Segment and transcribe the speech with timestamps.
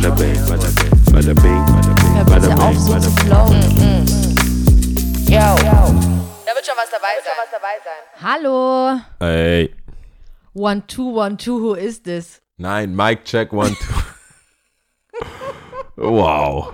[0.00, 3.62] bada bing, bada bing, bada bing, bada bing, Hör bada bitte auf, so zu flowen.
[5.26, 5.56] Yo.
[6.46, 7.14] Da wird schon was dabei
[7.84, 8.02] sein.
[8.22, 9.00] Hallo.
[9.20, 9.74] Ey,
[10.54, 12.40] One, two, one, two, who is this?
[12.58, 13.94] nein, Mic check one, two.
[15.96, 16.72] wow.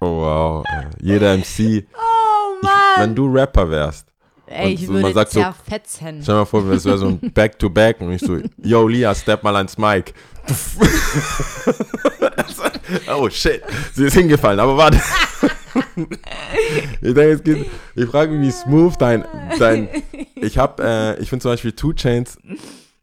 [0.00, 0.64] Wow.
[1.00, 1.86] Jeder MC.
[1.96, 2.68] Oh Ich,
[3.00, 4.06] wenn du Rapper wärst,
[4.46, 6.22] Ey, ich so, man würde sagt so- zerfetzen.
[6.22, 9.42] stell dir mal vor, es wäre so ein Back-to-Back und ich so, yo, Lia, step
[9.42, 10.14] mal ans Mic.
[13.14, 13.62] oh shit,
[13.92, 15.00] sie ist hingefallen, aber warte.
[17.00, 19.24] ich denke, es geht, ich frage mich, wie smooth dein,
[19.58, 19.88] dein,
[20.36, 22.38] ich hab, äh, ich finde zum Beispiel Two Chains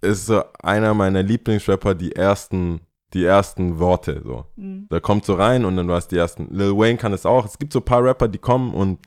[0.01, 2.81] ist so einer meiner Lieblingsrapper, die ersten,
[3.13, 4.45] die ersten Worte, so.
[4.89, 7.45] Da kommt so rein und dann war es die ersten, Lil Wayne kann es auch,
[7.45, 8.99] es gibt so ein paar Rapper, die kommen und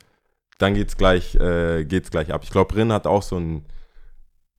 [0.59, 2.43] dann geht's gleich, äh, geht's gleich ab.
[2.45, 3.65] Ich glaube, Rin hat auch so ein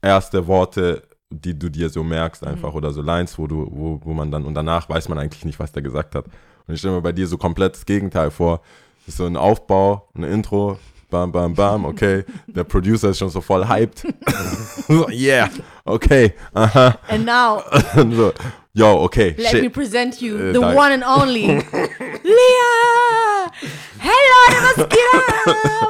[0.02, 4.14] erste Worte, die du dir so merkst einfach oder so Lines, wo du, wo, wo
[4.14, 6.26] man dann und danach weiß man eigentlich nicht, was der gesagt hat.
[6.68, 8.62] Und ich stelle mir bei dir so komplett das Gegenteil vor.
[9.06, 12.26] Das ist so ein Aufbau, ein Intro, bam, bam, bam, okay.
[12.48, 14.04] Der Producer ist schon so voll hyped.
[14.88, 15.50] so, yeah,
[15.86, 16.98] okay, aha.
[17.08, 17.62] And now,
[18.16, 18.34] so,
[18.80, 19.62] yo, okay, let shit.
[19.62, 20.78] me present you, Äh, the danke.
[20.78, 21.48] one and only.
[22.24, 23.52] Lea!
[24.00, 25.00] Hey Leute, was geht
[25.46, 25.90] ab?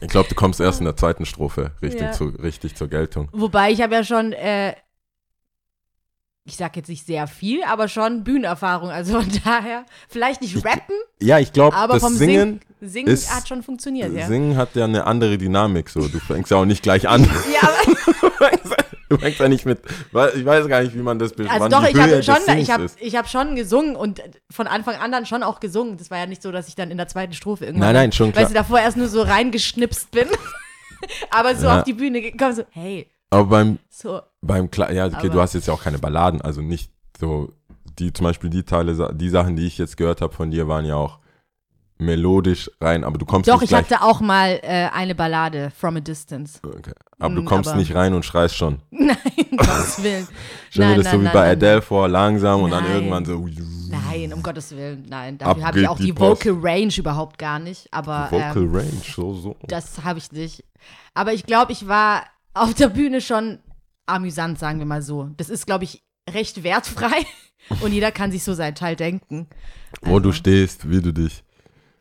[0.00, 2.12] Ich glaube, du kommst erst in der zweiten Strophe richtig, Ja.
[2.12, 3.28] zu, richtig zur Geltung.
[3.32, 4.74] Wobei ich habe ja schon, äh,
[6.44, 8.90] ich sag jetzt nicht sehr viel, aber schon Bühnenerfahrung.
[8.90, 13.08] Also von daher, vielleicht nicht rappen, Ja, ich glaube, aber das vom Singen, Singen, Singen
[13.08, 14.26] ist- hat schon funktioniert, ja.
[14.26, 16.06] Singen hat ja eine andere Dynamik so.
[16.08, 17.22] Du fängst ja auch nicht gleich an.
[17.52, 17.68] Ja,
[18.22, 18.50] aber,
[19.08, 19.78] Du fängst ja nicht mit,
[20.34, 22.98] ich weiß gar nicht, wie man das also wann doch, ich habe schon, ich ist.
[23.00, 25.96] ich habe schon gesungen und von Anfang an dann schon auch gesungen.
[25.96, 28.12] Das war ja nicht so, dass ich dann in der zweiten Strophe irgendwann, Nein, nein,
[28.12, 28.42] schon klar.
[28.42, 30.26] weißt du, davor erst nur so reingeschnipst bin.
[31.30, 31.78] aber so Ja.
[31.78, 35.40] auf die Bühne gekommen, so, hey, Aber beim, so, beim, Kla ja, okay, Aber- du
[35.40, 37.52] hast jetzt ja auch keine Balladen, also nicht so,
[38.00, 40.84] die, zum Beispiel die Teile, die Sachen, die ich jetzt gehört habe von dir, waren
[40.84, 41.20] ja auch
[41.98, 45.70] melodisch rein, aber du kommst doch, nicht ich gleich, hatte auch mal äh, eine Ballade,
[45.76, 46.58] From a Distance.
[46.62, 46.92] okay.
[47.18, 48.80] aber du Mm, kommst aber- nicht rein und schreist schon.
[48.90, 49.16] Nein,
[49.50, 50.28] um Gottes Willen.
[50.70, 52.92] Stell mir Nein, das so wie bei Adele vor, langsam und dann Nein.
[52.94, 53.46] irgendwann so,
[53.88, 55.38] Nein, um Gottes Willen, nein.
[55.38, 56.18] Dafür habe ich auch die die.
[56.18, 57.88] Vocal Range überhaupt gar nicht.
[57.92, 59.56] Aber Vocal ähm, Range, so, so.
[59.66, 60.64] das habe ich nicht.
[61.14, 63.58] Aber ich glaube, ich war auf der Bühne schon
[64.06, 65.30] amüsant, sagen wir mal so.
[65.36, 67.24] Das ist, glaube ich, recht wertfrei
[67.80, 69.46] und jeder kann sich so sein Teil denken.
[70.02, 71.42] Wo du stehst, wie du dich.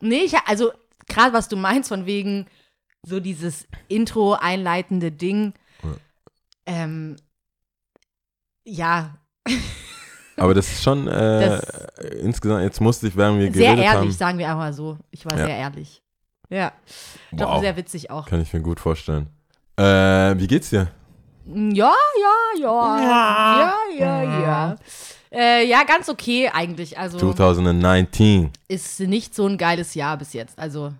[0.02, 0.72] Nee, ich, also
[1.08, 2.48] gerade was du meinst, von wegen
[3.04, 5.54] so dieses Intro einleitende Ding.
[6.66, 7.16] Ähm,
[8.64, 9.16] ja,
[10.38, 14.02] Aber das ist schon, äh, Das- insgesamt, jetzt musste ich, während wir sehr geredet ehrlich,
[14.02, 14.98] haben, sagen wir einmal so.
[15.12, 15.46] Ich war Ja.
[15.46, 16.02] sehr ehrlich.
[16.50, 16.74] Ja.
[17.32, 17.62] Doch Wow.
[17.62, 18.26] sehr witzig auch.
[18.28, 19.28] kann ich mir gut vorstellen.
[19.78, 19.84] Äh,
[20.38, 20.92] wie geht's dir?
[21.48, 23.02] Ja, ja, ja.
[23.02, 24.76] Ja, ja, ja.
[25.36, 26.98] Äh, ja, ganz okay eigentlich.
[26.98, 28.52] Also 2019.
[28.68, 30.58] ist nicht so ein geiles Jahr bis jetzt.
[30.58, 30.94] Also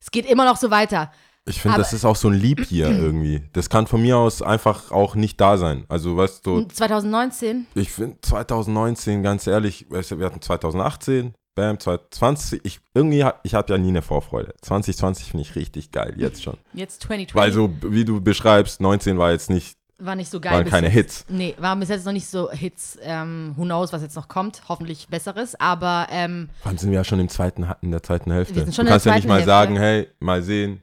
[0.00, 1.10] es geht immer noch so weiter.
[1.44, 3.42] Ich finde, das ist auch so ein Lieb hier irgendwie.
[3.52, 5.84] Das kann von mir aus einfach auch nicht da sein.
[5.88, 12.80] Also, weißt du, 2019, ich finde 2019, ganz ehrlich, wir hatten 2018, bam, 2020, ich,
[12.94, 14.54] irgendwie, ich habe ja nie eine Vorfreude.
[14.62, 16.58] 2020 finde ich richtig geil, jetzt schon.
[16.74, 20.52] jetzt 2020 Weil so, wie du beschreibst, 19 war jetzt nicht, war nicht so geil.
[20.52, 20.94] waren keine jetzt.
[20.94, 21.24] Hits.
[21.28, 22.98] Nee, waren bis jetzt noch nicht so Hits.
[23.02, 24.62] Ähm, who knows, was jetzt noch kommt.
[24.68, 25.58] Hoffentlich besseres.
[25.60, 28.54] Aber ähm, allem sind wir ja schon im zweiten, in der zweiten Hälfte.
[28.54, 29.50] Wir sind schon du in der kannst ja nicht mal Hälfte.
[29.50, 30.82] sagen, hey, mal sehen,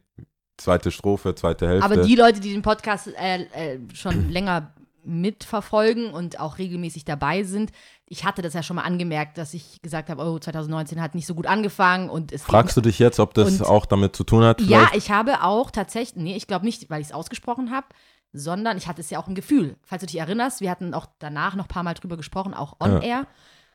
[0.58, 1.85] zweite Strophe, zweite Hälfte.
[1.85, 7.44] Aber die Leute, die den Podcast äh, äh, schon länger mitverfolgen und auch regelmäßig dabei
[7.44, 7.72] sind,
[8.06, 11.28] ich hatte das ja schon mal angemerkt, dass ich gesagt habe, oh, 2019 hat nicht
[11.28, 14.44] so gut angefangen und es Fragst du dich jetzt, ob das auch damit zu tun
[14.44, 14.62] hat?
[14.62, 14.96] Ja, Vielleicht?
[14.96, 17.88] ich habe auch tatsächlich, nee, ich glaube nicht, weil ich es ausgesprochen habe,
[18.34, 19.75] sondern ich hatte es ja auch im Gefühl.
[19.84, 22.75] Falls du dich erinnerst, wir hatten auch danach noch ein paar Mal drüber gesprochen, auch
[22.79, 23.00] on Ja.
[23.01, 23.28] air,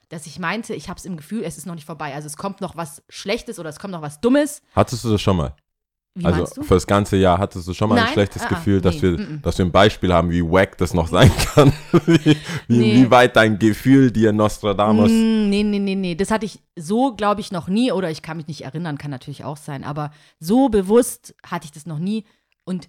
[0.09, 2.15] dass ich meinte, ich habe es im Gefühl, es ist noch nicht vorbei.
[2.15, 4.63] Also es kommt noch was Schlechtes oder es kommt noch was Dummes.
[4.75, 5.55] Hattest du das schon mal?
[6.17, 8.49] Wie also für das ganze Jahr hattest du schon mal ein Nein, schlechtes ah, ah,
[8.51, 9.43] Gefühl, dass, nee, wir, mm, mm.
[9.43, 11.73] dass wir ein Beispiel haben, wie wack das noch sein kann.
[12.07, 12.37] wie, wie,
[12.69, 12.95] Nee.
[12.95, 15.11] wie weit dein Gefühl dir Nostradamus.
[15.11, 16.15] Mm, nee, nee, nee, nee.
[16.15, 17.91] Das hatte ich so, glaube ich, noch nie.
[17.91, 19.83] Oder ich kann mich nicht erinnern, kann natürlich auch sein.
[19.83, 22.25] Aber so bewusst hatte ich das noch nie.
[22.65, 22.89] Und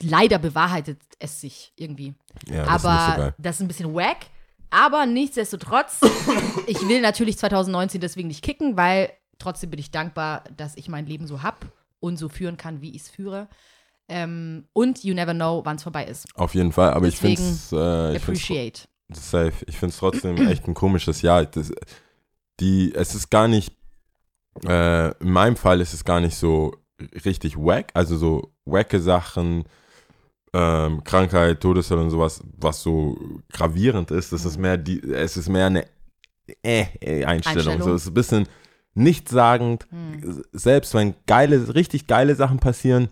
[0.00, 2.14] leider bewahrheitet es sich irgendwie.
[2.48, 4.26] Ja, das ist nicht so aber das ist ein bisschen wack.
[4.70, 6.00] Aber nichtsdestotrotz,
[6.66, 11.06] ich will natürlich 2019 deswegen nicht kicken, weil trotzdem bin ich dankbar, dass ich mein
[11.06, 11.66] Leben so hab
[12.00, 13.48] und so führen kann, wie ich es führe.
[14.08, 16.26] Ähm, und you never know, wann es vorbei ist.
[16.36, 18.80] Auf jeden Fall, aber Deswegen ich finde es äh, ich find's Appreciate.
[19.12, 19.64] safe.
[19.66, 21.44] Ich finde es trotzdem echt ein komisches Jahr.
[21.44, 21.72] Das,
[22.60, 23.74] die, es ist gar nicht,
[24.66, 26.74] äh, in meinem Fall ist es gar nicht so
[27.24, 29.64] richtig wack, also so wacke Sachen,
[30.52, 33.18] ähm, Krankheit, Todesfälle und sowas, was so
[33.50, 34.32] gravierend ist.
[34.32, 35.86] Das ist mehr die, es ist mehr eine
[36.62, 37.74] äh, äh, Einstellung.
[37.74, 37.82] Einstellung.
[37.82, 38.48] So, es ist ein bisschen
[38.94, 39.86] nichtssagend.
[39.90, 40.44] Hm.
[40.52, 43.08] Selbst wenn geile, richtig geile Sachen passieren,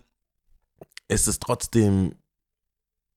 [1.07, 2.15] ist es trotzdem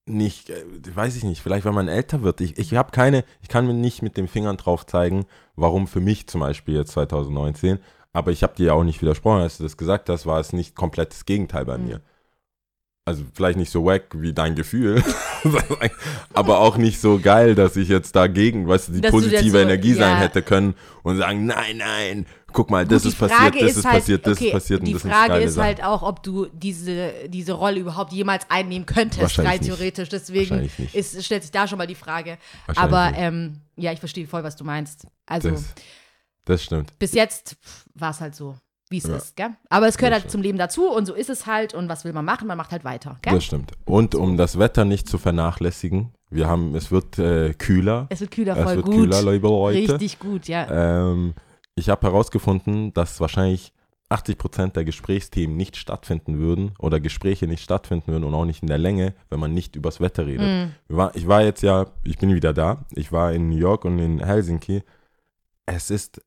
[0.06, 2.41] nicht, äh, weiß ich nicht, vielleicht wenn man älter wird.
[2.41, 5.26] Ich, ich habe keine, ich kann mir nicht mit den Fingern drauf zeigen,
[5.56, 7.79] warum für mich zum Beispiel jetzt 2019,
[8.12, 10.53] aber ich habe dir ja auch nicht widersprochen, als du das gesagt hast, war es
[10.53, 11.87] nicht komplettes Gegenteil bei Mhm.
[11.87, 12.00] mir.
[13.06, 15.02] Also vielleicht nicht so wack wie dein Gefühl,
[16.32, 19.42] aber auch nicht so geil, dass ich jetzt dagegen, weißt du, die Dass du positive
[19.42, 20.20] jetzt so- Energie sein ja.
[20.20, 23.84] hätte können und sagen, nein, nein, guck mal, das ist die passiert, Frage das ist
[23.84, 25.66] halt, passiert, das okay, ist passiert und Die das sind Frage geile ist Sachen.
[25.66, 30.08] halt auch, ob du diese, diese Rolle überhaupt jemals einnehmen könntest, rein theoretisch.
[30.08, 32.38] Deswegen ist, stellt sich da schon mal die Frage.
[32.74, 35.06] Aber ähm, ja, ich verstehe voll, was du meinst.
[35.26, 35.64] Also das,
[36.46, 36.98] das stimmt.
[36.98, 37.56] bis jetzt
[37.94, 38.56] war es halt so,
[38.94, 39.17] wie es Ja.
[39.17, 39.50] ist, gell?
[39.69, 40.32] Aber es gehört Das halt stimmt.
[40.32, 41.75] zum Leben dazu und so ist es halt.
[41.75, 42.46] Und was will man machen?
[42.46, 43.35] Man macht halt weiter, gell?
[43.35, 43.73] Das stimmt.
[43.85, 48.06] Und um das Wetter nicht zu vernachlässigen, wir haben, es wird äh, kühler.
[48.11, 48.94] es wird kühler, Es voll wird gut.
[48.94, 49.94] kühler, liebe Leute.
[49.94, 51.11] Richtig gut, ja.
[51.11, 51.35] Ähm,
[51.75, 53.73] ich habe herausgefunden, dass wahrscheinlich
[54.11, 58.69] 80% der Gesprächsthemen nicht stattfinden würden oder Gespräche nicht stattfinden würden und auch nicht in
[58.69, 60.70] der Länge, wenn man nicht übers Wetter redet.
[60.90, 60.97] Mm.
[61.14, 62.85] Ich war jetzt ja, ich bin wieder da.
[62.93, 64.82] Ich war in New York und in Helsinki.
[65.67, 66.20] Es ist,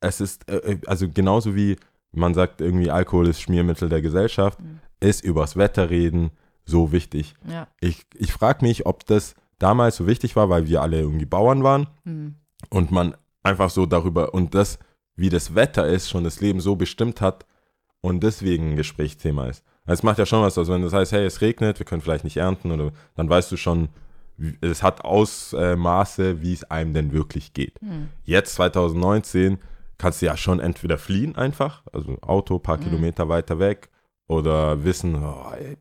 [0.00, 1.76] es ist, äh, äh, also genauso wie
[2.16, 4.80] man sagt, irgendwie Alkohol ist Schmiermittel der Gesellschaft, Mhm.
[5.00, 6.30] ist übers Wetter reden
[6.64, 7.34] so wichtig.
[7.48, 7.66] ja.
[7.80, 11.62] Ich, ich frage mich, ob das damals so wichtig war, weil wir alle irgendwie Bauern
[11.62, 12.34] waren Hm.
[12.70, 14.78] und man einfach so darüber und das,
[15.16, 17.44] wie das Wetter ist, schon das Leben so bestimmt hat
[18.00, 19.62] und deswegen ein Gesprächsthema ist.
[19.86, 22.00] Also Es macht ja schon was, also wenn das heißt, hey, es regnet, wir können
[22.02, 23.88] vielleicht nicht ernten oder dann weißt du schon,
[24.62, 27.78] es hat Ausmaße, wie es einem denn wirklich geht.
[27.80, 28.08] Hm.
[28.24, 29.58] Jetzt 2019
[30.04, 32.82] kannst du ja schon entweder fliehen einfach, also Auto, paar Mhm.
[32.82, 33.88] Kilometer weiter weg
[34.26, 35.78] oder wissen, oh, ey,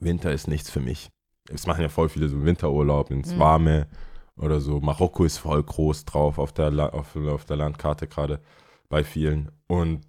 [0.00, 1.10] Winter ist nichts für mich.
[1.48, 3.38] Es machen ja voll viele so Winterurlaub ins Mhm.
[3.38, 3.86] Warme
[4.36, 4.80] oder so.
[4.80, 8.40] Marokko ist voll groß drauf auf der, La auf, auf der Landkarte gerade
[8.88, 9.52] bei vielen.
[9.68, 10.00] Und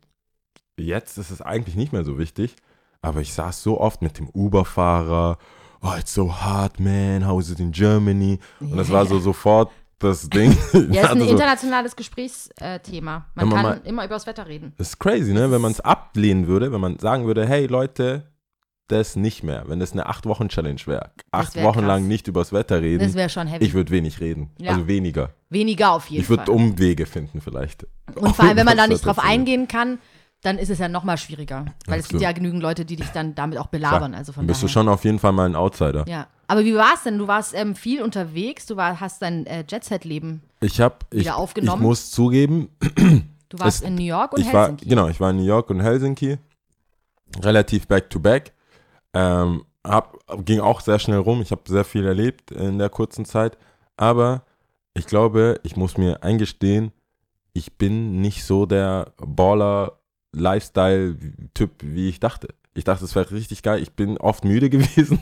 [0.76, 2.56] jetzt ist es eigentlich nicht mehr so wichtig,
[3.04, 5.38] aber ich saß so oft mit dem Uber-Fahrer,
[5.84, 8.40] oh, it's so hard, man, how is it in Germany?
[8.60, 10.52] Und das war so sofort das Ding.
[10.74, 13.26] Ja, ist ein Also so, internationales Gesprächsthema.
[13.36, 14.74] Man man kann mal- immer über das Wetter reden.
[14.78, 15.52] Das ist crazy, ne?
[15.52, 18.30] Wenn man es ablehnen würde, wenn man sagen würde, hey Leute,
[18.90, 19.64] das nicht mehr.
[19.68, 21.88] Wenn das eine acht Wochen Challenge wäre, acht wär Wochen krass.
[21.88, 23.64] lang nicht übers Wetter Das reden, wäre schon heavy.
[23.66, 24.52] ich würde wenig reden.
[24.60, 24.72] Ja.
[24.72, 25.30] Also weniger.
[25.50, 26.56] Weniger auf jeden Ich würde Fall.
[26.56, 27.88] Umwege finden vielleicht.
[28.16, 30.00] Und vor allem, wenn man da Das nicht drauf Wetter eingehen kann,
[30.44, 31.66] dann ist es ja noch mal schwieriger.
[31.88, 34.14] Weil es gibt ja genügend Leute, die dich dann damit auch belabern.
[34.14, 34.68] Also von Dann bist daher.
[34.68, 36.06] du schon auf jeden Fall mal ein Outsider.
[36.08, 36.28] Ja.
[36.48, 37.18] Aber wie war es denn?
[37.18, 40.42] Du warst ähm, viel unterwegs, du war, hast dein äh, Jet-Set-Leben.
[40.60, 41.82] Ich ich, Wieder aufgenommen?
[41.82, 42.70] ich muss zugeben,
[43.50, 44.90] Du warst Es- in New York und ich war, Helsinki.
[44.90, 46.38] genau, ich war in New York und Helsinki,
[47.42, 48.52] relativ back to back.
[49.14, 51.42] Ähm, hab, ging auch sehr schnell rum.
[51.42, 53.58] Ich habe sehr viel erlebt in der kurzen Zeit.
[53.98, 54.44] Aber
[54.96, 56.92] ich glaube, ich muss mir eingestehen,
[57.54, 59.14] ich bin nicht so der
[60.34, 62.50] Baller-Lifestyle-Typ, wie ich dachte.
[62.76, 63.82] Ich dachte, es wäre richtig geil.
[63.82, 65.20] Ich bin oft müde gewesen.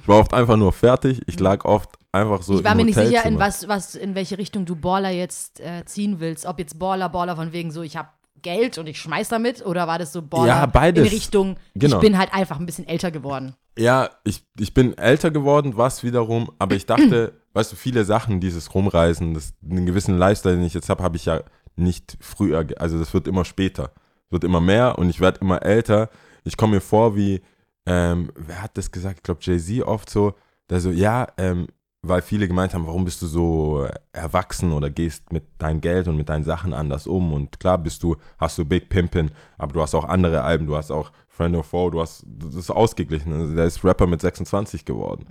[0.00, 1.20] Ich war oft einfach nur fertig.
[1.26, 4.38] Ich lag oft einfach so ich war mir nicht sicher, in was, was, in welche
[4.38, 6.46] Richtung du Baller jetzt äh, ziehen willst.
[6.46, 8.08] Ob jetzt Baller, Baller von wegen so, ich habe
[8.42, 11.04] Geld und ich schmeiß damit, oder war das so Baller Ja, beides.
[11.06, 11.96] in Richtung, Genau.
[11.96, 13.54] ich bin halt einfach ein bisschen älter geworden.
[13.78, 18.40] Ja, ich, ich bin älter geworden, was wiederum, aber ich dachte, weißt du, viele Sachen,
[18.40, 21.40] dieses Rumreisen, das, einen gewissen Lifestyle, den ich jetzt habe, habe ich ja
[21.76, 23.92] nicht früher, also das wird immer später,
[24.32, 26.08] wird immer mehr und ich werde immer älter.
[26.44, 27.42] Ich komme mir vor wie,
[27.86, 29.18] ähm, wer hat das gesagt?
[29.18, 30.34] Ich glaube Jay-Z oft so,
[30.70, 31.68] der so, ja, ähm,
[32.04, 36.16] weil viele gemeint haben, warum bist du so erwachsen oder gehst mit deinem Geld und
[36.16, 39.82] mit deinen Sachen anders um und klar bist du, hast du Big Pimpin, aber du
[39.82, 43.32] hast auch andere Alben, du hast auch Friend of Foe, du hast, das ist ausgeglichen,
[43.32, 45.26] also der ist Rapper mit 26 geworden.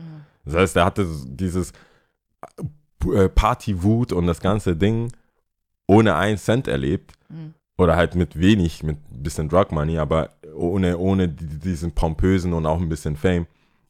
[0.46, 1.74] Das heißt, der hatte dieses
[3.14, 5.12] äh, Party-Wut und das ganze Ding
[5.88, 7.54] ohne einen Cent erlebt Mhm.
[7.78, 12.54] Oder halt mit wenig, mit ein bisschen Drug Money, aber ohne, ohne die- diesen pompösen
[12.54, 13.48] und auch ein bisschen Fame.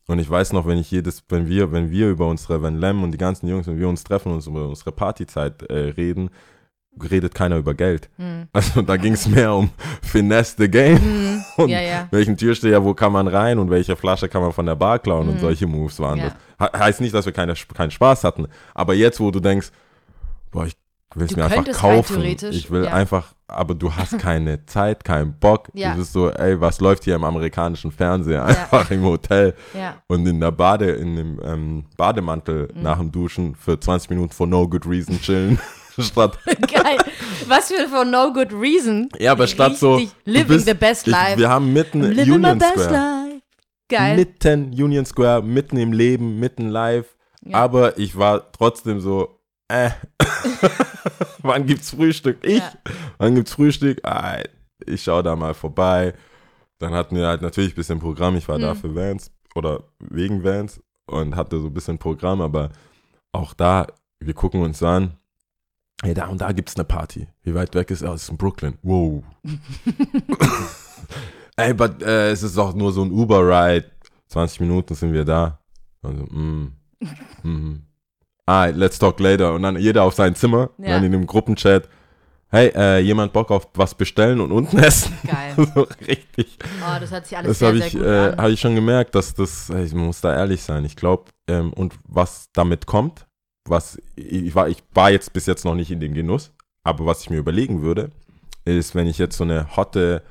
[0.08, 3.04] Und ich weiß noch, wenn ich jedes, wenn wir, wenn wir über unsere, wenn Lem
[3.04, 6.30] und die ganzen Jungs, wenn wir uns treffen und uns über unsere Partyzeit äh, reden,
[7.02, 8.10] redet keiner über Geld.
[8.18, 8.48] Hm.
[8.52, 9.70] Also da ging es mehr um
[10.02, 11.44] Finesse the Game Hm.
[11.58, 12.08] und Ja, ja.
[12.12, 15.30] welchen Türsteher, wo kann man rein und welche Flasche kann man von der Bar klauen
[15.30, 15.40] und Mhm.
[15.40, 16.34] solche Moves waren Ja.
[16.58, 16.72] das.
[16.74, 19.70] He heißt nicht, dass wir keine, keinen Spaß hatten, aber jetzt, wo du denkst,
[20.52, 20.76] boah, ich
[21.16, 25.38] will es mir einfach kaufen, theoretisch, ich will einfach, aber du hast keine Zeit, keinen
[25.40, 25.92] Bock, Ja.
[25.94, 29.96] du bist so, ey, was läuft hier im amerikanischen Fernseher, einfach im Hotel Ja.
[30.08, 32.82] und in der Bade, in dem ähm, Bademantel Mhm.
[32.82, 35.60] nach dem Duschen für 20 Minuten for no good reason chillen,
[36.00, 36.98] statt Geil.
[37.48, 39.10] Was für for no good reason.
[39.20, 40.00] Ja, aber statt so.
[40.26, 41.38] Living bist- the best ich, life.
[41.38, 42.92] Wir haben mitten I'm living my Union best Square.
[42.92, 43.42] life.
[43.90, 44.16] Geil.
[44.16, 47.08] Mitten Union Square, mitten im Leben, mitten live.
[47.44, 47.58] Ja.
[47.58, 49.40] Aber ich war trotzdem so,
[49.72, 49.92] äh.
[51.40, 52.38] Wann gibt's Frühstück?
[52.44, 52.60] Ich?
[52.60, 52.72] Ja.
[53.18, 54.00] Wann gibt's Frühstück?
[54.04, 54.40] Ah,
[54.86, 56.14] ich schau da mal vorbei.
[56.80, 58.36] Dann hatten wir halt natürlich ein bisschen Programm.
[58.36, 58.78] Ich war da Mhm.
[58.80, 62.70] für Vans oder wegen Vans und hatte so ein bisschen Programm, aber
[63.32, 63.88] auch da,
[64.20, 65.18] wir gucken uns an.
[66.04, 67.28] Hey, da und da gibt's eine Party.
[67.44, 68.14] Wie weit weg ist er?
[68.14, 68.78] Es ist in Brooklyn.
[68.82, 69.24] Wow.
[71.58, 73.86] Ey, but, äh, es ist doch nur so ein Uber-Ride.
[74.30, 75.60] 20 Minuten sind wir da.
[76.02, 76.74] Also, mm,
[77.44, 77.76] mm.
[78.52, 79.54] Ah, let's talk later.
[79.54, 80.72] Und dann jeder auf sein Zimmer.
[80.78, 80.90] Ja.
[80.90, 81.88] Dann in dem Gruppenchat.
[82.50, 85.18] Hey, äh, jemand Bock auf was bestellen und unten essen?
[85.26, 85.54] Geil.
[85.74, 86.58] so richtig.
[86.82, 88.38] Oh, das hört sich alles Das sehr, habe sehr ich, gut äh, an.
[88.38, 90.84] hab ich schon gemerkt, dass das, ich muss da ehrlich sein.
[90.84, 93.26] Ich glaube, ähm, und was damit kommt,
[93.70, 96.52] was, ich war, ich war jetzt bis jetzt noch nicht in dem Genuss,
[96.84, 98.10] aber was ich mir überlegen würde,
[98.66, 100.24] ist, wenn ich jetzt so eine hotte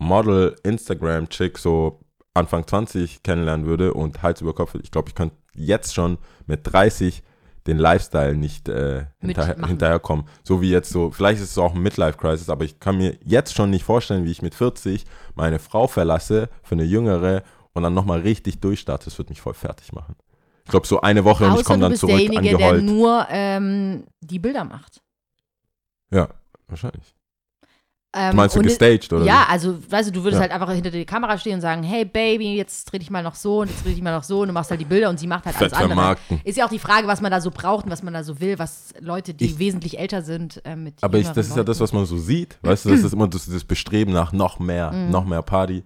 [0.00, 2.00] Model-Instagram-Chick so
[2.34, 6.62] Anfang 20 kennenlernen würde und Hals über Kopf, ich glaube, ich könnte jetzt schon mit
[6.64, 7.22] 30
[7.66, 10.26] den Lifestyle nicht äh, hinterher, hinterherkommen.
[10.42, 13.54] So wie jetzt so, vielleicht ist es auch ein Midlife-Crisis, aber ich kann mir jetzt
[13.54, 15.04] schon nicht vorstellen, wie ich mit 40
[15.34, 17.42] meine Frau verlasse für eine jüngere
[17.72, 19.04] und dann nochmal richtig durchstarte.
[19.06, 20.16] Das wird mich voll fertig machen.
[20.64, 22.84] Ich glaube, so eine Woche und ich Außer komme dann zurück derjenige, der angeheult.
[22.84, 25.00] nur ähm, die Bilder macht.
[26.10, 26.28] Ja,
[26.68, 27.14] wahrscheinlich.
[28.14, 30.42] Ähm, Du meinst du gestaged oder Ja, also, weißt du, du würdest Ja.
[30.42, 33.34] halt einfach hinter die Kamera stehen und sagen, hey Baby, jetzt dreh dich mal noch
[33.34, 35.18] so und jetzt dreh dich mal noch so und du machst halt die Bilder und
[35.18, 36.16] sie macht halt Fett alles andere.
[36.44, 38.38] Ist ja auch die Frage, was man da so braucht und was man da so
[38.38, 41.56] will, was Leute, die Ich- wesentlich älter sind, äh, mit Aber ich, das ist ja
[41.58, 42.58] Leuten- das, was man so sieht.
[42.60, 45.10] Weißt du, das ist immer das, das Bestreben nach noch mehr, Mhm.
[45.10, 45.82] noch mehr Party.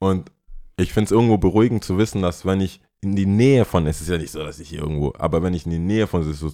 [0.00, 0.30] Und
[0.76, 4.02] ich finde es irgendwo beruhigend zu wissen, dass wenn ich in die Nähe von, es
[4.02, 6.22] ist ja nicht so, dass ich hier irgendwo, aber wenn ich in die Nähe von
[6.30, 6.48] so,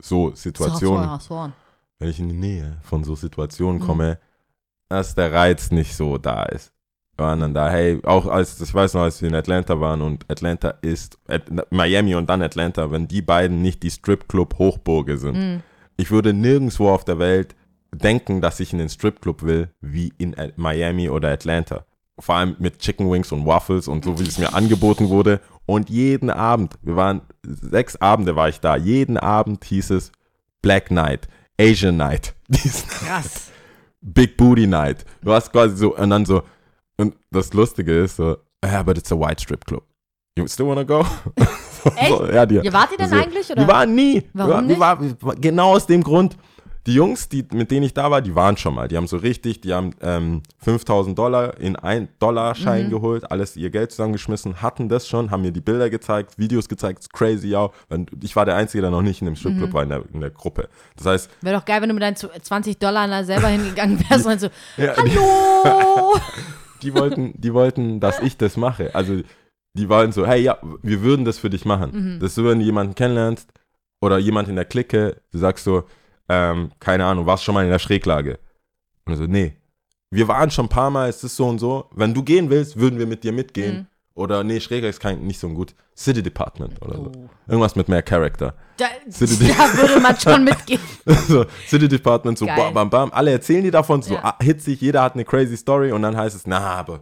[0.00, 1.52] so, Situationen, So, so,
[2.00, 3.86] wenn ich in die Nähe von so Situationen Mhm.
[4.90, 6.72] Dass der Reiz nicht so da ist.
[7.16, 10.02] Wir waren dann da, hey, auch als, ich weiß noch, als wir in Atlanta waren
[10.02, 15.36] und Atlanta ist, At Miami und dann Atlanta, wenn die beiden nicht die Stripclub-Hochburge sind.
[15.36, 15.62] Mhm.
[15.96, 17.54] Ich würde nirgendwo auf der Welt
[17.94, 21.84] denken, dass ich in den Stripclub will, wie in Miami oder Atlanta.
[22.18, 25.40] Vor allem mit Chicken Wings und Waffles und so, wie es mir angeboten wurde.
[25.66, 30.10] Und jeden Abend, wir waren, sechs Abende war ich da, jeden Abend hieß es
[30.62, 31.28] Black Night,
[31.60, 32.34] Asian Night,
[32.88, 33.49] Krass.
[34.00, 35.04] Big Booty Night.
[35.22, 36.42] Du hast quasi so, und dann so,
[36.96, 39.82] und das Lustige ist so, yeah, but it's a white strip club.
[40.38, 41.04] You still wanna go?
[41.96, 42.08] Echt?
[42.08, 43.50] so, ja, die, Ja, wart ihr denn so, eigentlich?
[43.50, 43.62] Oder?
[43.62, 44.22] wir waren nie.
[44.32, 44.76] Warum wir, nicht?
[44.78, 46.36] Wir, war- genau aus dem Grund.
[46.86, 48.88] Die Jungs, die, mit denen ich da war, die waren schon mal.
[48.88, 52.90] Die haben so richtig, die haben ähm, 5000 Dollar in 1 Dollar-Schein Mhm.
[52.90, 57.00] geholt, alles ihr Geld zusammengeschmissen, hatten das schon, haben mir die Bilder gezeigt, Videos gezeigt,
[57.00, 57.68] ist crazy, ja.
[58.22, 59.74] Ich war der Einzige, der noch nicht in dem Stripclub Mhm.
[59.74, 60.68] war in der, in der Gruppe.
[60.96, 64.26] Das heißt, Wäre doch geil, wenn du mit deinen 20 Dollar da selber hingegangen wärst
[64.26, 66.14] und so, ja, hallo.
[66.82, 68.94] die wollten, die wollten, dass ich das mache.
[68.94, 69.20] Also
[69.74, 72.14] die waren so, hey, ja, wir würden das für dich machen.
[72.16, 72.20] Mhm.
[72.20, 73.50] Dass du, wenn du jemanden kennenlernst
[74.00, 75.84] oder jemand in der Clique, du sagst so,
[76.30, 78.38] ähm, keine Ahnung, warst schon mal in der Schräglage.
[79.04, 79.54] Und so, nee.
[80.12, 81.86] Wir waren schon ein paar Mal, es ist so und so.
[81.92, 83.76] Wenn du gehen willst, würden wir mit dir mitgehen.
[83.76, 83.86] Mhm.
[84.14, 85.74] Oder nee, Schräglage ist kein, nicht so gut.
[85.96, 87.12] City Department oder so.
[87.16, 87.28] Oh.
[87.48, 88.54] Irgendwas mit mehr Character.
[88.76, 89.20] Da, da
[89.76, 90.80] würde man schon mitgehen.
[91.28, 92.56] so, City Department, so Geil.
[92.56, 93.12] bam, bam, bam.
[93.12, 94.24] Alle erzählen die davon, so Ja.
[94.24, 97.00] ah, hitzig, jeder hat eine crazy Story und dann heißt es, na, aber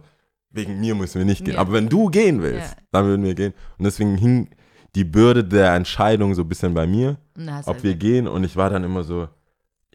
[0.51, 1.55] wegen mir müssen wir nicht gehen.
[1.55, 1.59] Ja.
[1.61, 2.83] Aber wenn du gehen willst, Ja.
[2.91, 3.53] dann würden wir gehen.
[3.77, 4.49] Und deswegen hing
[4.95, 7.17] die Bürde der Entscheidung so ein bisschen bei mir,
[7.47, 8.27] ob halt wir gehen.
[8.27, 9.27] Und ich war dann immer so,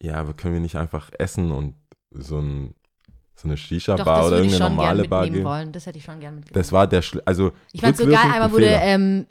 [0.01, 1.75] ja, aber können wir nicht einfach essen und
[2.11, 2.75] so, ein,
[3.35, 5.45] so eine Shisha-Bar oder irgendeine normale Bar gehen?
[5.45, 5.73] wollen.
[5.73, 6.63] Das hätte ich schon gern mitgenommen.
[6.63, 9.27] Das war der, Schl also Ich fand so geil, einmal ein wurde ähm,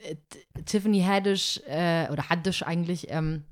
[0.66, 3.44] Tiffany Haddish äh, oder Haddish eigentlich ähm,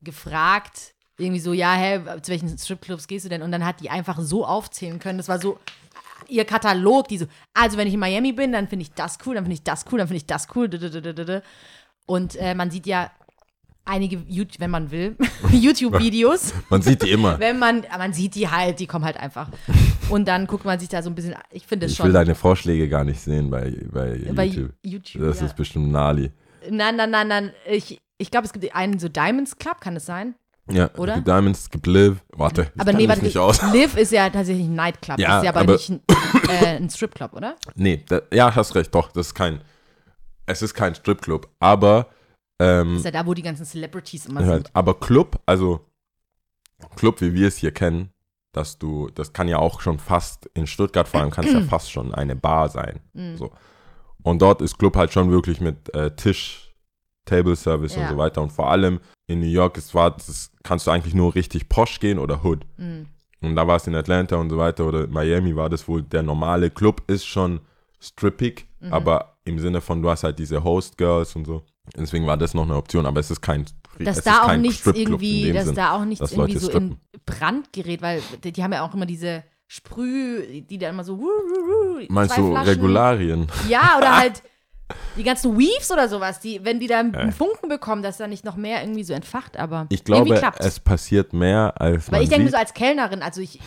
[0.00, 3.42] gefragt, irgendwie so, ja, hä, zu welchen Stripclubs gehst du denn?
[3.42, 5.18] Und dann hat die einfach so aufzählen können.
[5.18, 5.58] Das war so
[6.30, 9.34] ihr Katalog, die so, also wenn ich in Miami bin, dann finde ich das cool,
[9.34, 11.42] dann finde ich das cool, dann finde ich das cool.
[12.06, 13.10] Und äh, man sieht ja
[13.90, 14.22] einige,
[14.58, 15.16] wenn man will,
[15.52, 16.54] YouTube-Videos.
[16.68, 17.38] Man sieht die immer.
[17.38, 19.48] Wenn man, man sieht die halt, die kommen halt einfach.
[20.08, 22.06] Und dann guckt man sich da so ein bisschen, ich finde es Ich schon.
[22.06, 24.72] will deine Vorschläge gar nicht sehen bei, bei bei YouTube.
[24.82, 25.22] YouTube.
[25.22, 25.46] Das ja.
[25.46, 26.30] ist bestimmt Nali.
[26.70, 27.52] Nein, nein, nein, nein.
[27.68, 30.34] Ich, ich glaube, es gibt einen so Diamonds Club, kann es sein?
[30.70, 31.12] Ja, Oder?
[31.12, 32.16] es gibt Diamonds, es gibt Live.
[32.36, 33.60] Warte, ich Aber nee, warte, nicht aus.
[33.72, 35.18] Live ist ja tatsächlich ein Nightclub.
[35.18, 36.00] Ja, ist ja aber, aber- nicht ein,
[36.48, 37.56] äh, ein Stripclub, oder?
[37.74, 39.60] Nee, da, ja, hast recht, doch, das ist kein,
[40.46, 42.06] es ist kein Stripclub, aber,
[42.60, 44.70] ähm, ist ja da, wo die ganzen Celebrities immer ja, sind.
[44.74, 45.80] aber Club, also
[46.96, 48.10] Club, wie wir es hier kennen,
[48.52, 51.60] dass du, das kann ja auch schon fast, in Stuttgart vor allem kann es ja
[51.68, 53.36] fast schon eine Bar sein, Mhm.
[53.36, 53.50] so.
[54.22, 56.74] Und dort ist Club halt schon wirklich mit äh, Tisch,
[57.24, 58.08] Table Service und Ja.
[58.10, 61.34] so weiter und vor allem in New York, es war, das kannst du eigentlich nur
[61.34, 62.66] richtig posch gehen oder Hood.
[62.76, 63.06] Mhm.
[63.40, 66.22] Und da war es in Atlanta und so weiter oder Miami war das wohl der
[66.22, 67.60] normale Club ist schon
[68.00, 68.92] strippig, Mhm.
[68.92, 71.62] aber im Sinne von du hast halt diese Host Girls und so.
[71.96, 73.66] Deswegen war das noch eine Option, aber es ist kein
[73.98, 76.96] dass da auch nichts irgendwie, dass Sinn, da auch nichts irgendwie so in
[77.26, 81.18] Brand gerät, weil die, die haben ja auch immer diese Sprüh, die da immer so.
[81.18, 82.68] wuh, wuh, wuh, Meinst du Flaschen.
[82.68, 83.46] Regularien?
[83.68, 84.42] Ja, oder halt
[85.16, 87.32] die ganzen Weaves oder sowas, die, wenn die da einen Äh.
[87.32, 91.32] Funken bekommen, dass da nicht noch mehr irgendwie so entfacht, aber Ich glaube, es passiert
[91.32, 93.60] mehr als Weil ich denke mir so als Kellnerin, also ich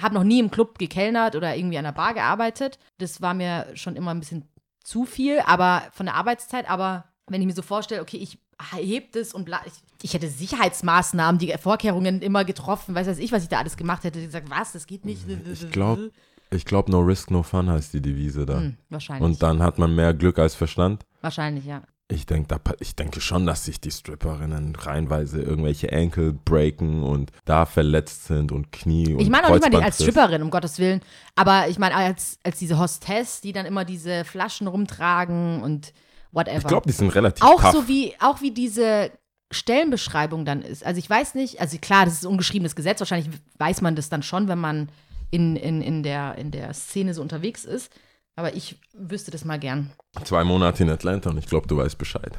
[0.00, 2.78] habe noch nie im Club gekellnert oder irgendwie an der Bar gearbeitet.
[2.98, 4.48] Das war mir schon immer ein bisschen
[4.82, 6.68] zu viel, aber von der Arbeitszeit.
[6.68, 8.38] Aber wenn ich mir so vorstelle, okay, ich
[8.72, 13.32] heb das und bla, ich, ich hätte Sicherheitsmaßnahmen, die Vorkehrungen immer getroffen, weiß weiß ich,
[13.32, 14.20] was ich da alles gemacht hätte.
[14.20, 15.22] Gesagt, was, das geht nicht.
[15.50, 16.10] Ich glaube,
[16.50, 18.58] ich glaube, no risk, no fun heißt die Devise da.
[18.58, 19.24] Hm, wahrscheinlich.
[19.24, 21.04] Und dann hat man mehr Glück als Verstand.
[21.20, 21.82] wahrscheinlich, ja.
[22.06, 27.32] Ich, denk, da, ich denke schon, dass sich die Stripperinnen reihenweise irgendwelche Enkel breaken und
[27.46, 30.02] da verletzt sind und Knie und Ich meine auch nicht mal die als.
[30.02, 31.00] Stripperin, um Gottes Willen.
[31.34, 35.94] Aber ich meine als, als diese Hostess, die dann immer diese Flaschen rumtragen und
[36.34, 36.58] whatever.
[36.58, 37.72] Ich glaube, die sind relativ auch tough.
[37.72, 39.10] so wie auch wie diese
[39.50, 40.84] Stellenbeschreibung dann ist.
[40.84, 44.22] Also ich weiß nicht, also klar, das ist ungeschriebenes Gesetz, wahrscheinlich weiß man das dann
[44.22, 44.88] schon, wenn man
[45.30, 47.92] in, in, in, der, in der Szene so unterwegs ist.
[48.36, 49.92] Aber ich wüsste das mal gern.
[50.24, 52.36] Zwei Monate in Atlanta und ich glaube, du weißt Bescheid.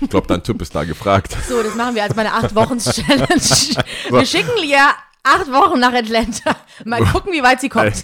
[0.00, 1.36] Ich glaube, dein Typ ist da gefragt.
[1.48, 3.26] So, das machen wir als meine acht Wochen Challenge.
[4.08, 6.56] Wir schicken Lia acht Wochen nach Atlanta.
[6.86, 8.02] Mal gucken, wie weit sie kommt.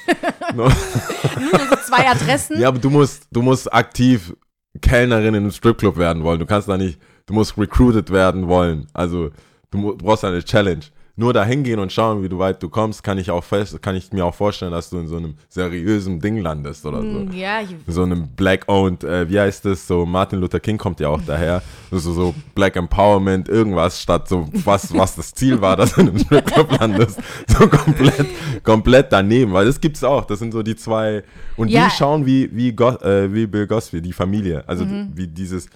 [0.55, 0.65] No.
[1.41, 2.61] Nur so zwei Adressen.
[2.61, 4.35] Ja, aber du musst, du musst aktiv
[4.81, 6.39] Kellnerin in einem Stripclub werden wollen.
[6.39, 8.87] Du kannst da nicht, du musst recruited werden wollen.
[8.93, 9.31] Also
[9.71, 10.85] du brauchst eine Challenge.
[11.21, 13.95] Nur da hingehen und schauen, wie du weit du kommst, kann ich auch fest, kann
[13.95, 17.19] ich mir auch vorstellen, dass du in so einem seriösen Ding landest oder so.
[17.21, 21.09] Hm, Ja, so einem Black-owned, äh, wie heißt das, so Martin Luther King kommt ja
[21.09, 25.93] auch daher, so, so Black Empowerment, irgendwas, statt so was, was das Ziel war, dass
[25.93, 28.27] du in einem Stripclub landest, so komplett,
[28.65, 31.23] komplett daneben, weil das gibt's auch, das sind so die zwei,
[31.59, 31.85] und Ja.
[31.85, 35.11] die schauen wie, wie, Go äh, wie Bill Cosby, die Familie, also Mhm.
[35.15, 35.69] wie dieses,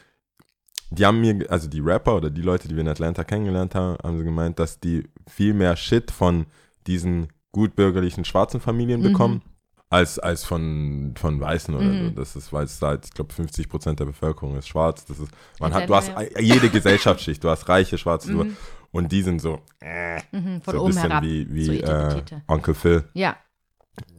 [0.91, 3.97] die haben mir, also die Rapper oder die Leute, die wir in Atlanta kennengelernt haben,
[4.03, 6.47] haben sie gemeint, dass die viel mehr Shit von
[6.87, 9.04] diesen gutbürgerlichen schwarzen Familien Mhm.
[9.04, 9.43] bekommen,
[9.91, 12.04] als, als von, von Weißen oder Mhm.
[12.04, 12.11] so.
[12.11, 15.04] Das ist, weil es halt, ich glaube, 50 Prozent der Bevölkerung ist schwarz.
[15.04, 15.30] Das ist,
[15.61, 18.56] man hat, du hast jede Gesellschaftsschicht, du hast reiche, schwarze, du- Mhm.
[18.91, 21.23] und die sind so, äh, mhm, von so ein oben bisschen herab.
[21.23, 22.23] wie, wie so äh.
[22.49, 23.37] Onkel Phil, Ja,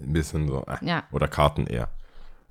[0.01, 1.89] ein bisschen so, äh, ja, oder Karten eher.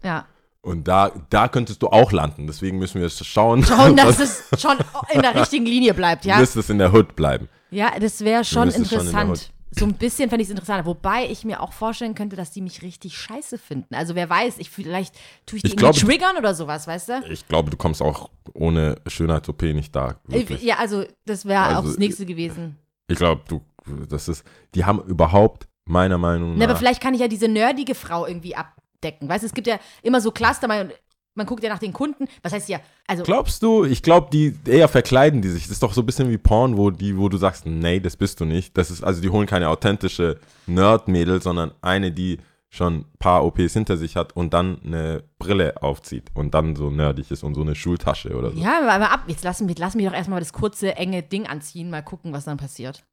[0.02, 0.26] ja.
[0.64, 2.46] Und da, da könntest du auch landen.
[2.46, 4.18] Deswegen müssen wir schauen, Schauen, dass
[4.50, 4.76] es schon
[5.12, 6.38] in der richtigen Linie bleibt, du ja.
[6.38, 7.48] müsstest in der Hood bleiben.
[7.70, 9.50] Ja, das wäre schon müsstest schon in interessant.
[9.72, 10.86] so ein bisschen fände ich es interessant.
[10.86, 13.94] Wobei ich mir auch vorstellen könnte, dass die mich richtig scheiße finden.
[13.94, 17.08] Also wer weiß, ich vielleicht tue ich die Ich irgendwie glaube- triggern oder sowas, weißt
[17.10, 17.22] du?
[17.30, 20.16] Ich glaube, du kommst auch ohne Schönheits-OP nicht da.
[20.26, 20.62] wirklich.
[20.62, 22.78] Ja, also das wäre auch Also, das nächste gewesen.
[23.08, 23.60] Ich glaube, du,
[24.08, 27.48] das ist, die haben überhaupt, meiner Meinung Na, aber nach, vielleicht kann ich ja diese
[27.48, 28.56] nerdige Frau irgendwie
[29.04, 29.28] abdecken.
[29.28, 30.90] Weißt du, es gibt ja immer so Cluster, man,
[31.34, 32.26] man guckt ja nach den Kunden.
[32.42, 35.64] Was heißt ja, also Glaubst du, ich glaube, die eher verkleiden die sich.
[35.64, 38.16] Das ist doch so ein bisschen wie Porn, wo die, wo du sagst, nee, das
[38.16, 38.76] bist du nicht.
[38.76, 42.38] Das ist, also die holen keine authentische Nerd-Mädel, sondern eine, die
[42.70, 46.90] schon ein paar OPs hinter sich hat und dann eine Brille aufzieht und dann so
[46.90, 48.58] nerdig ist und so eine Schultasche oder so.
[48.58, 49.24] ja, aber ab.
[49.28, 52.46] Jetzt lassen wir, lassen wir doch erstmal das kurze, enge Ding anziehen, mal gucken, was
[52.46, 53.04] dann passiert.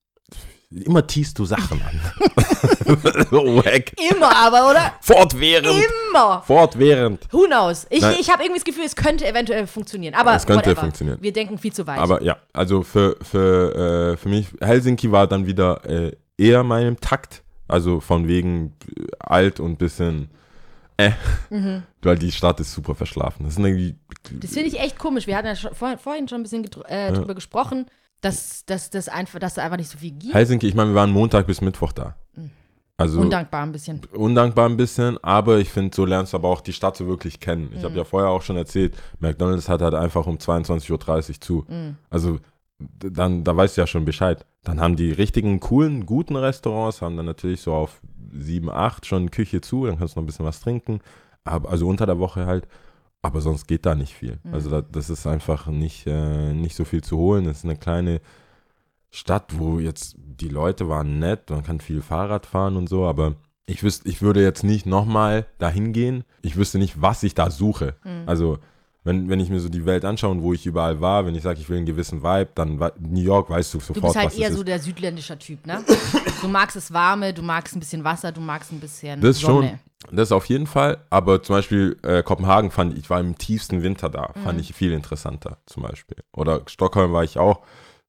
[0.71, 1.99] Immer teast du Sachen an.
[3.29, 3.91] so wack.
[4.09, 4.93] Immer aber, oder?
[5.01, 5.67] Fortwährend.
[6.09, 6.41] Immer.
[6.43, 7.27] Fortwährend.
[7.31, 7.87] Who knows?
[7.89, 8.15] Ich, Nein.
[8.19, 10.13] ich habe irgendwie das Gefühl, es könnte eventuell funktionieren.
[10.13, 10.81] Aber Es könnte whatever.
[10.81, 11.17] funktionieren.
[11.21, 11.99] Wir denken viel zu weit.
[11.99, 16.99] Aber ja, also für, für, äh, für mich, Helsinki war dann wieder äh, eher meinem
[16.99, 17.43] Takt.
[17.67, 20.29] Also von wegen äh, alt und bisschen
[20.97, 21.11] äh.
[22.01, 23.45] Weil die Stadt ist super verschlafen.
[23.45, 23.95] Das ist irgendwie.
[24.29, 24.39] Mhm.
[24.39, 25.27] das finde ich echt komisch.
[25.27, 27.87] Wir hatten ja schon, vor, vorhin schon ein bisschen äh, drüber gesprochen,
[28.21, 30.33] dass, dass, dass, einfach, dass da einfach nicht so viel gibt.
[30.33, 32.15] Helsinki, ich meine, wir waren Montag bis Mittwoch da.
[32.97, 33.99] Also Undankbar ein bisschen.
[34.13, 37.39] undankbar ein bisschen, aber ich finde, so lernst du aber auch die Stadt so wirklich
[37.39, 37.69] kennen.
[37.73, 37.85] Ich Mhm.
[37.85, 41.65] habe ja vorher auch schon erzählt, McDonalds hat halt einfach um 22.30 Uhr zu.
[41.67, 41.97] Mhm.
[42.11, 42.37] Also
[42.99, 44.45] dann, da weißt du ja schon Bescheid.
[44.63, 48.01] Dann haben die richtigen, coolen, guten Restaurants, haben dann natürlich so auf
[48.33, 50.99] 7, 8 schon Küche zu, dann kannst du noch ein bisschen was trinken.
[51.43, 52.67] Aber, also unter der Woche halt.
[53.23, 54.39] Aber sonst geht da nicht viel.
[54.43, 54.53] Mhm.
[54.53, 57.45] Also da, das ist einfach nicht, äh, nicht so viel zu holen.
[57.45, 58.19] Es ist eine kleine
[59.11, 63.35] Stadt, wo jetzt die Leute waren nett, man kann viel Fahrrad fahren und so, aber
[63.65, 66.23] ich wüsste, ich würde jetzt nicht nochmal dahin gehen.
[66.41, 67.95] Ich wüsste nicht, was ich da suche.
[68.03, 68.23] Mhm.
[68.25, 68.57] Also,
[69.03, 71.41] wenn, wenn ich mir so die Welt anschaue und wo ich überall war, wenn ich
[71.43, 74.37] sage, ich will einen gewissen Vibe, dann New York weißt du Du sofort, bist halt
[74.37, 75.83] eher so der südländischer Typ, ne?
[76.41, 79.69] Du magst es warme, du magst ein bisschen Wasser, du magst ein bisschen Das Sonne.
[79.69, 79.79] schon,
[80.11, 80.97] das auf jeden Fall.
[81.09, 84.59] Aber zum Beispiel äh, Kopenhagen fand ich, ich war im tiefsten Winter da, fand Mhm.
[84.61, 86.17] ich viel interessanter zum Beispiel.
[86.33, 87.61] Oder Stockholm war ich auch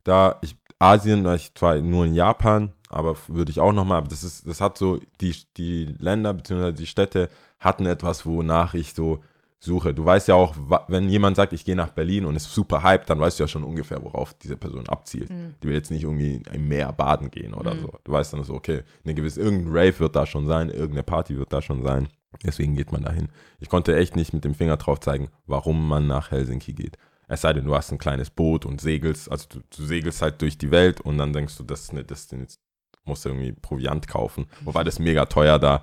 [0.05, 0.39] da.
[0.43, 4.25] Ich, Asien war ich zwar nur in Japan, aber würde ich auch nochmal, aber das
[4.25, 6.73] ist, das hat so, die, die Länder bzw.
[6.73, 7.29] die Städte
[7.61, 9.23] hatten etwas, wonach ich so
[9.65, 9.95] suche.
[9.95, 10.57] Du weißt ja auch,
[10.89, 13.49] wenn jemand sagt, ich gehe nach Berlin und ist super hyped, dann weißt du ja
[13.49, 15.31] schon ungefähr, worauf diese Person abzielt.
[15.63, 17.93] Die will jetzt nicht irgendwie im Meer baden gehen oder so.
[18.03, 21.37] Du weißt dann so, okay, eine gewisse, irgendein Rave wird da schon sein, irgendeine Party
[21.39, 22.09] wird da schon sein.
[22.45, 23.29] Deswegen geht man dahin.
[23.61, 26.97] Ich konnte echt nicht mit dem Finger drauf zeigen, warum man nach Helsinki geht.
[27.29, 30.43] Es sei denn, du hast ein kleines Boot und segelst, also du, du segelst halt
[30.43, 32.61] durch die Welt und dann denkst du, das ist eine Destination,
[33.05, 34.47] musst du irgendwie Proviant kaufen.
[34.65, 35.83] Wobei das mega teuer da.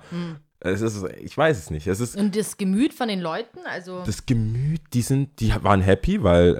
[0.62, 1.86] Es ist, ich weiß es nicht.
[1.86, 5.80] Es ist Und das Gemüt von den Leuten, also das Gemüt, die sind, die waren
[5.80, 6.54] happy, weil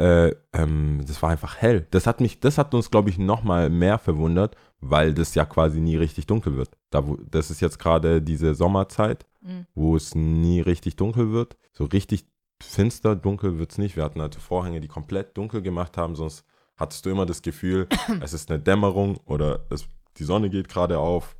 [0.55, 1.87] äh, ähm, das war einfach hell.
[1.91, 5.45] Das hat mich, das hat uns, glaube ich, noch mal mehr verwundert, weil das ja
[5.45, 6.71] quasi nie richtig dunkel wird.
[6.89, 9.67] Da, wo, das ist jetzt gerade diese Sommerzeit, Mhm.
[9.75, 11.57] wo es nie richtig dunkel wird.
[11.73, 12.27] So richtig
[12.63, 13.97] finster dunkel wird es nicht.
[13.97, 16.45] Wir hatten halt Vorhänge, die komplett dunkel gemacht haben, sonst
[16.77, 17.87] hattest du immer das Gefühl,
[18.21, 19.87] es ist eine Dämmerung oder es,
[20.19, 21.37] die Sonne geht gerade auf,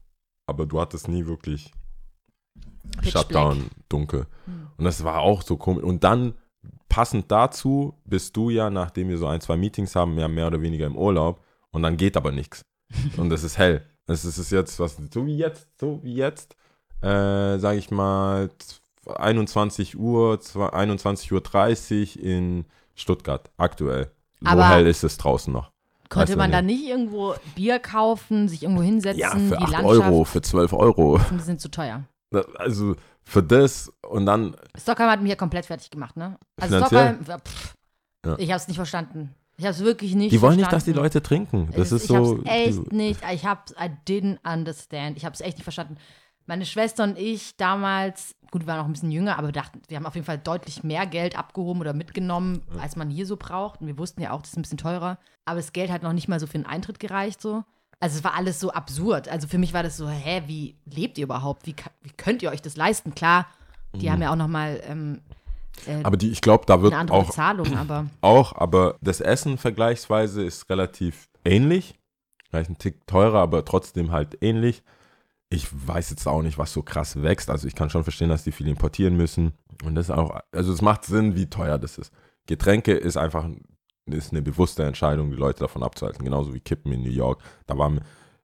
[0.47, 1.73] aber du hattest nie wirklich
[3.01, 4.27] Pitch Shutdown dunkel.
[4.77, 5.85] Und das war auch so komisch.
[5.85, 6.35] Und dann,
[6.89, 10.61] passend dazu, bist du ja, nachdem wir so ein, zwei Meetings haben, ja mehr oder
[10.63, 11.41] weniger im Urlaub.
[11.71, 12.65] Und dann geht aber nichts.
[13.17, 13.85] Und es ist hell.
[14.07, 16.57] Es ist jetzt, was, so wie jetzt, so wie jetzt,
[17.01, 18.51] äh, sage ich mal,
[19.07, 22.65] 21 Uhr, 21.30 Uhr in
[22.95, 24.11] Stuttgart, aktuell.
[24.41, 25.71] So Aber- hell ist es draußen noch.
[26.09, 26.81] konnte Weißt man da nicht.
[26.81, 30.73] nicht irgendwo Bier kaufen, sich irgendwo hinsetzen, Ja, für die 8 Landschaft, Euro, für 12
[30.73, 31.21] Euro.
[31.31, 32.03] die sind zu teuer.
[32.59, 36.39] Also für das und dann Stockholm hat mich ja komplett fertig gemacht, ne?
[36.61, 37.15] Also Finanziell?
[37.17, 37.75] Stockholm, pff,
[38.25, 38.39] Ja.
[38.39, 39.35] ich habe es nicht verstanden.
[39.57, 40.61] Ich habe es wirklich nicht Die wollen verstanden.
[40.61, 41.69] nicht, dass die Leute trinken.
[41.77, 42.39] Das ist ich so.
[42.39, 45.17] hab's echt nicht, ich hab's, I didn't understand.
[45.19, 45.97] Ich hab's echt nicht verstanden.
[46.47, 49.83] Meine Schwester und ich damals, gut, wir waren auch ein bisschen jünger, aber wir dachten,
[49.89, 53.37] wir haben auf jeden Fall deutlich mehr Geld abgehoben oder mitgenommen, als man hier so
[53.37, 53.81] braucht.
[53.83, 55.19] Und wir wussten ja auch, das ist ein bisschen teurer.
[55.45, 57.63] Aber das Geld hat noch nicht mal so für den Eintritt gereicht, so.
[58.01, 59.29] Also es war alles so absurd.
[59.29, 61.67] Also für mich war das so, hä, wie lebt ihr überhaupt?
[61.67, 63.15] Wie, wie könnt ihr euch das leisten?
[63.15, 63.47] Klar,
[63.95, 65.21] die haben ja auch noch mal ähm,
[65.87, 66.07] äh, Mhm.
[66.07, 70.43] Aber die, ich glaube, da wird eine auch, Bezahlung, aber auch, aber das Essen vergleichsweise
[70.43, 71.99] ist relativ ähnlich.
[72.49, 74.83] Vielleicht ein Tick teurer, aber trotzdem halt ähnlich.
[75.49, 77.51] Ich weiß jetzt auch nicht, was so krass wächst.
[77.51, 79.53] Also ich kann schon verstehen, dass die viel importieren müssen.
[79.85, 82.13] Und das ist auch, also es macht Sinn, wie teuer das ist.
[82.47, 83.49] Getränke ist einfach
[84.15, 86.25] ist eine bewusste Entscheidung, die Leute davon abzuhalten.
[86.25, 87.43] Genauso wie Kippen in New York.
[87.67, 87.91] Da war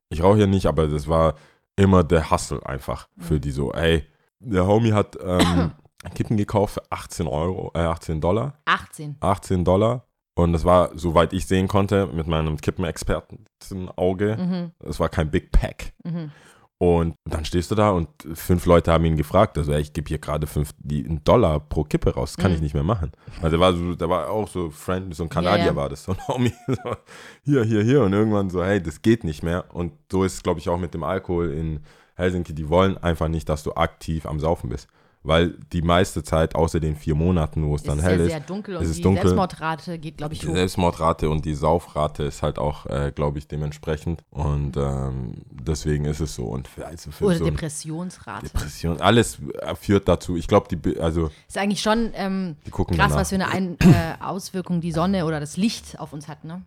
[0.08, 1.34] ich rauche ja nicht, aber das war
[1.76, 4.04] immer der Hustle einfach für die so, ey,
[4.38, 5.72] der Homie hat ähm,
[6.14, 8.54] Kippen gekauft für 18 Euro, äh, 18 Dollar.
[8.66, 9.16] 18.
[9.20, 10.06] 18 Dollar.
[10.34, 14.72] Und das war, soweit ich sehen konnte, mit meinem Kippenexperten-Auge, Mhm.
[14.88, 15.92] es war kein Big Pack.
[16.04, 16.30] Mhm.
[16.78, 20.18] Und dann stehst du da und fünf Leute haben ihn gefragt, also ich gebe hier
[20.18, 22.56] gerade fünf die, einen Dollar pro Kippe raus, das kann Mhm.
[22.56, 23.12] ich nicht mehr machen.
[23.40, 25.76] Also der war so, der war auch so Friend, so ein Kanadier Ja, ja.
[25.76, 26.96] war das, so ein Homie, so,
[27.44, 29.64] hier, hier, hier und irgendwann so, hey, das geht nicht mehr.
[29.74, 31.80] Und so ist es, glaube ich, auch mit dem Alkohol in
[32.14, 34.86] Helsinki, die wollen einfach nicht, dass du aktiv am Saufen bist.
[35.26, 38.24] Weil die meiste Zeit, außer den vier Monaten, wo es Es dann ist hell ja
[38.26, 39.22] ist, sehr dunkel es und ist die dunkel.
[39.22, 40.54] Selbstmordrate geht, glaube ich, die hoch.
[40.54, 44.22] Selbstmordrate und die Saufrate ist halt auch, äh, glaube ich, dementsprechend.
[44.30, 46.44] Und ähm, deswegen ist es so.
[46.44, 48.46] Und für, also für Oder so Depressionsrate.
[48.46, 50.36] Depression, alles äh, führt dazu.
[50.36, 53.16] Ich glaube, die, also Ist eigentlich schon ähm, die krass, danach.
[53.16, 56.62] was für eine Ein äh, Auswirkung die Sonne oder das Licht auf uns hat, ne?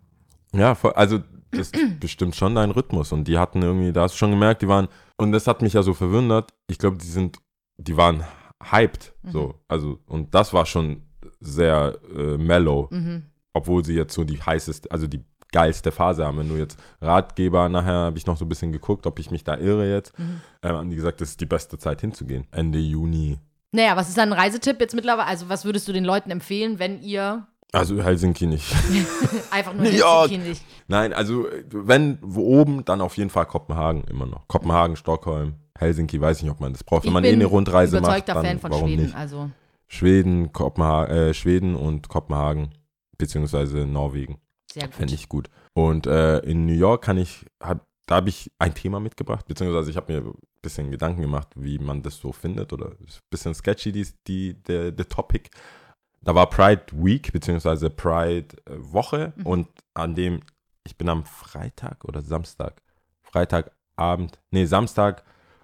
[0.53, 1.19] Ja, also
[1.51, 3.13] das bestimmt schon dein Rhythmus.
[3.13, 5.71] Und die hatten irgendwie, da hast du schon gemerkt, die waren, und das hat mich
[5.71, 7.37] ja so verwundert, ich glaube, die sind,
[7.77, 8.25] die waren
[8.63, 9.13] hyped.
[9.23, 9.31] Mhm.
[9.31, 11.03] So, also, und das war schon
[11.39, 13.23] sehr äh, mellow, Mhm.
[13.53, 16.37] obwohl sie jetzt so die heißeste, also die geilste Phase haben.
[16.37, 19.43] Wenn du jetzt Ratgeber, nachher habe ich noch so ein bisschen geguckt, ob ich mich
[19.43, 20.41] da irre jetzt, Mhm.
[20.63, 22.45] ähm, haben die gesagt, das ist die beste Zeit hinzugehen.
[22.51, 23.39] Ende Juni.
[23.71, 25.27] Naja, was ist dann ein Reisetipp jetzt mittlerweile?
[25.27, 28.65] Also, was würdest du den Leuten empfehlen, wenn ihr Also Helsinki nicht.
[29.51, 29.85] einfach nur.
[29.85, 30.63] Helsinki nicht.
[30.87, 34.47] Nein, also wenn wo oben, dann auf jeden Fall Kopenhagen immer noch.
[34.47, 37.03] Kopenhagen, Stockholm, Helsinki, weiß nicht, ob man das braucht.
[37.03, 39.03] Wenn Ich man eh eine Rundreise macht, Überzeugter dann Fan von warum Schweden.
[39.03, 39.15] nicht?
[39.15, 39.49] Also,
[39.87, 42.69] Schweden, Kopenhagen, äh, Schweden und Kopenhagen,
[43.17, 44.39] beziehungsweise Norwegen.
[44.71, 44.95] sehr gut.
[44.95, 45.49] Fände ich gut.
[45.73, 49.89] Und äh, in New York kann ich, hab, da habe ich ein Thema mitgebracht, beziehungsweise
[49.89, 53.29] ich habe mir ein bisschen Gedanken gemacht, wie man das so findet oder ist ein
[53.29, 55.49] bisschen sketchy, die, die, der, der Topic.
[56.21, 59.45] Da war Pride Week, beziehungsweise Pride äh, Woche Mhm.
[59.45, 60.41] und an dem,
[60.83, 62.81] ich bin am Freitag oder Samstag,
[63.23, 64.65] Freitagabend, nee,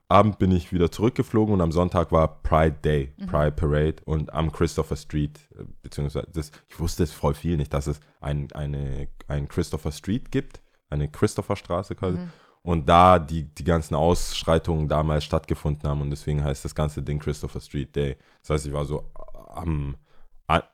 [0.07, 3.25] Samstagabend bin ich wieder zurückgeflogen und am Sonntag war Pride Day, Mhm.
[3.27, 7.73] Pride Parade und am Christopher Street, äh, beziehungsweise das, ich wusste es voll viel nicht,
[7.73, 12.19] dass es ein, eine, ein Christopher Street gibt, eine Christopher Straße quasi.
[12.19, 12.29] Mhm.
[12.61, 17.19] Und da die, die ganzen Ausschreitungen damals stattgefunden haben und deswegen heißt das ganze Ding
[17.19, 18.17] Christopher Street Day.
[18.41, 19.11] Das heißt, ich war so
[19.53, 19.95] am,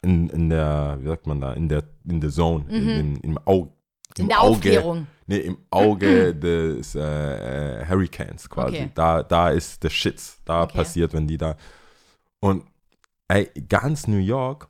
[0.01, 3.37] in, in der, wie sagt man da, in der, in der Zone, in, in, im
[3.45, 3.69] Auge.
[3.69, 4.23] Mhm.
[4.23, 5.07] In der Aufklärung.
[5.31, 8.75] Nee, im Auge des äh, äh, Hurricanes quasi.
[8.75, 8.91] Okay.
[8.95, 10.39] Da, da ist der Shits.
[10.45, 10.77] Da Okay.
[10.77, 11.55] passiert, wenn die da.
[12.39, 12.65] Und
[13.27, 14.67] ey, ganz New York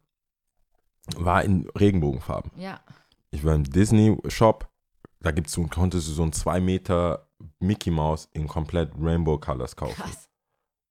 [1.18, 2.52] war in Regenbogenfarben.
[2.56, 2.80] Ja.
[3.32, 4.68] Ich war im Disney-Shop,
[5.22, 7.28] da gibt's so, konntest du so einen 2 Meter
[7.60, 9.96] Mickey Mouse in komplett Rainbow Colors kaufen.
[9.96, 10.30] Krass.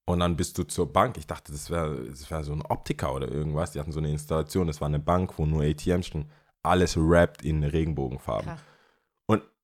[0.06, 1.16] Und dann bist du zur Bank.
[1.18, 3.72] Ich dachte, das wäre das wär so ein Optiker oder irgendwas.
[3.72, 4.66] Die hatten so eine Installation.
[4.66, 6.28] Das war eine Bank, wo nur ATMs stehen.
[6.62, 8.46] Alles wrapped in Regenbogenfarben.
[8.46, 8.60] Krass.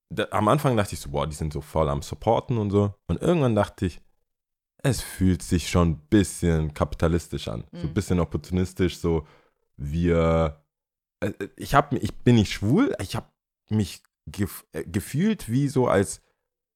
[0.08, 2.94] Da, am Anfang dachte ich so, boah, die sind so voll am Supporten und so.
[3.08, 4.00] Und irgendwann dachte ich,
[4.82, 7.64] es fühlt sich schon ein bisschen kapitalistisch an.
[7.72, 7.94] So ein Mhm.
[7.94, 8.98] bisschen opportunistisch.
[8.98, 9.26] So,
[9.76, 10.62] wir.
[11.20, 12.94] äh, Ich, hab, ich bin nicht schwul.
[13.00, 13.26] Ich habe
[13.68, 16.22] mich gef äh, gefühlt wie so als.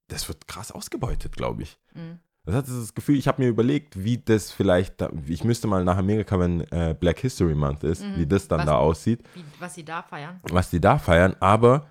[0.08, 1.78] Das wird krass ausgebeutet, glaube ich.
[1.94, 2.18] Mhm.
[2.44, 5.84] Das hat das Gefühl, ich habe mir überlegt, wie das vielleicht, da, ich müsste mal
[5.84, 8.16] nach Amerika, wenn äh, Black History Month ist, Mhm.
[8.16, 10.40] wie das dann Was- da aussieht, Wie, was sie da feiern.
[10.42, 11.86] was die da feiern, aber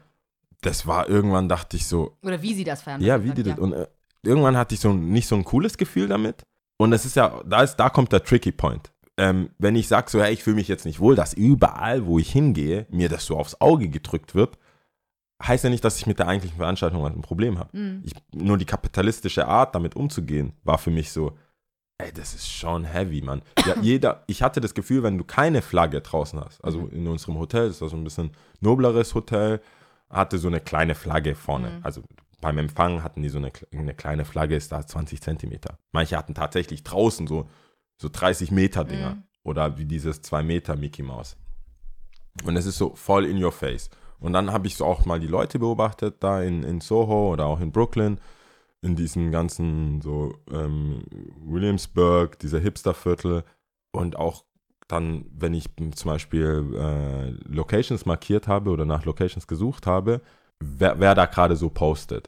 [0.61, 3.01] das war irgendwann, dachte ich so, Oder wie sie das feiern.
[3.01, 3.87] ja, wie die das, gesagt, und äh,
[4.23, 6.43] irgendwann hatte ich so nicht so ein cooles Gefühl damit
[6.77, 8.91] und das ist ja, da, ist, da kommt der Tricky Point.
[9.17, 12.19] Ähm, wenn ich sage so, hey, ich fühle mich jetzt nicht wohl, dass überall, wo
[12.19, 14.57] ich hingehe, mir das so aufs Auge gedrückt wird,
[15.43, 17.77] heißt ja nicht, dass ich mit der eigentlichen Veranstaltung ein Problem habe.
[17.77, 18.01] Mhm.
[18.05, 21.37] Ich, nur die kapitalistische Art, damit umzugehen, war für mich so,
[21.97, 23.41] ey, das ist schon heavy, Mann.
[23.65, 27.37] Ja, jeder, ich hatte das Gefühl, wenn du keine Flagge draußen hast, also in unserem
[27.37, 29.59] Hotel, das war so ein bisschen nobleres Hotel,
[30.09, 31.71] hatte so eine kleine Flagge vorne.
[31.71, 31.79] Mhm.
[31.83, 32.01] Also
[32.41, 35.77] beim Empfang hatten die so eine, eine kleine Flagge, ist da 20 Zentimeter.
[35.91, 37.49] Manche hatten tatsächlich draußen so,
[37.97, 39.15] so 30 Meter Dinger.
[39.15, 39.23] Mhm.
[39.43, 41.37] Oder wie dieses 2 Meter Mickey Mouse.
[42.43, 43.89] Und es ist so voll in your face.
[44.19, 47.45] Und dann habe ich so auch mal die Leute beobachtet, da in, in Soho oder
[47.45, 48.19] auch in Brooklyn,
[48.81, 51.03] in diesem ganzen so ähm,
[51.41, 53.43] Williamsburg, dieser Hipsterviertel.
[53.91, 54.45] Und auch
[54.89, 60.19] dann, wenn ich zum Beispiel äh, Locations markiert habe oder nach Locations gesucht habe,
[60.59, 62.27] wer, wer da gerade so postet.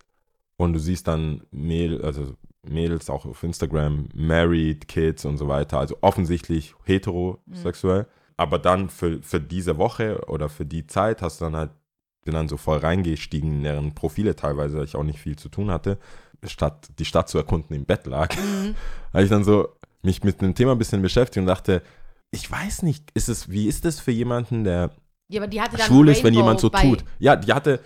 [0.58, 5.80] Und du siehst dann Mädel, also Mädels auch auf Instagram, married, Kids und so weiter.
[5.80, 8.06] Also offensichtlich heterosexuell.
[8.38, 11.72] Aber dann für, für diese Woche oder für die Zeit hast du dann halt,
[12.24, 15.50] bin dann so voll reingestiegen in deren Profile teilweise, weil ich auch nicht viel zu
[15.50, 15.98] tun hatte,
[16.46, 18.36] statt die Stadt zu erkunden im Bett lag.
[18.36, 18.76] Mhm.
[19.14, 19.70] habe ich dann so
[20.04, 21.82] mich mit dem Thema ein bisschen beschäftigt und dachte,
[22.32, 24.92] ich weiß nicht, ist es, wie ist das für jemanden, der
[25.30, 25.42] Ja,
[25.80, 27.04] schwul ist, wenn jemand so tut?
[27.20, 27.80] Ja, die hatte,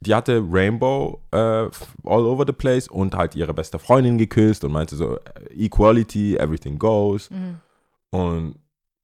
[0.00, 1.70] die hatte Rainbow äh, all
[2.04, 6.78] over the place und halt ihre beste Freundin geküsst und meinte so, äh, Equality, everything
[6.78, 7.60] goes Mhm.
[8.10, 8.54] und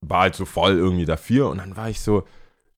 [0.01, 2.25] war halt so voll irgendwie dafür und dann war ich so,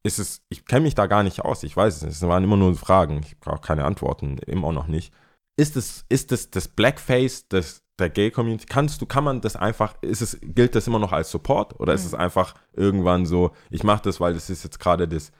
[0.02, 2.44] ist es, ich kenne mich da gar nicht aus, ich weiß es nicht, es waren
[2.44, 5.12] immer nur Fragen, ich brauche keine Antworten, immer noch nicht.
[5.56, 8.66] Ist es, ist es das Blackface des, der Gay-Community?
[8.66, 11.94] Kannst du, kann man das einfach, ist es, gilt das immer noch als Support oder
[11.94, 15.32] ist es einfach irgendwann so, ich mache das, weil das ist jetzt gerade das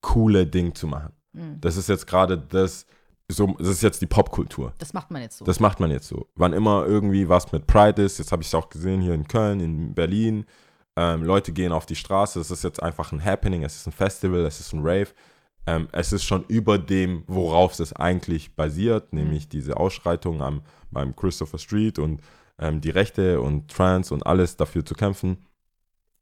[0.00, 1.12] coole Ding zu machen.
[1.32, 1.60] Mhm.
[1.60, 2.86] Das ist jetzt gerade das,
[3.28, 4.72] so, das ist jetzt die Popkultur.
[4.78, 5.44] Das macht man jetzt so.
[5.44, 6.28] Das macht man jetzt so.
[6.36, 9.26] Wann immer irgendwie was mit Pride ist, jetzt habe ich es auch gesehen hier in
[9.26, 10.46] Köln, in Berlin,
[10.96, 13.92] ähm, Leute gehen auf die Straße, es ist jetzt einfach ein Happening, es ist ein
[13.92, 15.08] Festival, es ist ein Rave.
[15.66, 21.14] Ähm, es ist schon über dem, worauf es eigentlich basiert, nämlich diese Ausschreitung am, beim
[21.16, 22.22] Christopher Street und
[22.58, 25.38] ähm, die Rechte und Trans und alles dafür zu kämpfen,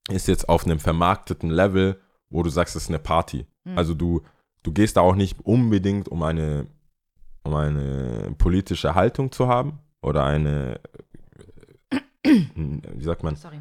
[0.08, 3.46] ist jetzt auf einem vermarkteten Level, wo du sagst, es ist eine Party.
[3.64, 3.78] Mhm.
[3.78, 4.22] Also du,
[4.62, 6.66] du gehst da auch nicht unbedingt, um eine,
[7.42, 10.80] um eine politische Haltung zu haben oder eine,
[11.90, 13.60] äh, wie sagt man, Sorry.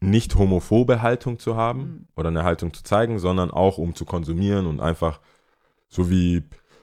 [0.00, 2.08] Nicht homophobe Haltung zu haben Mhm.
[2.16, 5.20] oder eine Haltung zu zeigen, sondern auch um zu konsumieren und einfach
[5.88, 6.42] so wie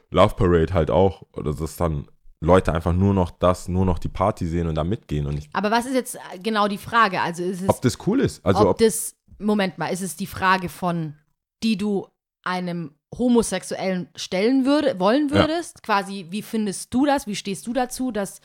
[0.10, 2.08] Love Parade halt auch oder dass dann
[2.42, 5.50] Leute einfach nur noch das, nur noch die Party sehen und da mitgehen und ich,
[5.54, 7.22] Aber was ist jetzt genau die Frage?
[7.22, 8.46] Also ist es, ob das cool ist.
[8.46, 11.16] Also ob, ob, das, Moment mal, ist es die Frage von,
[11.64, 12.08] die du
[12.44, 15.36] einem Homosexuellen stellen würde, wollen Ja.
[15.36, 15.84] würdest?
[15.84, 17.28] Quasi, wie findest du das?
[17.28, 18.42] Wie stehst du dazu, dass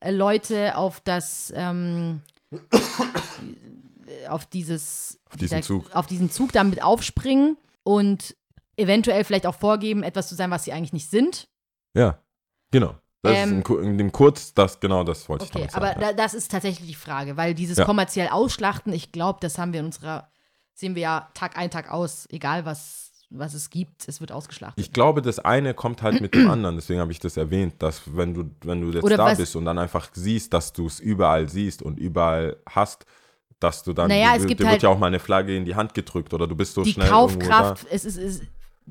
[0.00, 2.20] äh, Leute auf das, ähm,
[4.28, 5.90] auf dieses, Auf diesen dieser- Zug.
[5.94, 8.36] auf diesen Zug damit aufspringen und
[8.76, 11.48] eventuell vielleicht auch vorgeben, etwas zu sein, was sie eigentlich nicht sind?
[11.94, 12.18] ja,
[12.70, 12.94] genau.
[13.22, 15.74] Das ist Ähm, in, Ku- in dem Kurz, das genau das wollte ich Okay, damit
[15.76, 16.00] aber sagen.
[16.00, 17.84] da, das ist tatsächlich die Frage, weil dieses Ja.
[17.84, 20.30] kommerziell Ausschlachten, ich glaube, das haben wir in unserer,
[20.72, 24.82] sehen wir ja Tag ein, Tag aus, egal was, was es gibt, es wird ausgeschlachtet.
[24.82, 28.00] Ich glaube, das eine kommt halt mit dem anderen, deswegen habe ich das erwähnt, dass
[28.16, 30.98] wenn du, wenn du jetzt Oder da bist und dann einfach siehst, dass du es
[30.98, 33.04] überall siehst und überall hast,
[33.60, 35.56] dass du dann, Naja, es dir, gibt dir halt- wird ja auch mal eine Flagge
[35.56, 38.42] in die Hand gedrückt oder du bist so die schnell irgendwo Kaufkraft, es ist, ist,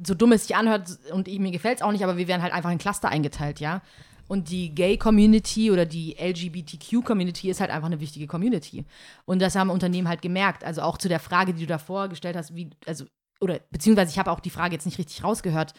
[0.01, 2.41] so dumm es sich anhört und ich, mir gefällt es auch nicht, aber wir werden
[2.41, 3.81] halt einfach in Cluster eingeteilt, ja.
[4.27, 8.85] Und die Gay-Community oder die LGBTQ-Community ist halt einfach eine wichtige Community.
[9.25, 10.63] Und das haben Unternehmen halt gemerkt.
[10.63, 13.05] Also auch zu der Frage, die du davor gestellt hast, wie, also,
[13.41, 15.73] oder beziehungsweise ich habe auch die Frage jetzt nicht richtig rausgehört,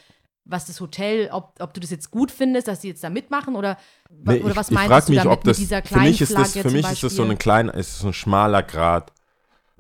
[0.45, 3.55] was das Hotel, ob, ob du das jetzt gut findest, dass die jetzt da mitmachen
[3.57, 3.77] oder.
[4.11, 5.89] Nee, oder ich, was ich meinst frage du mich, damit ob das, mit dieser für
[5.89, 8.63] kleinen mich ist das, für mich ist das so ein kleiner, ist so ein schmaler
[8.63, 9.13] Grad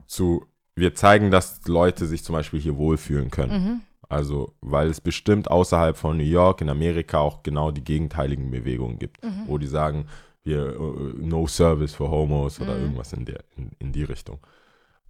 [0.06, 3.64] zu, wir zeigen, dass Leute sich zum Beispiel hier wohlfühlen können.
[3.64, 3.80] Mhm.
[4.08, 8.98] Also, weil es bestimmt außerhalb von New York, in Amerika auch genau die gegenteiligen Bewegungen
[8.98, 9.44] gibt, Mhm.
[9.46, 10.06] wo die sagen,
[10.42, 12.82] wir äh, No Service für Homos oder Mhm.
[12.82, 14.38] irgendwas in, der, in, in die Richtung.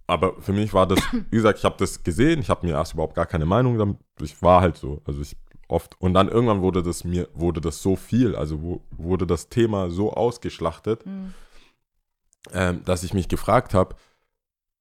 [0.07, 2.93] Aber für mich war das, wie gesagt, ich habe das gesehen, ich habe mir erst
[2.93, 5.35] überhaupt gar keine Meinung damit, ich war halt so, also ich
[5.67, 9.47] oft, und dann irgendwann wurde das mir, wurde das so viel, also wo, wurde das
[9.49, 11.33] Thema so ausgeschlachtet, Mhm.
[12.53, 13.95] ähm, dass ich mich gefragt habe,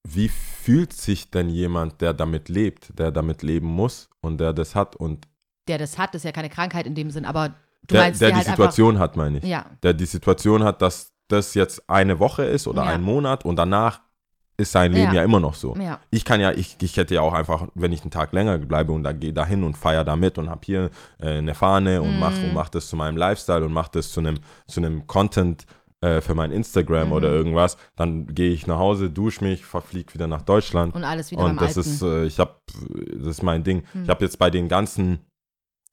[0.02, 4.74] wie fühlt sich denn jemand, der damit lebt, der damit leben muss und der das
[4.74, 5.28] hat und
[5.68, 7.50] Der das hat, ist ja keine Krankheit in dem Sinn, aber
[7.87, 9.44] du der, meinst der der die halt Situation hat, meine ich.
[9.44, 12.88] einfach, ja, Der die Situation hat, dass das jetzt eine Woche ist oder Ja.
[12.88, 14.00] ein Monat und danach
[14.61, 15.20] ist sein Leben Ja.
[15.20, 15.75] ja, immer noch so.
[15.77, 18.59] ja, Ich kann ja, ich, ich hätte ja auch einfach, wenn ich einen Tag länger
[18.59, 21.55] bleibe und dann gehe da hin und feiere da mit und habe hier äh, eine
[21.55, 22.18] Fahne und Mhm.
[22.20, 25.66] mache und mach das zu meinem Lifestyle und mache das zu einem zu einem Content
[26.03, 27.12] äh, für mein Instagram Mhm.
[27.12, 31.31] oder irgendwas, dann gehe ich nach Hause, dusche mich, verfliege wieder nach Deutschland und alles
[31.31, 31.81] wieder und das Alten.
[31.90, 32.55] ist, äh, ich habe,
[33.18, 33.83] das ist mein Ding.
[33.92, 34.05] Hm.
[34.05, 35.20] Ich habe jetzt bei den ganzen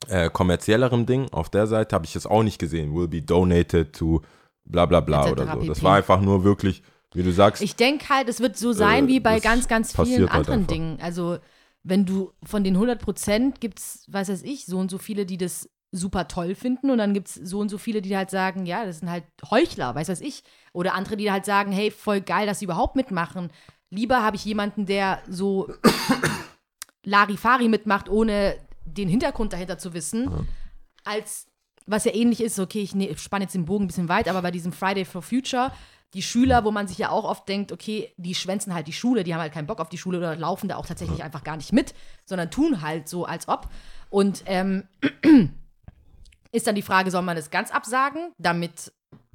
[0.07, 2.93] äh, kommerzielleren Dingen auf der Seite habe ich es auch nicht gesehen.
[2.95, 4.21] Will be donated to
[4.63, 5.63] bla bla bla oder so.
[5.63, 9.05] Das war einfach nur wirklich, wie du sagst, Ich denke halt, es wird so sein
[9.05, 10.73] Äh, wie bei ganz, ganz vielen halt anderen einfach.
[10.73, 10.99] Dingen.
[11.01, 11.37] Also,
[11.83, 15.25] wenn du von den 100 Prozent gibt es, weiß weiß ich, so und so viele,
[15.25, 18.29] die das super toll finden und dann gibt es so und so viele, die halt
[18.29, 20.43] sagen, ja, das sind halt Heuchler, weiß weiß ich.
[20.73, 23.51] Oder andere, die halt sagen, hey, voll geil, dass sie überhaupt mitmachen.
[23.89, 25.71] Lieber habe ich jemanden, der so
[27.05, 30.29] Larifari mitmacht, ohne den Hintergrund dahinter zu wissen,
[31.05, 31.47] als
[31.85, 34.41] was ja ähnlich ist, okay, ich ne, spanne jetzt den Bogen ein bisschen weit, aber
[34.41, 35.71] bei diesem Friday for Future,
[36.13, 39.23] die Schüler, wo man sich ja auch oft denkt, okay, die schwänzen halt die Schule,
[39.23, 41.57] die haben halt keinen Bock auf die Schule oder laufen da auch tatsächlich einfach gar
[41.57, 41.93] nicht mit,
[42.25, 43.67] sondern tun halt so, als ob.
[44.09, 44.83] Und ähm,
[46.51, 48.91] ist dann die Frage, soll man das ganz absagen, damit,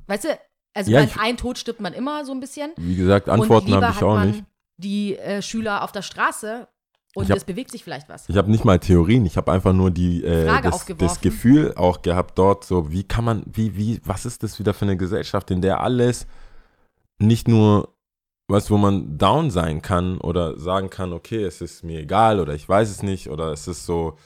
[0.06, 0.38] weißt du,
[0.74, 2.72] also Ja, bei ich- ein Tod stirbt man immer so ein bisschen.
[2.76, 4.44] wie gesagt, Antworten habe ich hat auch man nicht.
[4.78, 6.66] Die äh, Schüler auf der Straße
[7.14, 8.26] und hab- es bewegt sich vielleicht was.
[8.30, 12.00] Ich habe nicht mal Theorien, ich habe einfach nur die äh, das, das Gefühl auch
[12.00, 15.50] gehabt dort, so wie kann man, wie, wie, was ist das wieder für eine Gesellschaft,
[15.50, 16.26] in der alles
[17.22, 17.88] nicht nur
[18.48, 22.54] was, wo man down sein kann oder sagen kann, okay, es ist mir egal oder
[22.54, 24.16] ich weiß es nicht oder es ist so,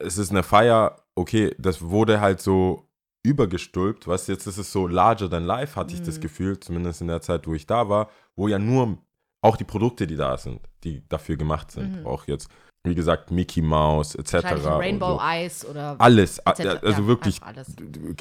[0.00, 2.88] es ist eine Feier, okay, das wurde halt so
[3.26, 6.20] übergestülpt, was jetzt ist es so larger than life, hatte ich das Mhm.
[6.20, 8.98] Gefühl, zumindest in der Zeit, wo ich da war, wo ja nur
[9.40, 12.06] auch die Produkte, die da sind, die dafür gemacht sind, Mhm.
[12.06, 12.48] auch jetzt,
[12.84, 14.78] wie gesagt, Mickey Mouse etc.
[14.78, 15.20] Rainbow so.
[15.20, 16.82] Eyes oder Alles, etc.
[16.84, 17.40] also Ja, wirklich,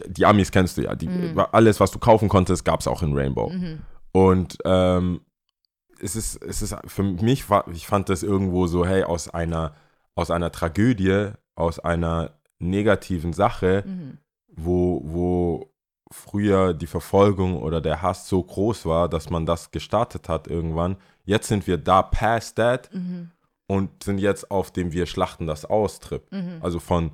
[0.07, 1.39] die Amis kennst du ja, die, Mhm.
[1.51, 3.51] alles, was du kaufen konntest, gab es auch in Rainbow.
[4.13, 5.21] Und ähm,
[5.99, 9.75] es ist, es ist für mich, war, ich fand das irgendwo so, hey, aus einer,
[10.15, 14.17] aus einer Tragödie, aus einer negativen Sache, Mhm.
[14.47, 15.73] wo, wo
[16.11, 20.97] früher die Verfolgung oder der Hass so groß war, dass man das gestartet hat irgendwann.
[21.25, 23.31] Jetzt sind wir da past that Mhm.
[23.67, 26.23] und sind jetzt auf dem Wir schlachten das aus Trip.
[26.31, 26.59] Mhm.
[26.61, 27.11] Also von,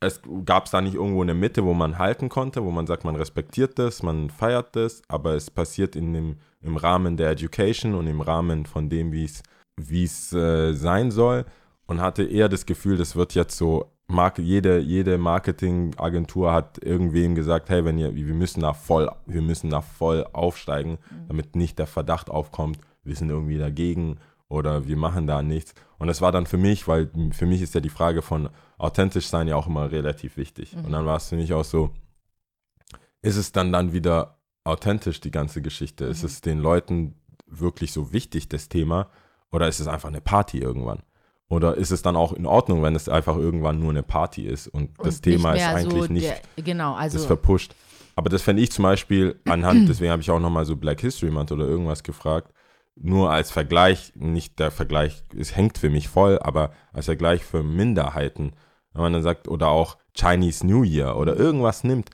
[0.00, 3.04] es gab es da nicht irgendwo eine Mitte, wo man halten konnte, wo man sagt,
[3.04, 7.94] man respektiert das, man feiert das, aber es passiert in dem, im Rahmen der Education
[7.94, 9.24] und im Rahmen von dem, wie
[10.04, 11.46] es äh, sein soll
[11.86, 17.34] und hatte eher das Gefühl, das wird jetzt so, Marke, jede, jede Marketingagentur hat irgendwem
[17.34, 21.78] gesagt, hey, wenn ihr, wir müssen da voll, wir müssen da voll aufsteigen, damit nicht
[21.78, 25.74] der Verdacht aufkommt, wir sind irgendwie dagegen oder wir machen da nichts.
[25.98, 29.26] Und das war dann für mich, weil für mich ist ja die Frage von authentisch
[29.26, 30.76] sein ja auch immer relativ wichtig.
[30.76, 31.90] Und dann war es für mich auch so,
[33.22, 36.04] ist es dann dann wieder authentisch, die ganze Geschichte?
[36.04, 37.14] Ist es den Leuten
[37.46, 39.08] wirklich so wichtig, das Thema?
[39.52, 41.02] Oder ist es einfach eine Party irgendwann?
[41.48, 44.66] Oder ist es dann auch in Ordnung, wenn es einfach irgendwann nur eine Party ist
[44.66, 47.16] und, das Und Thema nicht ist eigentlich so nicht Der, genau, also.
[47.16, 47.74] das verpusht.
[48.16, 51.30] Aber das fände ich zum Beispiel anhand, deswegen habe ich auch nochmal so Black History
[51.30, 52.52] Month oder irgendwas gefragt,
[52.96, 57.62] nur als Vergleich, nicht der Vergleich, es hängt für mich voll, aber als Vergleich für
[57.62, 58.52] Minderheiten,
[58.96, 62.10] wenn man dann sagt, oder auch Chinese New Year oder irgendwas nimmt,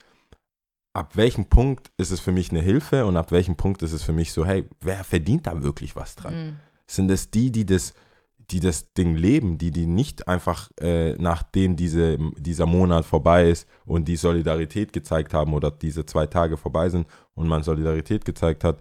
[0.95, 4.03] ab welchem Punkt ist es für mich eine Hilfe und ab welchem Punkt ist es
[4.03, 6.35] für mich so, hey, wer verdient da wirklich was dran?
[6.35, 6.57] Mhm.
[6.87, 7.95] Sind es die, die das,
[8.39, 13.67] die das Ding leben, die, die nicht einfach äh, nachdem diese, dieser Monat vorbei ist
[13.87, 18.65] und die Solidarität gezeigt haben oder diese zwei Tage vorbei sind und man Solidarität gezeigt
[18.65, 18.79] hat,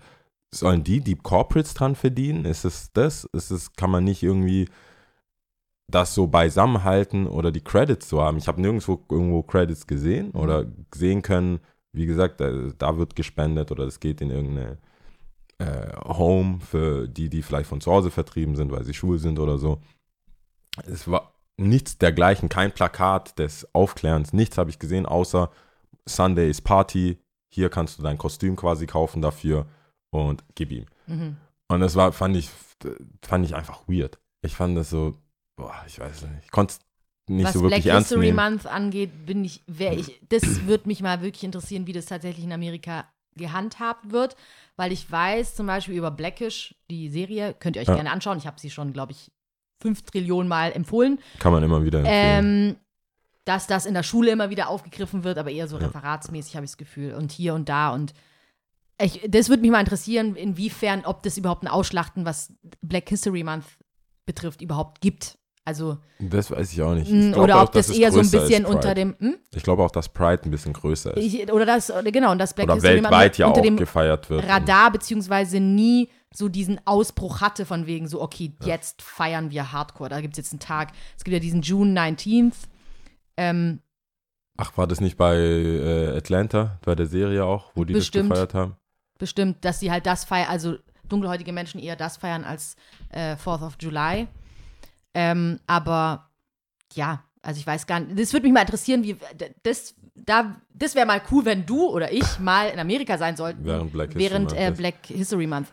[0.54, 2.44] sollen die die Corporates dran verdienen?
[2.44, 3.24] Ist es das?
[3.32, 4.68] Ist es, kann man nicht irgendwie
[5.92, 8.38] das so beisammenhalten oder die Credits so haben?
[8.38, 11.60] Ich habe nirgendwo irgendwo Credits gesehen oder sehen können,
[11.94, 14.78] wie gesagt, da, da wird gespendet oder es geht in irgendeine
[15.60, 19.40] äh, Home für die, die vielleicht von zu Hause vertrieben sind, weil sie schwul sind
[19.40, 19.82] oder so.
[20.86, 25.52] Es war nichts dergleichen, kein Plakat des Aufklärens, nichts habe ich gesehen, außer
[26.06, 27.20] Sunday is Party,
[27.54, 29.68] hier kannst du dein Kostüm quasi kaufen dafür
[30.10, 30.86] und gib ihm.
[31.08, 31.38] Mhm.
[31.68, 32.50] Und das war, fand ich,
[33.22, 34.20] fand ich einfach weird.
[34.42, 35.16] Ich fand das so,
[35.62, 36.46] boah, ich weiß nicht.
[36.46, 36.80] Ich konnte es
[37.28, 38.36] nicht Was so wirklich Black ernst History nehmen.
[38.38, 42.44] Month angeht, bin ich, wäre ich, das würde mich mal wirklich interessieren, wie das tatsächlich
[42.46, 44.36] in Amerika gehandhabt wird,
[44.76, 47.96] weil ich weiß zum Beispiel über Blackish, die Serie, könnt ihr euch Ja.
[47.96, 48.38] gerne anschauen.
[48.38, 49.32] Ich habe sie schon, glaube ich,
[49.82, 51.20] fünf Trillionen Mal empfohlen.
[51.40, 52.70] Kann man immer wieder empfehlen.
[52.70, 52.76] Ähm,
[53.46, 55.88] dass das in der Schule immer wieder aufgegriffen wird, aber eher so Ja.
[55.88, 57.14] referatsmäßig, habe ich das Gefühl.
[57.16, 57.92] Und hier und da.
[57.94, 58.14] Und
[59.02, 63.44] ich, das würde mich mal interessieren, inwiefern, ob das überhaupt ein Ausschlachten, was Black History
[63.44, 63.66] Month
[64.28, 65.38] betrifft, überhaupt gibt.
[65.64, 67.12] Also, das weiß ich auch nicht.
[67.12, 69.16] Ich glaub oder auch, ob das dass eher so ein bisschen unter dem.
[69.20, 69.38] Hm?
[69.54, 71.24] Ich glaube auch, dass Pride ein bisschen größer ist.
[71.24, 74.48] Ich, oder das, genau, und das Black Oder weltweit ja unter auch gefeiert wird.
[74.48, 80.10] Radar, beziehungsweise nie so diesen Ausbruch hatte, von wegen so, okay, jetzt feiern wir Hardcore.
[80.10, 80.94] Da gibt es jetzt einen Tag.
[81.18, 82.54] Es gibt ja diesen June 19th.
[83.38, 83.82] Ähm,
[84.58, 88.32] Ach, war das nicht bei äh, Atlanta, bei der Serie auch, wo die Bestimmt.
[88.32, 88.76] das gefeiert haben?
[89.22, 92.76] bestimmt, dass sie halt das feiern, also dunkelhäutige Menschen eher das feiern als
[93.10, 94.28] äh, 4th of July.
[95.14, 96.30] Ähm, aber
[96.94, 99.18] ja, also ich weiß gar nicht, das würde mich mal interessieren, wie
[99.64, 103.66] das, da, das wäre mal cool, wenn du oder ich mal in Amerika sein sollten.
[103.66, 104.72] Während Black History während Month äh.
[104.72, 105.68] Black History Month.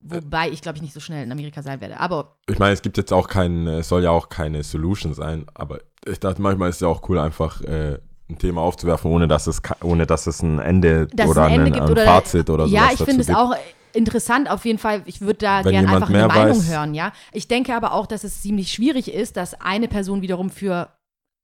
[0.00, 1.98] Wobei ich, glaube ich, nicht so schnell in Amerika sein werde.
[1.98, 5.46] Aber Ich meine, es gibt jetzt auch kein, es soll ja auch keine Solution sein,
[5.54, 9.26] aber ich dachte, manchmal ist es ja auch cool, einfach äh, ein Thema aufzuwerfen, ohne
[9.26, 12.04] dass es, ohne dass es ein Ende dass oder ein Ende ein, gibt ein oder
[12.04, 13.54] Fazit oder so Ja, ich finde es auch
[13.96, 15.02] interessant auf jeden Fall.
[15.06, 16.68] Ich würde da gerne einfach eine mehr Meinung weiß.
[16.68, 17.12] hören, ja.
[17.32, 20.90] Ich denke aber auch, dass es ziemlich schwierig ist, dass eine Person wiederum für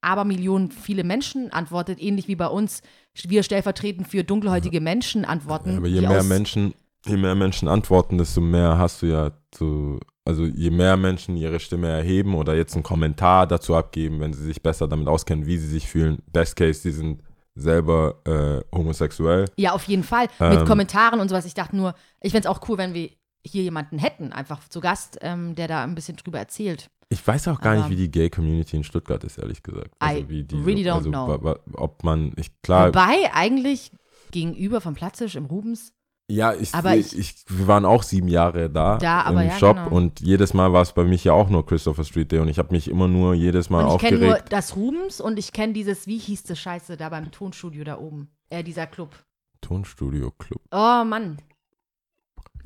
[0.02, 2.82] Abermillionen viele Menschen antwortet, ähnlich wie bei uns
[3.14, 5.72] wir stellvertretend für dunkelhäutige Menschen antworten.
[5.72, 6.74] Ja, aber je mehr Menschen,
[7.06, 11.60] je mehr Menschen antworten, desto mehr hast du ja zu, also je mehr Menschen ihre
[11.60, 15.58] Stimme erheben oder jetzt einen Kommentar dazu abgeben, wenn sie sich besser damit auskennen, wie
[15.58, 16.18] sie sich fühlen.
[16.32, 17.22] Best case, sie sind
[17.54, 19.46] selber äh, homosexuell.
[19.56, 20.28] Ja, auf jeden Fall.
[20.40, 20.58] Ähm.
[20.58, 21.44] Mit Kommentaren und sowas.
[21.44, 23.10] Ich dachte nur, ich fände es auch cool, wenn wir
[23.44, 26.88] hier jemanden hätten, einfach zu Gast, ähm, der da ein bisschen drüber erzählt.
[27.08, 29.90] Ich weiß auch gar Aber- nicht, wie die Gay-Community in Stuttgart ist, ehrlich gesagt.
[29.98, 31.28] Also I wie die really don't also, know.
[31.28, 33.90] wa- wa- Ob man, ich, klar, Wobei eigentlich
[34.30, 35.92] gegenüber vom Platztisch im Rubens
[36.34, 39.76] Ja, ich, Aber ich, ich- wir waren auch sieben Jahre da, Da, im ja, Shop
[39.76, 39.90] genau.
[39.94, 42.58] und jedes Mal war es bei mich ja auch nur Christopher Street Day und ich
[42.58, 44.52] habe mich immer nur jedes Mal Und ich kenne nur aufgeregt.
[44.52, 48.28] das Rubens und ich kenne dieses, wie hieß das Scheiße da beim Tonstudio da oben?
[48.48, 49.14] Äh, dieser Club.
[49.60, 50.60] Tonstudio Club.
[50.70, 51.36] Oh Mann.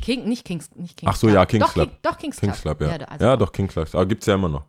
[0.01, 1.89] King, nicht Kings, nicht Kings Ach so, ja, Kings doch, Club.
[1.91, 2.51] King, doch, Kings Club.
[2.53, 2.99] Kings Club, ja.
[2.99, 3.89] da, also ja, doch, Kings Club.
[3.95, 4.65] Aber gibt's ja immer noch.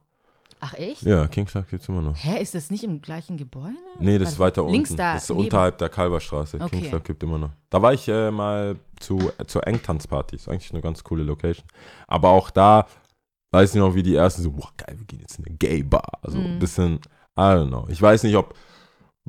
[0.60, 1.04] Ach echt?
[1.04, 2.16] Ja, Kings Club gibt's immer noch.
[2.16, 3.76] Hä, ist das nicht im gleichen Gebäude?
[4.00, 4.74] Nee, das ist weiter unten.
[4.74, 6.58] links da das ist unterhalb der Kalverstraße.
[6.60, 6.70] Okay.
[6.70, 7.52] Kings Club gibt immer noch.
[7.70, 10.36] Da war ich äh, mal zu, äh, zur Engtanzparty.
[10.36, 11.66] Ist eigentlich eine ganz coole Location.
[12.08, 12.88] Aber auch da
[13.52, 16.20] weiß ich noch, wie die ersten so, boah, geil, wir gehen jetzt in eine Gay-Bar.
[16.22, 16.60] Also ein Mhm.
[16.60, 16.96] bisschen,
[17.38, 17.86] I don't know.
[17.90, 18.56] Ich weiß nicht, ob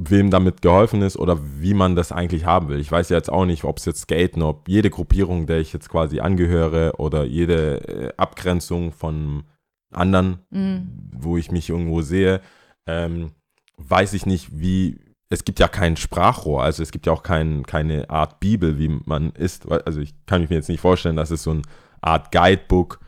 [0.01, 2.79] wem damit geholfen ist oder wie man das eigentlich haben will.
[2.81, 5.73] Ich weiß ja jetzt auch nicht, ob es jetzt Skaten, ob jede Gruppierung, der ich
[5.73, 9.43] jetzt quasi angehöre oder jede äh, Abgrenzung von
[9.91, 10.89] anderen, Mhm.
[11.13, 12.41] wo ich mich irgendwo sehe,
[12.87, 13.33] ähm,
[13.77, 15.01] weiß ich nicht, wie.
[15.31, 18.89] Es gibt ja kein Sprachrohr, also es gibt ja auch kein, keine Art Bibel, wie
[19.05, 19.71] man ist.
[19.71, 21.63] Also ich kann mir jetzt nicht vorstellen, dass es so eine
[22.01, 22.99] Art Guidebook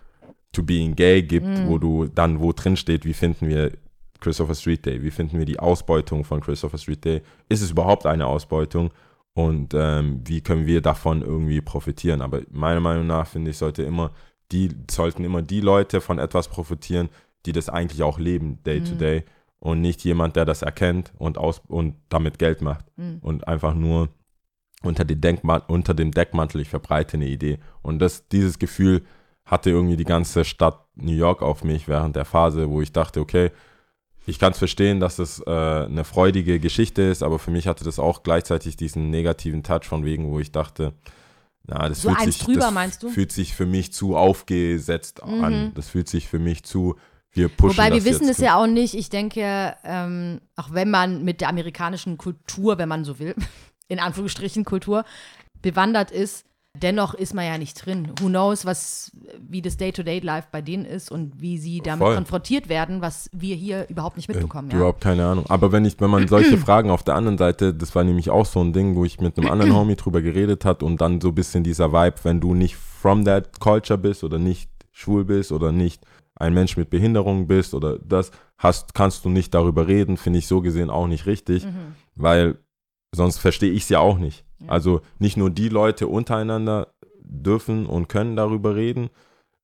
[0.53, 1.67] to being gay gibt, Mhm.
[1.69, 3.73] wo du dann, wo drin steht, wie finden wir
[4.21, 8.05] Christopher Street Day, wie finden wir die Ausbeutung von Christopher Street Day, ist es überhaupt
[8.05, 8.91] eine Ausbeutung
[9.33, 12.21] und ähm, wie können wir davon irgendwie profitieren.
[12.21, 14.11] Aber meiner Meinung nach finde ich, sollte immer
[14.53, 17.09] die, sollten immer die Leute von etwas profitieren,
[17.47, 18.99] die das eigentlich auch leben, day to Mhm.
[18.99, 19.25] day
[19.59, 23.19] und nicht jemand, der das erkennt und, aus, und damit Geld macht Mhm.
[23.23, 24.09] und einfach nur
[24.83, 27.59] unter, die Denkma unter dem Deckmantel, ich verbreite eine Idee.
[27.83, 29.03] Und das, dieses Gefühl
[29.45, 33.21] hatte irgendwie die ganze Stadt New York auf mich während der Phase, wo ich dachte,
[33.21, 33.51] okay,
[34.27, 37.85] ich kann es verstehen, dass es äh, eine freudige Geschichte ist, aber für mich hatte
[37.85, 40.93] das auch gleichzeitig diesen negativen Touch von wegen, wo ich dachte,
[41.71, 43.09] na, das, So fühlt, eins sich, drüber, das meinst du?
[43.09, 45.45] fühlt sich für mich zu aufgesetzt Mhm.
[45.45, 45.73] an.
[45.75, 46.97] Das fühlt sich für mich zu,
[47.33, 48.95] wir pushen Wobei wir wissen es ja auch nicht.
[48.95, 53.35] Ich denke, ähm, auch wenn man mit der amerikanischen Kultur, wenn man so will,
[53.89, 55.05] in Anführungsstrichen Kultur,
[55.63, 56.45] bewandert ist,
[56.79, 58.09] dennoch ist man ja nicht drin.
[58.21, 59.11] Who knows, was,
[59.41, 62.15] wie das Day-to-Day-Life bei denen ist und wie sie damit Voll.
[62.15, 64.71] konfrontiert werden, was wir hier überhaupt nicht mitbekommen.
[64.71, 64.79] Äh, ja?
[64.79, 65.45] Überhaupt keine Ahnung.
[65.49, 68.47] Aber wenn ich, wenn man solche Fragen auf der anderen Seite, das war nämlich auch
[68.47, 71.29] so ein Ding, wo ich mit einem anderen Homie drüber geredet hat und dann so
[71.29, 75.53] ein bisschen dieser Vibe, wenn du nicht from that culture bist oder nicht schwul bist
[75.53, 76.05] oder nicht
[76.37, 80.47] ein Mensch mit Behinderung bist oder das hast, kannst du nicht darüber reden, finde ich
[80.47, 81.95] so gesehen auch nicht richtig, Mhm.
[82.15, 82.59] weil
[83.15, 84.45] sonst verstehe ich es ja auch nicht.
[84.61, 84.69] Ja.
[84.69, 86.89] Also nicht nur die Leute untereinander
[87.23, 89.11] dürfen und können darüber reden.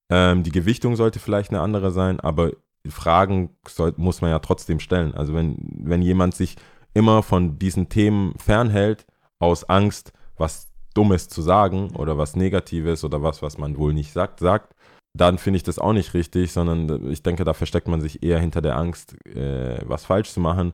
[0.08, 2.52] Ähm, die Gewichtung sollte vielleicht eine andere sein, aber
[2.88, 5.14] Fragen soll, muss man ja trotzdem stellen.
[5.14, 6.56] Also wenn, wenn jemand sich
[6.94, 9.06] immer von diesen Themen fernhält,
[9.38, 14.12] aus Angst, was Dummes zu sagen oder was Negatives oder was, was man wohl nicht
[14.12, 14.74] sagt, sagt,
[15.14, 18.38] dann finde ich das auch nicht richtig, sondern ich denke, da versteckt man sich eher
[18.38, 20.72] hinter der Angst, äh, was falsch zu machen.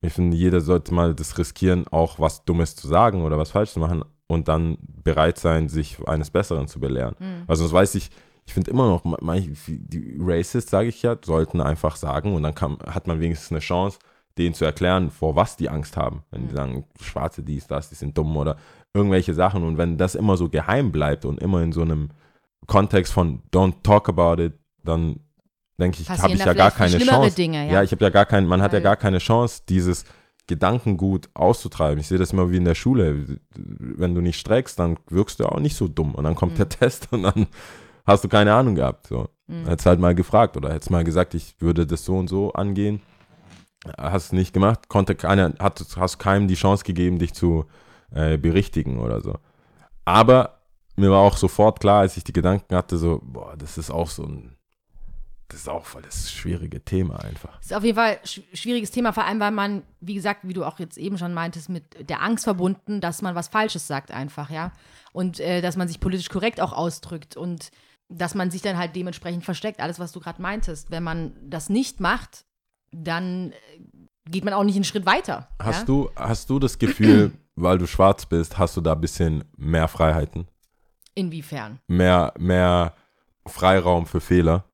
[0.00, 3.72] Ich finde, jeder sollte mal das riskieren, auch was Dummes zu sagen oder was falsch
[3.72, 7.14] zu machen und dann bereit sein, sich eines Besseren zu belehren.
[7.18, 7.44] Mhm.
[7.46, 8.10] Also das weiß ich,
[8.46, 12.54] ich finde immer noch, manche, die Racists, sage ich ja, sollten einfach sagen und dann
[12.54, 13.98] kann, hat man wenigstens eine Chance,
[14.38, 16.22] denen zu erklären, vor was die Angst haben.
[16.30, 18.56] Wenn die sagen, Schwarze dies, das, die sind dumm oder
[18.94, 19.64] irgendwelche Sachen.
[19.64, 22.10] Und wenn das immer so geheim bleibt und immer in so einem
[22.66, 25.20] Kontext von don't talk about it, dann
[25.78, 27.36] denke ich, habe ich ja gar keine Chance.
[27.36, 27.74] Dinge, ja.
[27.74, 30.04] ja, ich habe ja gar keinen, man hat ja gar keine Chance, dieses
[30.46, 31.98] Gedankengut auszutreiben.
[31.98, 33.38] Ich sehe das immer wie in der Schule.
[33.56, 36.14] Wenn du nicht streckst, dann wirkst du auch nicht so dumm.
[36.14, 36.56] Und dann kommt Mhm.
[36.58, 37.46] der Test und dann
[38.06, 39.08] hast du keine Ahnung gehabt.
[39.08, 39.28] So.
[39.48, 39.66] Mhm.
[39.66, 43.02] Hättest halt mal gefragt oder hättest mal gesagt, ich würde das so und so angehen.
[43.98, 47.66] Hast nicht gemacht, konnte keiner, hat, hast keinem die Chance gegeben, dich zu
[48.12, 49.34] äh, berichtigen oder so.
[50.04, 50.60] Aber
[50.96, 54.08] mir war auch sofort klar, als ich die Gedanken hatte, so, boah, das ist auch
[54.08, 54.55] so ein,
[55.48, 57.60] das ist auch voll das schwierige Thema einfach.
[57.60, 60.52] ist auf jeden Fall ein sch- schwieriges Thema, vor allem, weil man, wie gesagt, wie
[60.54, 64.10] du auch jetzt eben schon meintest, mit der Angst verbunden, dass man was Falsches sagt
[64.10, 64.72] einfach, ja.
[65.12, 67.70] Und äh, dass man sich politisch korrekt auch ausdrückt und
[68.08, 69.80] dass man sich dann halt dementsprechend versteckt.
[69.80, 70.90] Alles, was du gerade meintest.
[70.90, 72.44] Wenn man das nicht macht,
[72.92, 73.54] dann äh,
[74.30, 75.48] geht man auch nicht einen Schritt weiter.
[75.60, 75.84] Hast, ja?
[75.86, 79.88] du, hast du das Gefühl, weil du schwarz bist, hast du da ein bisschen mehr
[79.88, 80.46] Freiheiten?
[81.14, 81.80] Inwiefern?
[81.86, 82.94] Mehr, mehr
[83.46, 84.64] Freiraum für Fehler?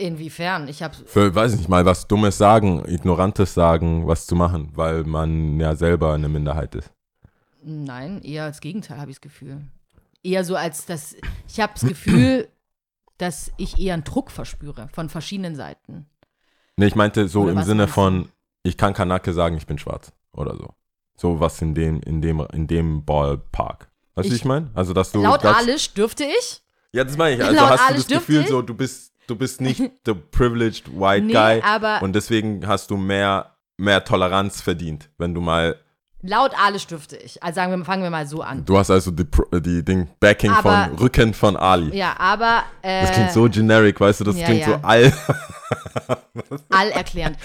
[0.00, 0.66] Inwiefern?
[0.68, 4.70] Ich habe Für, weiß ich nicht mal, was Dummes sagen, Ignorantes sagen, was zu machen,
[4.74, 6.90] weil man ja selber eine Minderheit ist.
[7.62, 9.60] Nein, eher das Gegenteil habe ich das Gefühl.
[10.22, 11.14] Eher so als das,
[11.48, 12.48] ich habe das Gefühl,
[13.18, 16.06] dass ich eher einen Druck verspüre von verschiedenen Seiten.
[16.76, 17.92] Nee, ich meinte so Oder im Sinne du?
[17.92, 18.28] von,
[18.62, 20.70] ich kann Kanake sagen, ich bin schwarz oder so.
[21.16, 23.90] So was in dem, in dem, in dem Ballpark.
[24.14, 24.70] Weißt du, wie Ich- ich meine?
[24.74, 25.20] Also, dass du.
[25.22, 26.62] Laut sagst- Alisch dürfte ich.
[26.92, 27.44] Ja, das meine ich.
[27.44, 28.48] Also Laut hast du Alice das Gefühl, ich?
[28.48, 31.62] so, du bist, du bist nicht the privileged white Nee, guy.
[32.02, 35.76] Und deswegen hast du mehr, mehr Toleranz verdient, wenn du mal.
[36.22, 37.42] laut Alisch dürfte ich.
[37.42, 38.64] Also sagen wir, fangen wir mal so an.
[38.66, 39.24] Du hast also die,
[39.60, 41.96] die Ding, Backing Aber- von Rücken von Ali.
[41.96, 44.80] Ja, aber äh, Das klingt so generic, weißt du, das ja, klingt so ja.
[44.82, 45.12] all.
[46.70, 47.38] allerklärend.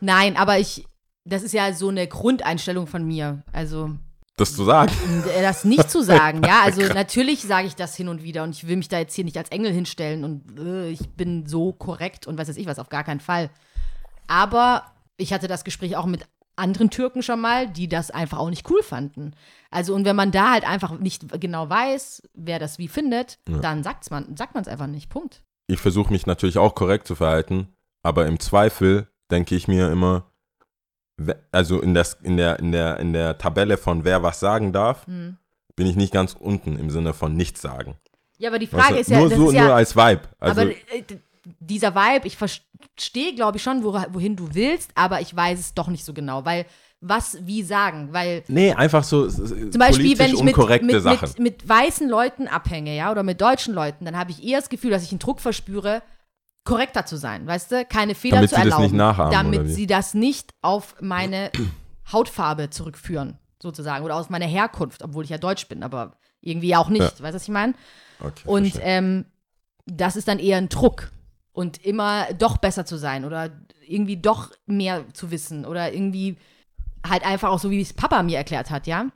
[0.00, 0.86] Nein, aber ich,
[1.24, 3.42] das ist ja so eine Grundeinstellung von mir.
[3.52, 3.90] Also
[4.36, 4.92] das zu sagen.
[5.36, 6.60] äh, das nicht zu sagen, ja.
[6.64, 9.24] Also natürlich sage ich das hin und wieder und ich will mich da jetzt hier
[9.24, 12.78] nicht als Engel hinstellen und äh, ich bin so korrekt und was weiß ich was,
[12.78, 13.50] auf gar keinen Fall.
[14.26, 14.84] Aber
[15.16, 16.26] ich hatte das Gespräch auch mit
[16.56, 19.34] anderen Türken schon mal, die das einfach auch nicht cool fanden.
[19.70, 23.82] Also und wenn man da halt einfach nicht genau weiß, wer das wie findet, dann
[23.82, 25.08] sagt's man, sagt man es einfach nicht.
[25.08, 25.42] Punkt.
[25.66, 27.68] Ich versuche mich natürlich auch korrekt zu verhalten,
[28.02, 30.31] aber im Zweifel denke ich mir immer,
[31.50, 35.06] also in, das, in, der, in, der, in der Tabelle von wer was sagen darf,
[35.06, 35.36] Hm.
[35.76, 37.96] bin ich nicht ganz unten im Sinne von nichts sagen.
[38.38, 39.00] Ja, aber die Weißt Frage du?
[39.00, 40.22] ist ja, nur, so, ist ja nur als Vibe.
[40.40, 41.04] Also, aber äh,
[41.60, 45.74] dieser Vibe, ich verstehe, glaube ich, schon, wo, wohin du willst, aber ich weiß es
[45.74, 46.66] doch nicht so genau, weil
[47.02, 51.68] was wie sagen, weil nee, einfach so zum Beispiel, wenn ich mit, mit, mit, mit
[51.68, 55.02] weißen Leuten abhänge, ja, oder mit deutschen Leuten, dann habe ich eher das Gefühl, dass
[55.02, 56.02] ich einen Druck verspüre,
[56.64, 59.68] korrekter zu sein, weißt du, keine Fehler Damit zu sie das erlauben, nicht nachahmen, damit
[59.68, 61.50] sie das nicht auf meine
[62.12, 66.88] Hautfarbe zurückführen, sozusagen, oder aus meiner Herkunft, obwohl ich ja deutsch bin, aber irgendwie auch
[66.88, 67.74] nicht, weißt du, was ich meine?
[68.20, 69.24] okay, Und ähm,
[69.86, 71.10] das ist dann eher ein Druck.
[71.54, 73.50] Und immer doch besser zu sein oder
[73.86, 76.38] irgendwie doch mehr zu wissen oder irgendwie
[77.06, 79.08] halt einfach auch so, wie es Papa mir erklärt hat, ja.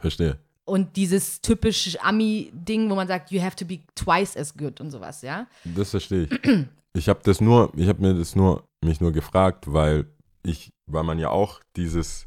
[0.00, 0.38] verstehe.
[0.64, 4.92] Und dieses typisch Ami-Ding, wo man sagt, you have to be twice as good und
[4.92, 5.48] sowas, ja.
[5.64, 6.40] Das verstehe ich.
[6.92, 10.06] Ich habe das nur, ich habe mir das nur, mich nur gefragt, weil
[10.42, 12.26] ich, weil man ja auch dieses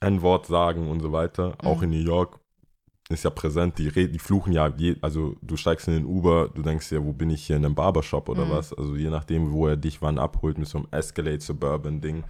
[0.00, 2.38] N-Wort sagen und so weiter, auch in New York,
[3.08, 6.62] ist ja präsent, die, die fluchen ja, je, also du steigst in den Uber, du
[6.62, 7.56] denkst ja, wo bin ich hier?
[7.56, 10.78] In einem Barbershop oder was, also je nachdem, wo er dich wann abholt, mit so
[10.78, 12.24] einem Escalade Suburban Ding,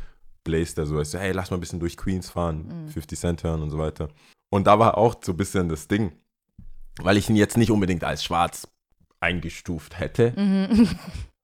[0.44, 3.42] bläst er so, ist so, hey, lass mal ein bisschen durch Queens fahren, 50 Cent
[3.42, 4.08] hören und so weiter.
[4.50, 6.12] Und da war auch so ein bisschen das Ding,
[7.02, 8.68] weil ich ihn jetzt nicht unbedingt als schwarz
[9.20, 10.96] eingestuft hätte, ent-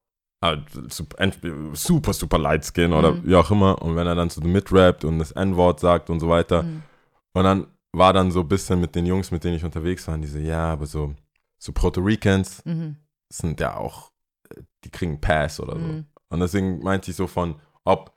[1.75, 3.27] super, super light skin oder Mhm.
[3.27, 3.81] wie auch immer.
[3.81, 6.65] Und wenn er dann so mitrappt und das N-Wort sagt und so weiter.
[6.65, 6.83] Mhm.
[7.35, 10.19] Und dann war dann so ein bisschen mit den Jungs, mit denen ich unterwegs war,
[10.19, 11.15] die so, ja, aber so,
[11.59, 12.97] so Puerto Ricans Mhm.
[13.33, 14.11] sind ja auch,
[14.51, 15.87] äh, die kriegen Pass oder so.
[15.87, 16.07] Mhm.
[16.29, 18.13] Und deswegen meinte ich so von, ob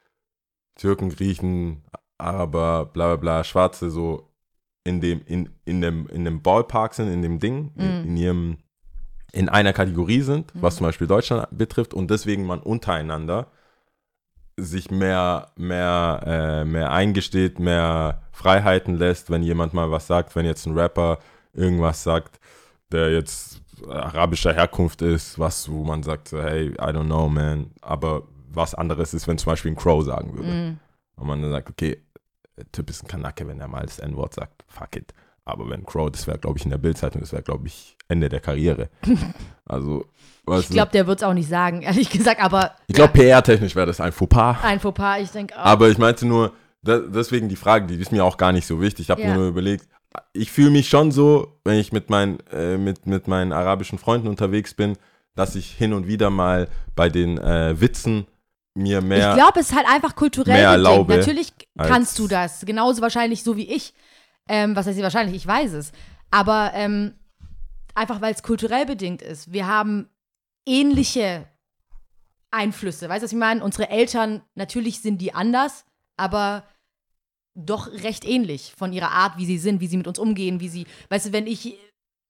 [0.75, 1.83] Türken, Griechen,
[2.17, 4.29] Araber, bla bla bla, Schwarze so
[4.85, 8.03] in dem, in, in dem, in dem Ballpark sind, in dem Ding, in, Mhm.
[8.07, 8.57] in ihrem,
[9.35, 13.47] in einer Kategorie sind, was zum Beispiel Deutschland betrifft und deswegen man untereinander
[14.57, 20.45] sich mehr, mehr, äh, mehr eingesteht, mehr Freiheiten lässt, wenn jemand mal was sagt, wenn
[20.45, 21.19] jetzt ein Rapper
[21.53, 22.39] irgendwas sagt,
[22.93, 27.71] der jetzt arabischer Herkunft ist, was, wo man sagt, so, hey, I don't know, man.
[27.81, 30.49] Aber was anderes ist, wenn zum Beispiel ein Crow sagen würde.
[30.49, 30.79] Mhm.
[31.17, 32.01] Und man dann sagt, okay,
[32.55, 35.13] der Typ ist ein Kanake, wenn er mal das N-Wort sagt, fuck it.
[35.45, 38.29] Aber wenn Crow, das wäre, glaube ich, in der Bildzeitung, das wäre, glaube ich, Ende
[38.29, 38.89] der Karriere.
[39.67, 40.05] Also,
[40.59, 43.87] Ich glaube, der wird es auch nicht sagen, ehrlich gesagt, aber ich glaube, PR-technisch wäre
[43.87, 44.57] das ein Fauxpas.
[44.61, 45.65] ein Fauxpas, ich denke auch.
[45.65, 48.79] Aber ich meinte nur, da, deswegen die Frage, die ist mir auch gar nicht so
[48.79, 49.05] wichtig.
[49.05, 49.29] Ich habe Ja.
[49.29, 49.87] mir nur überlegt,
[50.33, 54.27] ich fühle mich schon so, wenn ich mit, mein, äh, mit, mit meinen arabischen Freunden
[54.27, 54.97] unterwegs bin,
[55.33, 58.27] dass ich hin und wieder mal bei den äh, Witzen
[58.75, 59.29] mir mehr.
[59.31, 63.41] ich glaube, es ist halt einfach kulturell mehr erlaube Natürlich kannst du das, genauso wahrscheinlich
[63.43, 63.93] so wie ich.
[64.47, 65.91] Ähm, was heißt wahrscheinlich, ich weiß es.
[66.31, 67.15] Aber ähm,
[67.93, 69.51] einfach, weil es kulturell bedingt ist.
[69.51, 70.09] Wir haben
[70.65, 71.47] ähnliche
[72.51, 73.09] Einflüsse.
[73.09, 73.63] Weißt du, was ich meine?
[73.63, 75.85] Unsere Eltern, natürlich sind die anders,
[76.17, 76.63] aber
[77.55, 80.69] doch recht ähnlich von ihrer Art, wie sie sind, wie sie mit uns umgehen, wie
[80.69, 81.77] sie, weißt du, wenn ich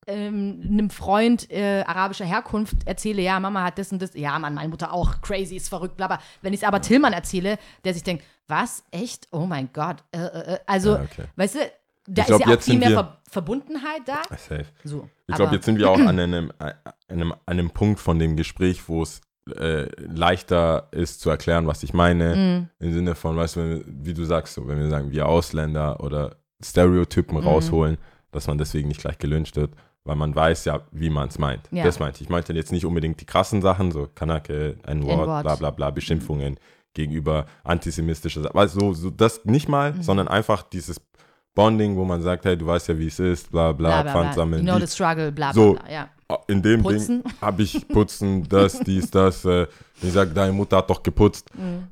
[0.07, 4.53] ähm, einem Freund äh, arabischer Herkunft erzähle, ja, Mama hat das und das, ja, Mann,
[4.53, 6.19] meine Mutter auch, crazy, ist verrückt, bla bla.
[6.41, 9.27] Wenn ich es aber Tillmann erzähle, der sich denkt, was, echt?
[9.31, 10.03] Oh mein Gott.
[10.11, 10.59] Äh, äh, äh.
[10.67, 11.25] also, Ja, okay.
[11.35, 11.59] weißt du,
[12.07, 14.21] da Ich glaub, ist ja auch viel mehr wir- Ver Verbundenheit da.
[14.37, 14.65] Safe.
[14.85, 16.73] So, Ich glaube, jetzt sind wir auch an einem, an
[17.09, 19.19] einem, an einem Punkt von dem Gespräch, wo es
[19.59, 22.35] äh, leichter ist zu erklären, was ich meine.
[22.79, 22.85] Mhm.
[22.87, 26.37] Im Sinne von, weißt du, wie du sagst, so, wenn wir sagen, wir Ausländer oder
[26.63, 27.43] Stereotypen Mhm.
[27.47, 27.97] rausholen,
[28.31, 29.71] dass man deswegen nicht gleich gelünscht wird,
[30.03, 31.67] weil man weiß ja, wie man es meint.
[31.71, 31.83] Ja.
[31.83, 32.21] Das meinte ich.
[32.23, 35.43] Ich meinte jetzt nicht unbedingt die krassen Sachen, so Kanake, N-Wort, N-Wort.
[35.43, 36.57] bla bla bla, Beschimpfungen
[36.93, 38.57] gegenüber antisemitische Sachen.
[38.57, 40.01] Du, so, so das nicht mal, Mhm.
[40.03, 41.01] sondern einfach dieses
[41.55, 44.11] Bonding, wo man sagt, hey, du weißt ja, wie es ist, bla bla, bla, bla,
[44.11, 44.65] Pfand sammeln.
[44.67, 45.73] You know the struggle, bla bla So.
[45.73, 46.09] bla, ja.
[46.47, 47.23] In dem Putzen.
[47.23, 49.45] Ding habe ich putzen, das, dies, das.
[49.45, 49.67] Äh,
[50.01, 51.49] ich sage, deine Mutter hat doch geputzt.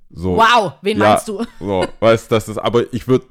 [0.09, 1.09] So, Wow, wen Ja.
[1.09, 1.43] meinst du?
[1.59, 3.26] so, weißt das ist, aber ich würde,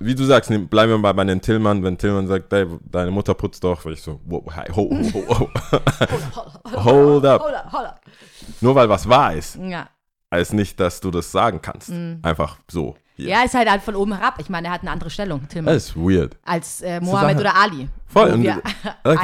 [0.00, 3.10] wie du sagst, nehm- bleiben wir mal bei den Tillmann, wenn Tillmann sagt, ey, deine
[3.10, 5.50] Mutter putzt doch, würde ich so, wow, hi, ho, ho, ho, ho.
[6.84, 7.42] Hold up.
[7.42, 8.00] Hold up, hold up.
[8.60, 9.88] Nur weil was wahr ist, Ja.
[10.34, 11.92] heißt nicht, dass du das sagen kannst.
[12.22, 12.96] Einfach so.
[13.16, 14.34] Ja, ist halt, halt von oben herab.
[14.38, 16.36] Ich meine, er hat eine andere Stellung, Tillmann, Das ist weird.
[16.44, 17.88] als äh, Mohammed oder Ali.
[18.06, 18.30] Voll.
[18.30, 18.62] Und, wir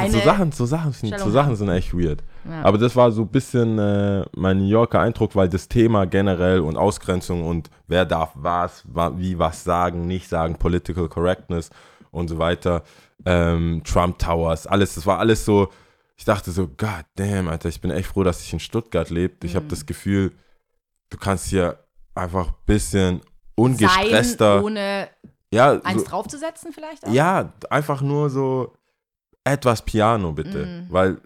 [0.09, 2.23] so, Sachen, so, Sachen Stellung so Sachen sind echt weird.
[2.63, 6.59] Aber das war so ein bisschen äh, mein New Yorker Eindruck, weil das Thema generell
[6.59, 11.69] und Ausgrenzung und wer darf was, wa wie was sagen, nicht sagen, Political Correctness
[12.11, 12.83] und so weiter,
[13.25, 15.69] ähm, Trump Towers, alles, das war alles so,
[16.17, 19.35] ich dachte so, God damn, Alter, ich bin echt froh, dass ich in Stuttgart lebe.
[19.45, 19.57] Ich Mhm.
[19.57, 20.33] habe das Gefühl,
[21.09, 21.79] du kannst hier
[22.13, 23.21] einfach ein bisschen
[23.55, 25.09] ungestresster, sein, ohne
[25.53, 27.11] ja, eins so, draufzusetzen vielleicht auch?
[27.13, 28.73] ja, einfach nur so
[29.43, 30.85] etwas Piano bitte, Mhm.
[30.89, 31.21] weil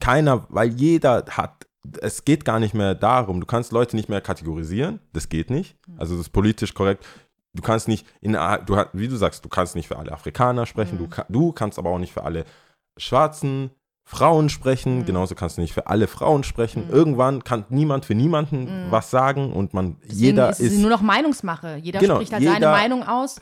[0.00, 1.66] keiner, weil jeder hat,
[2.00, 5.76] es geht gar nicht mehr darum, du kannst Leute nicht mehr kategorisieren, das geht nicht,
[5.86, 6.00] Mhm.
[6.00, 7.06] also das ist politisch korrekt.
[7.56, 10.98] Du kannst nicht, in, du, wie du sagst, du kannst nicht für alle Afrikaner sprechen,
[11.00, 11.08] Mhm.
[11.10, 12.44] du, du kannst aber auch nicht für alle
[12.98, 13.70] schwarzen
[14.06, 15.04] Frauen sprechen, Mhm.
[15.06, 16.90] genauso kannst du nicht für alle Frauen sprechen.
[16.90, 21.00] Irgendwann kann niemand für niemanden was sagen und man, Deswegen jeder ist ist nur noch
[21.00, 21.76] Meinungsmache.
[21.82, 23.40] Jeder Genau, spricht halt jeder- seine Meinung aus.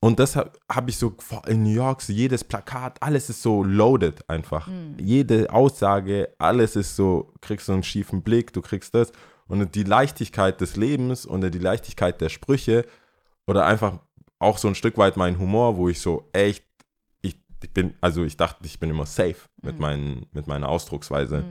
[0.00, 1.12] Und das habe hab ich so
[1.48, 4.66] in New York, so jedes Plakat, alles ist so loaded einfach.
[4.68, 4.94] Hm.
[5.00, 9.10] Jede Aussage, alles ist so, kriegst so einen schiefen Blick, du kriegst das.
[9.48, 12.84] Und die Leichtigkeit des Lebens und die Leichtigkeit der Sprüche
[13.46, 13.98] oder einfach
[14.38, 16.62] auch so ein Stück weit mein Humor, wo ich so echt,
[17.22, 17.40] ich
[17.74, 19.80] bin, also ich dachte, ich bin immer safe mit, Hm.
[19.80, 21.44] meinen, mit meiner Ausdrucksweise.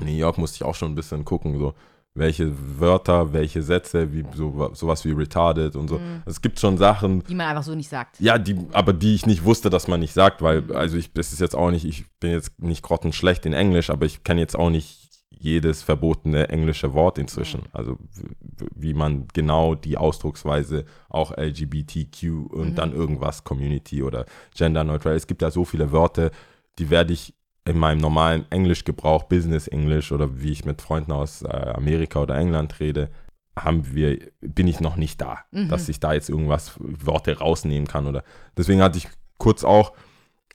[0.00, 1.74] In New York musste ich auch schon ein bisschen gucken, so
[2.14, 2.50] welche
[2.80, 5.98] Wörter, welche Sätze, wie so, sowas wie retarded und so.
[5.98, 6.22] Hm.
[6.24, 8.18] Es gibt schon Sachen, Die man einfach so nicht sagt.
[8.20, 11.32] ja, die, aber die ich nicht wusste, dass man nicht sagt, weil, also ich, das
[11.34, 14.56] ist jetzt auch nicht, ich bin jetzt nicht grottenschlecht in Englisch, aber ich kenne jetzt
[14.58, 15.02] auch nicht
[15.38, 17.64] jedes verbotene englische Wort inzwischen.
[17.72, 18.28] Also w-
[18.64, 24.24] w- wie man genau die Ausdrucksweise auch LGBTQ und dann irgendwas Community oder
[24.56, 25.14] genderneutral.
[25.14, 26.30] Es gibt ja so viele Wörter,
[26.78, 31.42] die werde ich in meinem normalen Englischgebrauch, Business English oder wie ich mit Freunden aus
[31.42, 33.10] äh, Amerika oder England rede,
[33.58, 38.06] haben wir, bin ich noch nicht da, dass ich da jetzt irgendwas Worte rausnehmen kann
[38.06, 38.22] oder
[38.56, 39.08] deswegen hatte ich
[39.38, 39.94] kurz auch,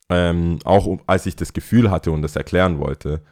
[0.10, 3.24] ähm, auch als ich das Gefühl hatte und das erklären wollte,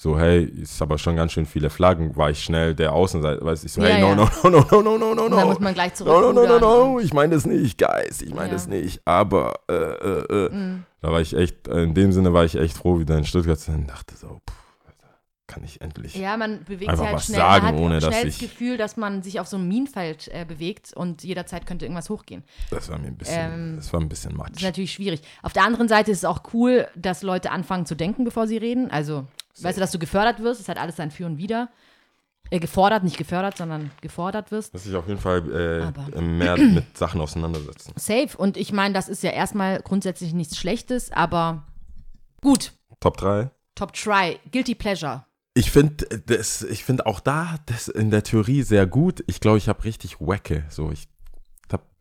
[0.00, 3.64] so, hey, ist aber schon ganz schön viele Flaggen, war ich schnell der Außenseiter, weiß
[3.64, 4.14] ich so, Ja, hey, no, ja.
[4.14, 5.46] no, no, no, no, no, no, no, no.
[5.46, 6.60] muss man gleich No, no, no, no, zurückrudern.
[6.92, 8.52] no, ich meine das nicht, Guys, ich meine Ja.
[8.52, 10.48] das nicht, aber äh, äh, äh.
[10.54, 10.84] Mhm.
[11.00, 13.72] da war ich echt, in dem Sinne war ich echt froh, wieder in Stuttgart zu
[13.72, 14.56] sein und dachte so, pff,
[15.48, 16.14] kann ich endlich.
[16.14, 17.38] Ja, man bewegt Einfach sich halt was schnell.
[17.38, 20.28] sagen, man hat ohne dass schnell das Gefühl, dass man sich auf so einem Minenfeld
[20.28, 22.44] äh, bewegt und jederzeit könnte irgendwas hochgehen.
[22.70, 24.62] Das war mir ein bisschen, Ähm, das war ein bisschen Das ist matsch.
[24.62, 25.22] natürlich schwierig.
[25.42, 28.58] Auf der anderen Seite ist es auch cool, dass Leute anfangen zu denken, bevor sie
[28.58, 28.90] reden.
[28.90, 29.24] Also,
[29.62, 31.68] weißt du, dass du gefördert wirst, es hat alles sein Für und Wider.
[32.50, 34.72] äh, gefordert, nicht gefördert, sondern gefordert wirst.
[34.72, 35.38] Muss ich auf jeden Fall
[35.86, 37.92] Aber- äh, mehr mit Sachen auseinandersetzen.
[37.96, 38.30] Safe.
[38.36, 41.64] Und ich meine, das ist ja erstmal grundsätzlich nichts Schlechtes, aber
[42.40, 42.72] gut.
[43.00, 43.50] Top 3.
[43.74, 44.38] Top Try.
[44.50, 45.24] Guilty Pleasure.
[45.54, 49.22] Ich finde das, ich finde auch da das in der Theorie sehr gut.
[49.26, 50.64] Ich glaube, ich habe richtig Wacke.
[50.68, 51.06] So, ich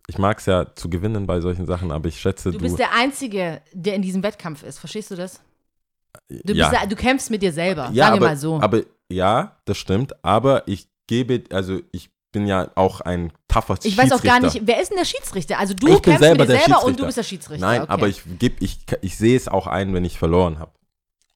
[0.09, 2.63] ich mag es ja zu gewinnen bei solchen Sachen, aber ich schätze, Du du.
[2.63, 4.79] bist der Einzige, der in diesem Wettkampf ist.
[4.79, 5.41] Verstehst du das?
[6.29, 7.89] Du, ja, bist, du kämpfst mit dir selber.
[7.93, 8.59] ja, sagen wir mal so.
[8.61, 10.13] aber ja, das stimmt.
[10.23, 14.59] Aber ich gebe, also ich bin ja auch ein tougher ich weiß auch gar Schiedsrichter.
[14.59, 15.57] nicht, wer ist denn der Schiedsrichter?
[15.59, 17.05] Also du Ich kämpfst selber mit dir selber und du Schiedsrichter.
[17.05, 17.65] bist der Schiedsrichter.
[17.65, 17.91] Nein, okay.
[17.91, 20.71] aber ich geb, ich, ich sehe es auch ein, wenn ich verloren habe.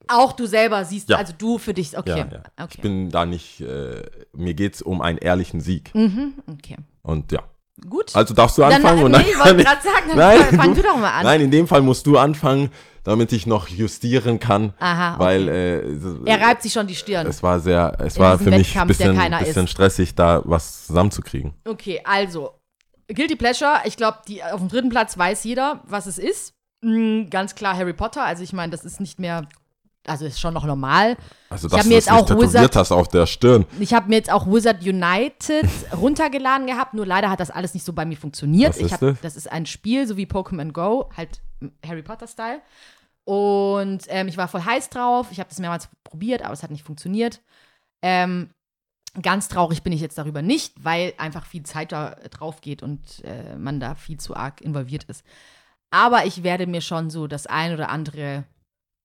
[0.10, 1.18] Auch du selber siehst, Ja.
[1.18, 2.10] also du für dich, okay.
[2.10, 2.44] Ja, ja.
[2.58, 2.82] Ich Okay.
[2.82, 4.04] bin da nicht, äh,
[4.34, 5.96] mir geht es um einen ehrlichen Sieg.
[5.96, 6.76] mhm, okay.
[7.04, 7.40] Und ja.
[7.90, 8.16] Gut.
[8.16, 10.18] Also darfst du dann, anfangen und nee, dann ich kann wollte ich- gerade sagen, dann
[10.18, 11.24] Nein, fang du- du doch mal an.
[11.24, 12.70] Nein, in dem Fall musst du anfangen,
[13.04, 14.74] damit ich noch justieren kann.
[14.80, 15.24] Aha, okay.
[15.24, 17.26] Weil äh, er reibt sich schon die Stirn.
[17.26, 21.54] es war sehr, es In war für mich ein bisschen, bisschen stressig, da was zusammenzukriegen.
[21.68, 22.52] Okay, also,
[23.08, 24.20] Guilty Pleasure, ich glaube,
[24.52, 26.54] auf dem dritten Platz weiß jeder, was es ist.
[26.84, 29.48] Mm, ganz klar Harry Potter, also ich meine, das ist nicht mehr,
[30.08, 31.16] also ist schon noch normal.
[31.50, 33.66] Also, Ich dass du mir das jetzt auch tätowiert Wizard- hast auf der Stirn.
[33.80, 37.86] Ich habe mir jetzt auch Wizard United runtergeladen gehabt, nur leider hat das alles nicht
[37.86, 38.70] so bei mir funktioniert.
[38.72, 39.22] Was ich ist hab, das?
[39.22, 41.42] das ist ein Spiel, so wie Pokémon Go, halt
[41.86, 42.62] Harry Potter-Style.
[43.24, 45.28] Und ähm, ich war voll heiß drauf.
[45.32, 47.40] Ich habe das mehrmals probiert, aber es hat nicht funktioniert.
[48.02, 48.50] Ähm,
[49.22, 53.24] ganz traurig bin ich jetzt darüber nicht, weil einfach viel Zeit da drauf geht und
[53.24, 55.24] äh, man da viel zu arg involviert ist.
[55.92, 58.46] Aber ich werde mir schon so das ein oder andere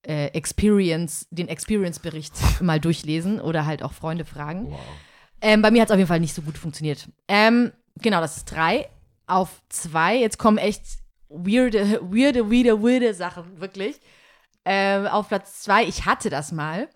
[0.06, 4.74] äh, Experience, den Experience-Bericht mal durchlesen oder halt auch Freunde fragen.
[5.40, 7.08] Ähm, bei mir hat es auf jeden Fall nicht so gut funktioniert.
[7.28, 8.88] Ähm, genau, das ist drei.
[9.26, 10.84] Auf zwei, jetzt kommen echt
[11.28, 14.00] weirde, weirde, weirde, weirde Sachen, wirklich.
[14.64, 16.88] Ähm, auf Platz zwei, ich hatte das mal,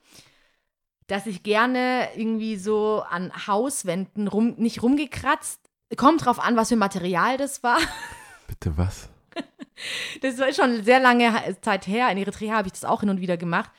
[1.07, 5.61] dass ich gerne irgendwie so an Hauswänden rum, nicht rumgekratzt.
[5.97, 7.79] Kommt drauf an, was für Material das war.
[8.47, 9.10] Bitte was?
[10.21, 12.11] Das war schon sehr lange Zeit her.
[12.11, 13.71] In Eritrea habe ich das auch hin und wieder gemacht.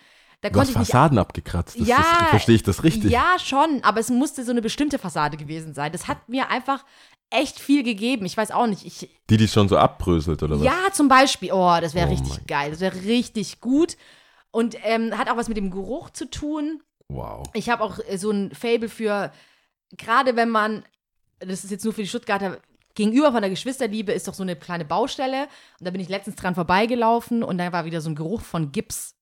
[0.42, 1.80] Da Du hast ich nicht Fassaden abgekratzt.
[1.80, 3.12] Das Ja, ist, verstehe ich das richtig?
[3.12, 5.92] Ja, schon, aber es musste so eine bestimmte Fassade gewesen sein.
[5.92, 6.84] Das hat mir einfach
[7.30, 8.26] echt viel gegeben.
[8.26, 8.86] Ich weiß auch nicht.
[8.86, 10.66] Ich, Die, die schon so abbröselt, oder was?
[10.66, 11.52] ja, zum Beispiel.
[11.54, 12.72] Oh, das wäre Oh richtig mein geil.
[12.72, 13.98] Das wäre richtig gut.
[14.50, 16.82] Und ähm, hat auch was mit dem Geruch zu tun.
[17.08, 17.44] Wow.
[17.54, 19.32] Ich habe auch äh, so ein Fable für,
[19.98, 20.84] gerade wenn man,
[21.40, 22.58] das ist jetzt nur für die Stuttgarter,
[22.96, 25.44] gegenüber von der Geschwisterliebe ist doch so eine kleine Baustelle.
[25.80, 28.72] Und da bin ich letztens dran vorbeigelaufen und da war wieder so ein Geruch von
[28.72, 29.16] Gips.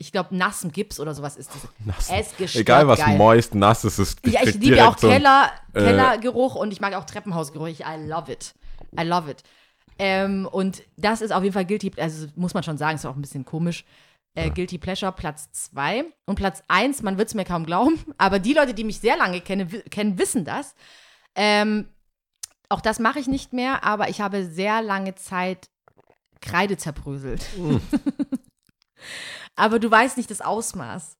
[0.00, 2.08] Ich glaube, nassem Gips oder sowas ist das.
[2.10, 3.16] Es ist gestört Egal, was geil.
[3.18, 6.80] moist, nass ist, ist Ja, ich liebe direkt auch so Keller, äh, Kellergeruch und ich
[6.80, 7.66] mag auch Treppenhausgeruch.
[7.66, 8.54] Ich, I love it.
[8.98, 9.42] I love it.
[9.98, 13.16] Ähm, und das ist auf jeden Fall Guilty, also muss man schon sagen, ist auch
[13.16, 13.84] ein bisschen komisch.
[14.36, 18.38] Äh, Guilty Pleasure Platz 2 und Platz 1, man wird es mir kaum glauben, aber
[18.38, 20.76] die Leute, die mich sehr lange kennen, wi- kennen wissen das.
[21.34, 21.88] Ähm,
[22.68, 25.68] auch das mache ich nicht mehr, aber ich habe sehr lange Zeit
[26.40, 27.42] Kreide zerbröselt.
[27.56, 27.80] Hm.
[29.56, 31.16] aber du weißt nicht das Ausmaß.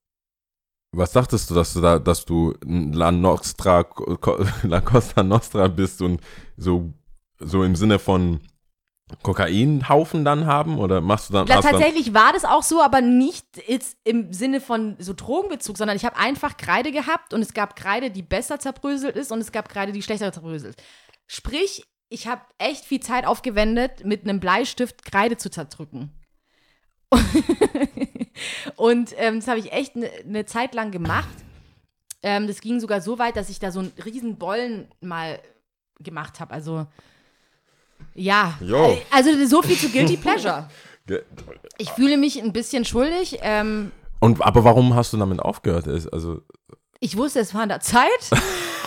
[0.91, 3.85] Was dachtest du, dass du da, dass du La Nostra,
[4.63, 6.19] La Costa Nostra bist und
[6.57, 6.93] so,
[7.37, 8.39] so im Sinne von
[9.21, 10.79] Kokainhaufen dann haben?
[10.79, 13.97] Oder machst du dann, Ja, hast dann tatsächlich war das auch so, aber nicht jetzt
[14.03, 18.09] im Sinne von so Drogenbezug, sondern ich habe einfach Kreide gehabt und es gab Kreide,
[18.09, 20.81] die besser zerbröselt ist und es gab Kreide, die schlechter zerbröselt.
[21.31, 26.11] Sprich, ich habe echt viel Zeit aufgewendet, mit einem Bleistift Kreide zu zerdrücken.
[28.75, 31.29] und ähm, das habe ich echt eine ne Zeit lang gemacht.
[32.23, 35.39] Ähm, das ging sogar so weit, dass ich da so einen riesen Bollen mal
[35.99, 36.51] gemacht habe.
[36.51, 36.87] Also,
[38.15, 38.57] ja.
[38.59, 38.99] Jo.
[39.11, 40.67] Also so viel zu Guilty Pleasure.
[41.77, 43.37] Ich fühle mich ein bisschen schuldig.
[43.43, 45.87] Ähm, Und aber warum hast du damit aufgehört?
[46.11, 46.41] Also,
[46.99, 48.09] ich wusste, es war an der Zeit.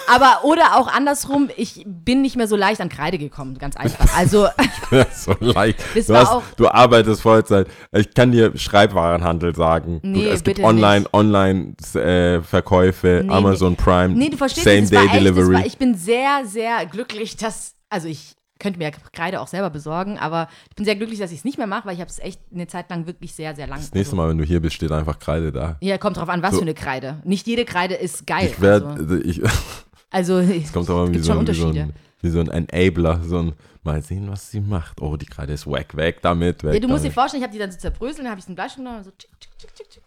[0.08, 4.14] Aber, oder auch andersrum, ich bin nicht mehr so leicht an Kreide gekommen, ganz einfach.
[4.16, 4.48] Also,
[5.14, 5.78] so leicht.
[5.94, 7.68] Du, hast, auch- du arbeitest Vollzeit.
[7.92, 10.00] Ich kann dir Schreibwarenhandel sagen.
[10.02, 11.14] Nee, du, es gibt bitte online, nicht.
[11.14, 15.54] online äh, Verkäufe, Nee, Amazon Prime, nee, du verstehst Same Day echt, Delivery.
[15.54, 20.18] war, ich bin sehr, sehr glücklich, dass, also ich könnte mir Kreide auch selber besorgen,
[20.18, 22.18] aber ich bin sehr glücklich, dass ich es nicht mehr mache, weil ich habe es
[22.20, 23.78] echt eine Zeit lang wirklich sehr, sehr lang.
[23.80, 25.76] das nächste Mal, wenn du hier bist, steht einfach Kreide da.
[25.80, 26.58] Ja, kommt drauf an, was So.
[26.58, 27.20] für eine Kreide.
[27.24, 28.46] Nicht jede Kreide ist geil.
[28.52, 29.42] Ich werde, also, ich,
[30.10, 31.84] also es kommt aber wie gibt so, schon ein, wie, so Unterschiede.
[31.90, 33.52] ein, wie so ein Enabler, so ein,
[33.82, 35.00] mal sehen, was sie macht.
[35.02, 37.14] Oh, die Kreide ist weg, weg damit, weg ja, du musst dir damit.
[37.14, 39.04] vorstellen, ich habe die dann so zerbröselt, dann habe ich so einen Bleistift genommen und
[39.04, 40.02] so tschick, tschick, tschick.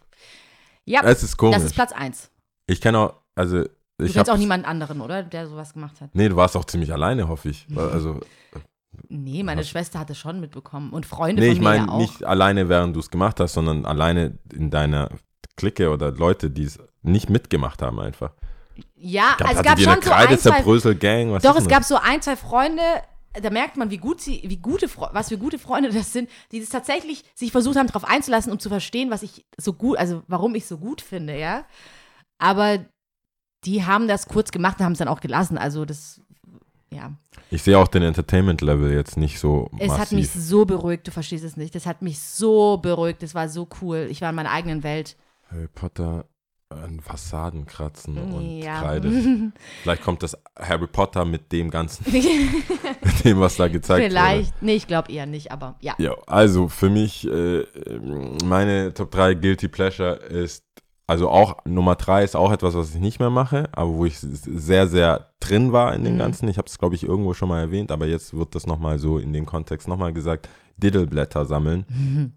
[0.86, 1.56] Ja, Es ist komisch.
[1.58, 2.30] das ist Platz 1.
[2.68, 3.66] ich kenne auch, also,
[3.98, 5.24] Du ich kennst auch niemanden anderen, oder?
[5.24, 6.10] Der sowas gemacht hat.
[6.14, 7.66] Nee, du warst auch ziemlich alleine, hoffe ich.
[7.76, 8.20] Also,
[9.10, 10.92] Nee, meine Schwester hat es schon mitbekommen.
[10.92, 11.98] Und Freunde nee, von ich mir ja meine auch.
[11.98, 15.10] nicht alleine, während du es gemacht hast, sondern alleine in deiner
[15.56, 18.32] Clique oder Leute, die es nicht mitgemacht haben einfach.
[18.96, 21.32] Ja, also es gab schon so ein, zwei, Kreidezerbrösel-Gang?
[21.32, 22.82] Was Doch, es gab so ein, zwei Freunde,
[23.34, 26.60] da merkt man, wie gut sie, wie gute, was für gute Freunde das sind, die
[26.60, 30.24] das tatsächlich sich versucht haben, darauf einzulassen, um zu verstehen, was ich so gut, also
[30.28, 31.66] warum ich so gut finde, ja.
[32.38, 32.80] Aber
[33.66, 35.58] die haben das kurz gemacht und haben es dann auch gelassen.
[35.58, 36.22] Also das,
[36.92, 37.12] ja.
[37.52, 40.02] Ich sehe auch den Entertainment-Level jetzt nicht so Es massiv.
[40.02, 41.76] hat mich so beruhigt, du verstehst es nicht.
[41.76, 44.08] Das hat mich so beruhigt, das war so cool.
[44.10, 45.16] Ich war in meiner eigenen Welt.
[45.52, 46.26] Harry Potter
[46.70, 48.82] an Fassaden kratzen und Ja.
[48.82, 49.12] Kreide.
[49.84, 54.10] Vielleicht kommt das Harry Potter mit dem ganzen, mit dem, was da gezeigt wurde.
[54.10, 55.94] Vielleicht, nee, ich glaube eher nicht, aber ja.
[56.00, 57.64] Ja, also für mich, äh,
[58.44, 60.66] meine Top 3 Guilty Pleasure ist,
[61.08, 64.18] also auch Nummer 3 ist auch etwas, was ich nicht mehr mache, aber wo ich
[64.20, 66.20] sehr, sehr drin war in dem Mhm.
[66.20, 66.48] Ganzen.
[66.50, 69.18] Ich habe es, glaube ich, irgendwo schon mal erwähnt, aber jetzt wird das nochmal so
[69.20, 71.86] in dem Kontext nochmal gesagt, Diddleblätter sammeln.
[71.90, 72.34] Mhm.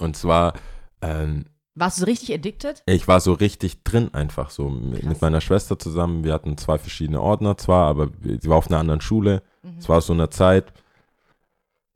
[0.00, 0.54] Und zwar,
[1.02, 2.82] ähm, Warst du so richtig addicted?
[2.86, 6.24] ich war so richtig drin einfach so mit, mit meiner Schwester zusammen.
[6.24, 9.42] Wir hatten zwei verschiedene Ordner zwar, aber sie war auf einer anderen Schule.
[9.62, 9.78] Mhm.
[9.78, 10.72] Es war aus so einer Zeit,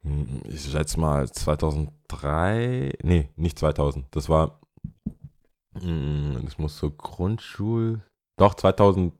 [0.02, 4.60] hm, ich schätze mal 2003, nee, nicht 2000, das war,
[5.74, 8.00] das muss so Grundschul,
[8.36, 9.12] doch 2003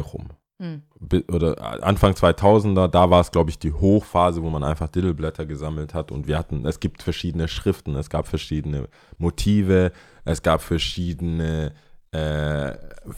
[0.00, 0.28] rum.
[0.58, 0.82] Hm.
[1.30, 5.92] Oder Anfang 2000er, da war es, glaube ich, die Hochphase, wo man einfach Diddleblätter gesammelt
[5.92, 8.88] hat und wir hatten, es gibt verschiedene Schriften, es gab verschiedene
[9.18, 9.92] Motive,
[10.24, 11.74] es gab verschiedene
[12.12, 12.72] äh,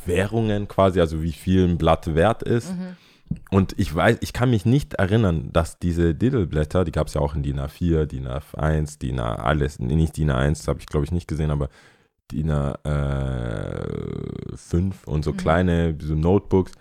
[0.05, 2.73] Währungen quasi, also wie viel ein Blatt wert ist.
[2.73, 2.97] Mhm.
[3.51, 7.21] Und ich weiß, ich kann mich nicht erinnern, dass diese Diddleblätter, die gab es ja
[7.21, 10.87] auch in DIN A4, DIN A1, DIN A alles, nee, nicht DIN A1, habe ich
[10.87, 11.69] glaube ich nicht gesehen, aber
[12.31, 15.37] DIN A5 und so Mhm.
[15.37, 16.73] kleine so Notebooks.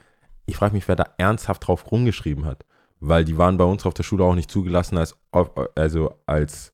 [0.46, 2.66] Ich frage mich, wer da ernsthaft drauf rumgeschrieben hat,
[3.00, 5.16] weil die waren bei uns auf der Schule auch nicht zugelassen als,
[5.76, 6.74] also als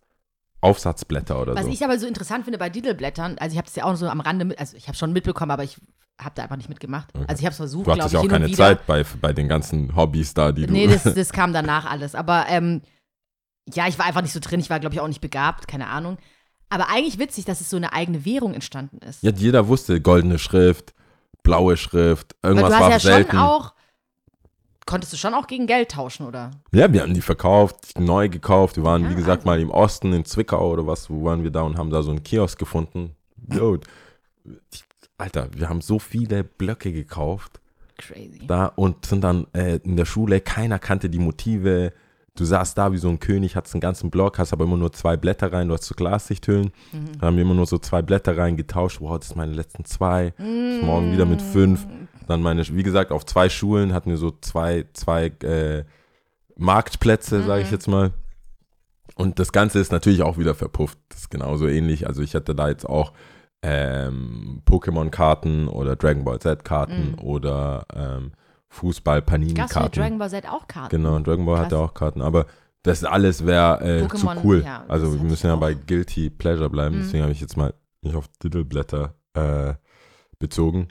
[0.62, 1.72] Aufsatzblätter oder Was so.
[1.72, 4.22] ich aber so interessant finde bei Diddleblättern, also ich habe es ja auch so am
[4.22, 5.78] Rande also ich habe schon mitbekommen, aber ich
[6.24, 7.10] habe da einfach nicht mitgemacht.
[7.28, 8.52] Also ich habe es versucht, du glaube hattest ich, ja auch keine.
[8.52, 10.74] Zeit bei, bei den ganzen Hobbys da, die du.
[10.74, 12.16] Nee, das, das kam danach alles.
[12.16, 12.82] Aber ähm,
[13.74, 14.60] ja, ich war einfach nicht so drin.
[14.60, 16.18] Ich war, glaube ich, auch nicht begabt, keine Ahnung.
[16.70, 19.22] Aber eigentlich witzig, dass es so eine eigene Währung entstanden ist.
[19.24, 20.94] Ja, jeder wusste, goldene Schrift,
[21.44, 23.32] blaue Schrift, irgendwas du hast war ja selten.
[23.32, 23.74] schon auch,
[24.86, 26.52] konntest du schon auch gegen Geld tauschen, oder?
[26.74, 28.76] Ja, wir haben die verkauft, neu gekauft.
[28.78, 29.46] Wir waren, Ja, wie gesagt, also.
[29.50, 32.10] mal im Osten, in Zwickau oder was, wo waren wir da und haben da so
[32.12, 33.16] einen Kiosk gefunden.
[33.54, 33.78] Yo,
[34.72, 34.84] ich-
[35.18, 37.60] Alter, wir haben so viele Blöcke gekauft
[37.98, 38.42] Crazy.
[38.48, 41.94] da und sind dann äh, in der Schule, keiner kannte die Motive.
[42.36, 44.92] Du saßt da wie so ein König, hattest einen ganzen Block, hast aber immer nur
[44.92, 46.72] zwei Blätter rein, du hast so Glassichthüllen.
[46.92, 47.20] Mhm.
[47.20, 49.02] Da haben wir immer nur so zwei Blätter rein getauscht.
[49.02, 50.34] Wow, das sind meine letzten zwei.
[50.40, 51.86] Morgen wieder mit fünf.
[52.28, 55.84] Dann meine, wie gesagt, auf zwei Schulen hatten wir so zwei, zwei äh,
[56.56, 58.14] Marktplätze, sage ich jetzt mal.
[59.16, 60.98] Und das Ganze ist natürlich auch wieder verpufft.
[61.10, 62.08] Das ist genauso ähnlich.
[62.08, 63.14] Also ich hatte da jetzt auch
[63.64, 68.34] ähm, Pokémon-Karten oder Dragon Ball Z-Karten oder ähm,
[68.70, 70.00] Fußball-Panini-Karten.
[70.00, 70.96] Dragon Ball Z auch Karten?
[70.96, 71.90] Genau, Dragon Ball hatte Krass.
[71.90, 72.22] auch Karten.
[72.22, 72.46] Aber
[72.84, 74.64] das alles wäre äh, zu cool.
[74.66, 75.60] ja, also wir hatte müssen ja auch.
[75.60, 76.98] bei Guilty Pleasure bleiben.
[76.98, 77.02] Mhm.
[77.02, 79.76] Deswegen habe ich jetzt mal nicht auf Titelblätter äh,
[80.38, 80.90] bezogen.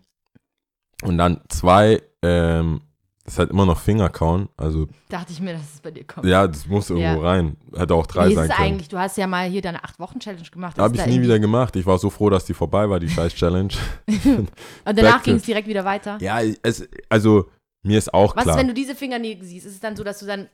[1.02, 2.80] Und dann zwei, ähm,
[3.24, 4.48] ist halt immer noch Fingerkauen.
[4.56, 6.26] Also Dachte ich mir, dass es bei dir kommt.
[6.26, 7.28] ja, das muss irgendwo Ja.
[7.30, 7.56] rein.
[7.76, 8.68] Hätte auch drei Wie ist sein es können.
[8.68, 8.88] eigentlich?
[8.88, 10.78] Du hast ja mal hier deine 8-Wochen-Challenge gemacht.
[10.78, 11.76] Habe Ist ich nie wieder gemacht.
[11.76, 13.72] Ich war so froh, dass die vorbei war, die scheiß Challenge.
[14.24, 14.48] Und
[14.84, 16.18] danach ging es direkt wieder weiter.
[16.20, 17.48] ja, es, also
[17.84, 18.56] mir ist auch Was klar.
[18.56, 19.66] ist, wenn du diese Fingernägel siehst?
[19.66, 20.48] Ist es dann so, dass du dann.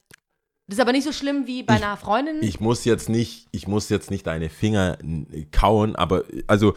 [0.67, 2.37] Das ist aber nicht so schlimm wie bei Ich- einer Freundin?
[2.43, 4.99] ich muss jetzt nicht, ich muss jetzt nicht deine Finger
[5.51, 6.75] kauen, aber also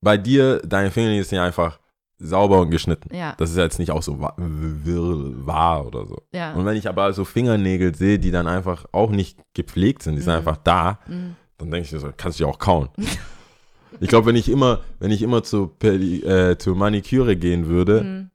[0.00, 1.78] bei dir, deine Finger sind ja einfach
[2.18, 3.14] sauber und geschnitten.
[3.14, 3.34] Ja.
[3.38, 6.22] Das ist jetzt nicht auch so wirr, wahr oder so.
[6.32, 6.52] ja.
[6.54, 10.22] Und wenn ich aber so Fingernägel sehe, die dann einfach auch nicht gepflegt sind, die
[10.22, 10.38] sind Mhm.
[10.38, 11.36] einfach da, Mhm.
[11.58, 12.88] dann denke ich mir so, kannst du ja auch kauen.
[14.00, 18.02] ich glaube, wenn ich immer, wenn ich immer zu, Pedi äh, zur Maniküre gehen würde
[18.02, 18.30] Mhm.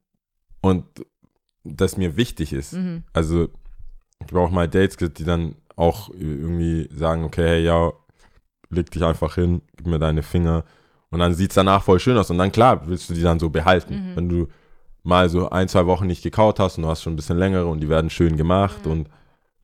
[0.62, 0.86] und
[1.64, 3.04] das mir wichtig ist, Mhm.
[3.14, 3.46] also
[4.20, 7.92] ich habe auch mal Dates, die dann auch irgendwie sagen, okay, hey, ja,
[8.70, 10.64] leg dich einfach hin, gib mir deine Finger.
[11.12, 12.30] Und dann sieht es danach voll schön aus.
[12.32, 14.12] Und dann, klar, willst du die dann so behalten.
[14.12, 14.16] Mhm.
[14.16, 14.47] Wenn du
[15.03, 17.66] mal so ein, zwei Wochen nicht gekaut hast und du hast schon ein bisschen längere
[17.68, 18.91] und die werden schön gemacht Mhm.
[18.91, 19.09] und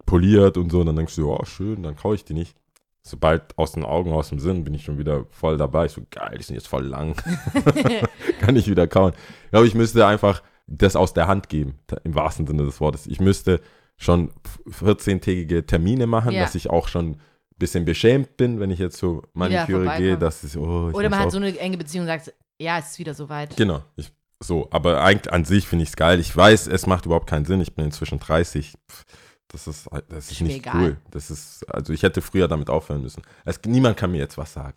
[0.05, 2.55] poliert und so, dann denkst du, oh, schön, dann kaue ich die nicht.
[3.01, 5.85] Sobald aus den Augen, aus dem Sinn, bin ich schon wieder voll dabei.
[5.85, 7.15] Ich so, geil, die sind jetzt voll lang.
[8.41, 9.13] Kann ich wieder kauen.
[9.45, 13.07] Ich glaube, ich müsste einfach das aus der Hand geben, im wahrsten Sinne des Wortes.
[13.07, 13.61] Ich müsste
[13.95, 14.31] schon
[14.69, 16.41] 14-tägige Termine machen, Ja.
[16.41, 17.17] dass ich auch schon
[17.57, 19.97] bisschen beschämt bin, wenn ich jetzt zur Maniküre vorbeikommen.
[20.07, 22.79] gehe, dass es, oh, ich Oder man hat so eine enge Beziehung und sagt, ja,
[22.79, 23.55] es ist wieder soweit.
[23.57, 26.19] Genau, ich, so, aber eigentlich an sich finde ich es geil.
[26.19, 27.59] Ich weiß, es macht überhaupt keinen Sinn.
[27.61, 28.73] Ich bin inzwischen 30.
[28.89, 29.05] Pff,
[29.47, 30.75] Das ist, das ist nicht egal.
[30.75, 30.97] cool.
[31.09, 33.23] Das ist, also ich hätte früher damit aufhören müssen.
[33.45, 34.75] Es, niemand kann mir jetzt was sagen.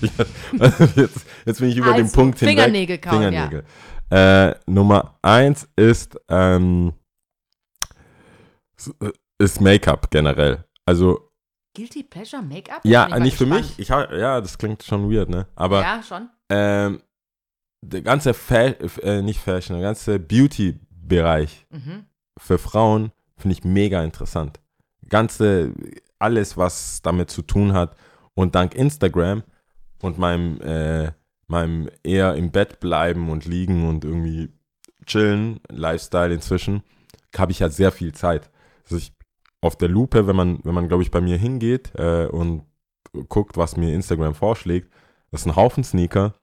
[0.96, 2.56] jetzt, jetzt bin ich über den Also, Punkt hinweg.
[2.58, 3.64] Fingernägel kauen, Fingernägel.
[4.10, 6.92] Äh, Nummer eins ist, ähm,
[9.00, 10.64] äh, ist Make-up generell.
[10.86, 11.31] Also,
[11.74, 12.80] Guilty Pleasure Make-up?
[12.84, 13.68] ja, nicht für gespannt.
[13.68, 13.78] mich.
[13.78, 15.46] Ich, ha- ja, das klingt schon weird, ne?
[15.54, 16.28] Aber ja, schon.
[16.50, 17.00] ähm,
[17.80, 18.58] der ganze, Fa
[19.02, 22.04] äh, nicht Fashion, der ganze Beauty-Bereich Mhm.
[22.38, 24.60] für Frauen finde ich mega interessant.
[25.08, 25.72] Ganze,
[26.18, 27.96] alles, was damit zu tun hat.
[28.34, 29.42] Und dank Instagram
[30.00, 31.12] und meinem, äh,
[31.48, 34.50] meinem eher im Bett bleiben und liegen und irgendwie
[35.04, 36.82] chillen, Lifestyle inzwischen,
[37.36, 38.50] habe ich ja sehr viel Zeit.
[38.84, 39.12] Also ich
[39.62, 42.66] auf der Lupe, wenn man, wenn man, glaube ich, bei mir hingeht äh, und
[43.28, 44.92] guckt, was mir Instagram vorschlägt,
[45.30, 46.34] das ist ein Haufen Sneaker,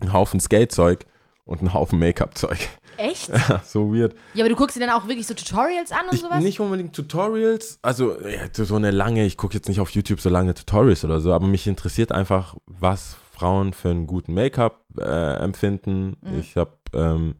[0.00, 1.04] ein Haufen Skatezeug
[1.44, 2.68] und ein Haufen Make-up-Zeug.
[2.96, 3.30] Echt?
[3.64, 4.14] so weird.
[4.34, 6.42] Ja, aber du guckst dir dann auch wirklich so Tutorials an und Ich, sowas?
[6.42, 10.30] nicht unbedingt Tutorials, also ja, so eine lange, ich gucke jetzt nicht auf YouTube so
[10.30, 15.36] lange Tutorials oder so, aber mich interessiert einfach, was Frauen für einen guten Make-up äh,
[15.36, 16.16] empfinden.
[16.20, 16.38] Mhm.
[16.40, 17.36] Ich habe, ähm,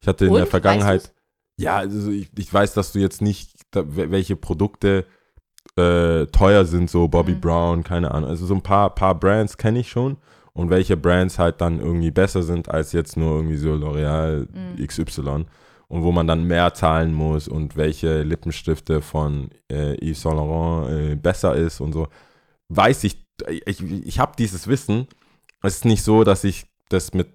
[0.00, 0.36] ich hatte in Und?
[0.36, 1.12] der Weißt Vergangenheit, du's?
[1.58, 5.06] Ja, also ich, ich weiß, dass du jetzt nicht, da, wel- welche Produkte
[5.76, 7.40] äh, teuer sind, so Bobby Mhm.
[7.40, 8.28] Brown, keine Ahnung.
[8.30, 10.16] Also so ein paar, paar Brands kenne ich schon
[10.52, 14.86] und welche Brands halt dann irgendwie besser sind als jetzt nur irgendwie so L'Oreal Mhm.
[14.86, 15.46] XY
[15.88, 20.90] und wo man dann mehr zahlen muss und welche Lippenstifte von äh, Yves Saint Laurent
[21.12, 22.08] äh, besser ist und so.
[22.68, 23.24] Weiß ich,
[23.66, 25.06] ich, ich habe dieses Wissen.
[25.62, 27.28] Es ist nicht so, dass ich das mit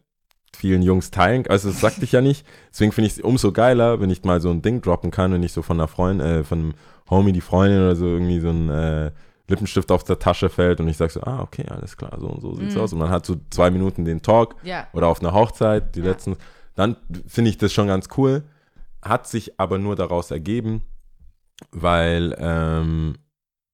[0.56, 2.45] vielen Jungs teilen, also das sagte ich ja nicht.
[2.72, 5.39] Deswegen finde ich es umso geiler, wenn ich mal so ein Ding droppen kann und
[5.41, 6.74] nicht so von einer Freundin, äh, von einem
[7.10, 9.12] Homie, die Freundin oder so irgendwie so ein äh,
[9.50, 12.41] Lippenstift auf der Tasche fällt und ich sage so, ah, okay, alles klar, so und
[12.41, 12.82] so sieht's Mhm.
[12.82, 12.91] aus.
[12.93, 14.88] Und man hat so zwei Minuten den Talk Ja.
[14.93, 16.08] oder auf einer Hochzeit, die Ja.
[16.08, 16.36] letzten,
[16.76, 18.43] dann finde ich das schon ganz cool.
[19.02, 20.82] Hat sich aber nur daraus ergeben,
[21.72, 23.16] weil ähm,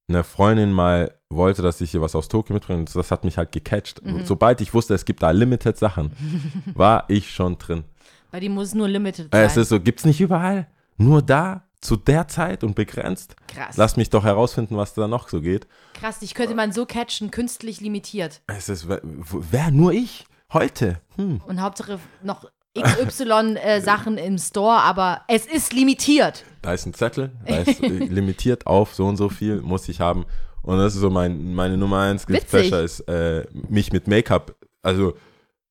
[0.08, 3.38] eine Freundin mal wollte, dass ich hier was aus Tokio mitbringe und das hat mich
[3.38, 4.04] halt gecatcht.
[4.06, 4.26] Mhm.
[4.26, 6.12] Sobald ich wusste, es gibt da Limited Sachen,
[6.74, 7.84] war ich schon drin.
[8.32, 9.46] Bei dir muss es nur limited Äh, sein.
[9.46, 13.36] Es ist so, gibt's nicht überall, nur da, zu der Zeit und begrenzt.
[13.48, 13.76] Krass.
[13.78, 15.68] Lass mich doch herausfinden, was da noch so geht.
[15.94, 18.42] Krass, dich könnte man so catchen, künstlich limitiert.
[18.48, 20.26] Es ist, wer, wer nur ich?
[20.54, 21.02] Heute?
[21.18, 21.42] Hm.
[21.46, 22.46] Und Hauptsache noch
[22.78, 26.44] XY-Sachen im Store, aber es ist limitiert.
[26.62, 30.00] Da ist ein Zettel, da ist äh, limitiert auf so und so viel, muss ich
[30.00, 30.26] haben.
[30.62, 32.46] Und das ist so mein, meine Nummer eins Guilty.
[32.46, 35.16] Pleasure ist, äh, mich mit Make-up, also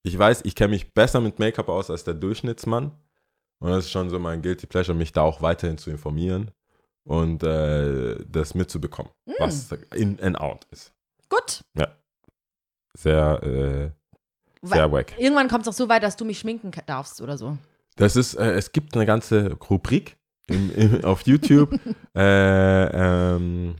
[0.02, 2.92] ich weiß, ich kenne mich besser mit Make-up aus als der Durchschnittsmann.
[3.60, 6.50] Und das ist schon so mein Guilty Pleasure, mich da auch weiterhin zu informieren
[7.04, 9.34] und äh, das mitzubekommen, Hm.
[9.38, 10.92] was in and out ist.
[11.28, 11.62] Gut.
[12.94, 13.90] Sehr, äh,
[14.62, 15.14] sehr wack.
[15.18, 17.56] Irgendwann kommt es auch so weit, dass du mich schminken darfst oder so.
[17.96, 21.78] Das ist, äh, es gibt eine ganze Rubrik im, im, auf YouTube.
[22.16, 23.74] äh, ähm,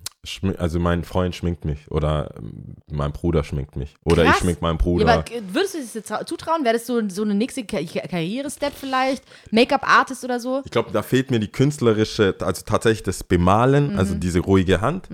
[0.56, 4.40] also mein Freund schminkt mich oder ähm, mein Bruder schminkt mich oder ich Krass.
[4.40, 5.12] schmink meinen Ja, Bruder.
[5.14, 6.62] aber äh, würdest du dir das jetzt trau- zutrauen?
[6.64, 9.24] Wäre das so, so eine nächste Ka Karriere-Step vielleicht?
[9.50, 10.62] Make-up-Artist oder so?
[10.64, 13.98] ich glaube, da fehlt mir die künstlerische, also tatsächlich das Bemalen, Mhm.
[13.98, 15.08] also diese ruhige Hand.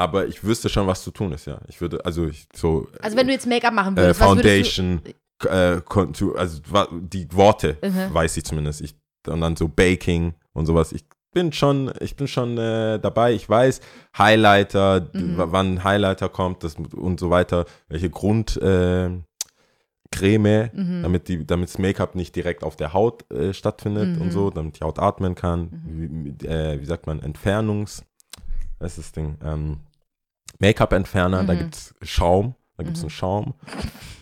[0.00, 1.60] Aber ich wüsste schon, was zu tun ist, ja.
[1.68, 4.76] Ich würde, also ich, so Also wenn du jetzt Make-up machen äh, würdest, was würdest
[4.76, 5.02] Foundation,
[5.44, 6.60] äh, also
[7.00, 8.14] die Worte Mhm.
[8.14, 8.80] weiß ich zumindest.
[8.80, 8.94] Ich,
[9.26, 10.92] und dann so Baking und sowas.
[10.92, 13.32] Ich bin schon, ich bin schon äh, dabei.
[13.34, 13.80] Ich weiß
[14.16, 15.34] Highlighter, Mhm.
[15.36, 17.66] wann Highlighter kommt das, und so weiter.
[17.88, 19.10] Welche Grund äh,
[20.10, 21.02] Creme, Mhm.
[21.02, 24.22] damit die, damit das Make-up nicht direkt auf der Haut äh, stattfindet Mhm.
[24.22, 25.82] und so, damit die Haut atmen kann.
[25.84, 28.04] Wie, äh, wie sagt man, Entfernungs,
[28.78, 29.36] was ist das Ding?
[29.44, 29.80] Ähm,
[30.58, 31.58] Make-up-Entferner, da Mhm.
[31.58, 33.06] gibt es Schaum, da gibt es Mhm.
[33.06, 33.54] einen Schaum.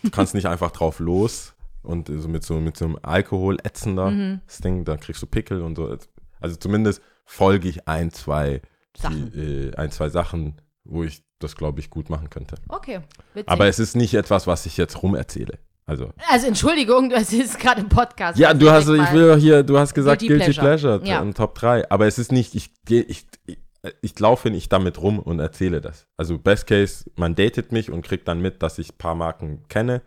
[0.03, 4.11] Du kannst nicht einfach drauf los und so mit so, mit so einem Alkohol ätzender
[4.11, 4.41] Mhm.
[4.63, 5.95] Ding, da kriegst du Pickel und so.
[6.39, 8.61] Also zumindest folge ich ein, zwei
[8.95, 9.31] Sachen.
[9.31, 12.55] Die, äh, ein, zwei Sachen, wo ich das, glaube ich, gut machen könnte.
[12.67, 13.01] Okay,
[13.33, 13.49] witzig.
[13.49, 15.59] Aber es ist nicht etwas, was ich jetzt rumerzähle.
[15.85, 16.11] Also.
[16.29, 18.37] also Entschuldigung, das ist gerade im Podcast.
[18.37, 20.99] Ja, du hast, ich will hier, du hast gesagt Guilty Guilty, Pleasure.
[20.99, 21.31] Pleasure, Ja.
[21.33, 21.89] Top 3.
[21.89, 23.57] Aber es ist nicht, ich gehe, ich, ich,
[24.01, 26.07] ich laufe nicht damit rum und erzähle das.
[26.17, 29.63] Also Best Case, man datet mich und kriegt dann mit, dass ich ein paar Marken
[29.69, 30.01] kenne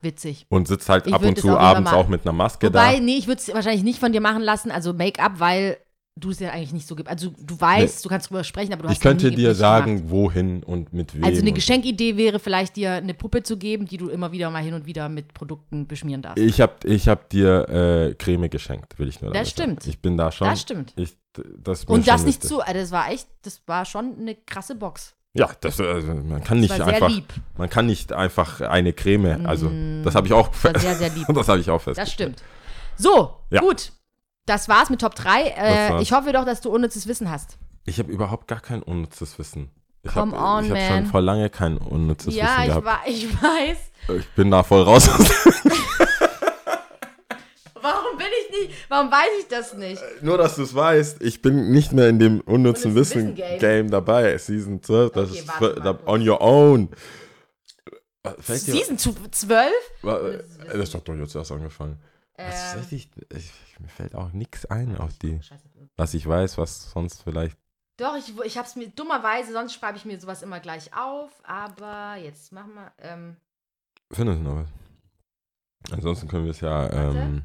[0.00, 0.46] Witzig.
[0.48, 3.00] und sitzt halt Ich ab und zu auch abends auch mit einer Maske Wobei, da.
[3.00, 5.78] nee, ich würde es wahrscheinlich nicht von dir machen lassen, also Make-up, weil
[6.14, 7.08] du es ja eigentlich nicht so gibt.
[7.08, 10.10] Also du weißt, du kannst drüber sprechen, aber du hast Ich könnte dir sagen, gemacht.
[10.10, 11.24] wohin und mit wem.
[11.24, 14.62] Also eine Geschenkidee wäre vielleicht dir eine Puppe zu geben, die du immer wieder mal
[14.62, 16.38] hin und wieder mit Produkten beschmieren darfst.
[16.38, 19.82] Ich habe ich hab dir äh, Creme geschenkt, will ich nur Das damit stimmt.
[19.82, 19.90] Sagen.
[19.90, 20.48] Ich bin da schon.
[20.48, 20.92] das stimmt.
[20.96, 21.16] Ich,
[21.58, 25.14] das Und das nicht zu, also das war echt, das war schon eine krasse Box.
[25.34, 27.24] Ja, das, also, man kann Das nicht einfach, lieb.
[27.56, 29.70] man kann nicht einfach eine Creme, also
[30.04, 31.26] das habe ich auch, Das sehr, sehr lieb.
[31.26, 31.96] das habe ich auch fest.
[31.98, 32.42] Das stimmt.
[32.98, 33.60] So, Ja.
[33.62, 33.92] gut.
[34.46, 35.44] Das war's mit Top 3.
[35.50, 37.58] Das Äh, ich hoffe doch, dass du unnützes Wissen hast.
[37.84, 39.70] Ich habe überhaupt gar kein unnützes Wissen.
[40.02, 41.06] Ich Come habe on, ich hab schon man.
[41.06, 42.86] vor lange kein unnützes ja, Wissen ich, gehabt.
[42.86, 43.78] wa ich weiß.
[44.18, 45.08] Ich bin da voll raus.
[47.80, 50.00] Warum bin ich nicht, warum weiß ich das nicht?
[50.22, 53.58] Nur, dass du es weißt, ich bin nicht mehr in dem unnützen Wissen Wissen-Game.
[53.58, 54.38] Game dabei.
[54.38, 56.90] Season 12, das Okay, ist warte da- on your own.
[58.24, 59.72] Dir- Season zu- 12?
[60.02, 60.20] wa-
[60.72, 62.00] Das hat doch jetzt erst angefangen.
[62.46, 63.08] Was Ähm, soll ich,
[63.78, 65.40] mir fällt auch nichts ein auf die,
[65.96, 67.56] was ich weiß, was sonst vielleicht.
[67.98, 72.16] Doch, ich, ich hab's mir dummerweise, sonst schreibe ich mir sowas immer gleich auf, aber
[72.16, 72.92] jetzt machen wir.
[72.98, 73.36] Ähm,
[74.12, 74.68] Findest du noch was?
[75.92, 76.90] Ansonsten können wir es ja.
[76.90, 77.44] Ähm,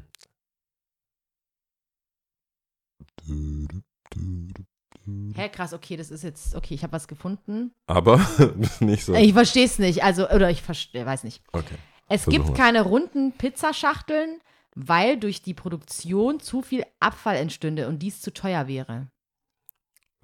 [5.34, 7.72] hä, krass, okay, das ist jetzt, okay, ich habe was gefunden.
[7.86, 8.18] aber
[8.80, 9.14] nicht so.
[9.14, 11.42] Ich verstehe es nicht, also, oder ich verstehe, weiß nicht.
[11.52, 11.76] Okay.
[12.08, 14.40] Es Versuchen gibt keine runden Pizzaschachteln,
[14.80, 19.08] weil durch die Produktion zu viel Abfall entstünde und dies zu teuer wäre.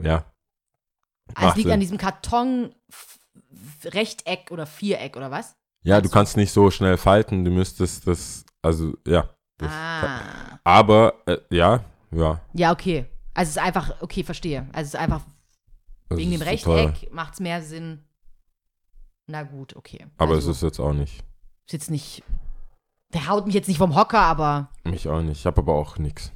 [0.01, 0.25] Ja.
[1.35, 1.73] Also es liegt Sinn.
[1.75, 3.19] an diesem Karton F-
[3.85, 5.57] Rechteck oder Viereck oder was?
[5.83, 9.29] Ja, du kannst nicht so schnell falten, du müsstest das, also ja.
[9.59, 10.61] Das ah.
[10.65, 12.41] Aber, äh, ja, ja.
[12.53, 13.07] Ja, okay.
[13.35, 14.69] Also es ist einfach, okay, verstehe.
[14.73, 15.23] Also es ist einfach
[16.11, 18.05] es wegen dem ist total- Rechteck macht es mehr Sinn.
[19.27, 20.07] Na gut, okay.
[20.19, 21.25] Aber also, es ist jetzt auch nicht.
[21.67, 22.23] ist jetzt nicht.
[23.13, 25.39] Der haut mich jetzt nicht vom Hocker, aber Mich auch nicht.
[25.41, 26.33] Ich habe aber auch nichts.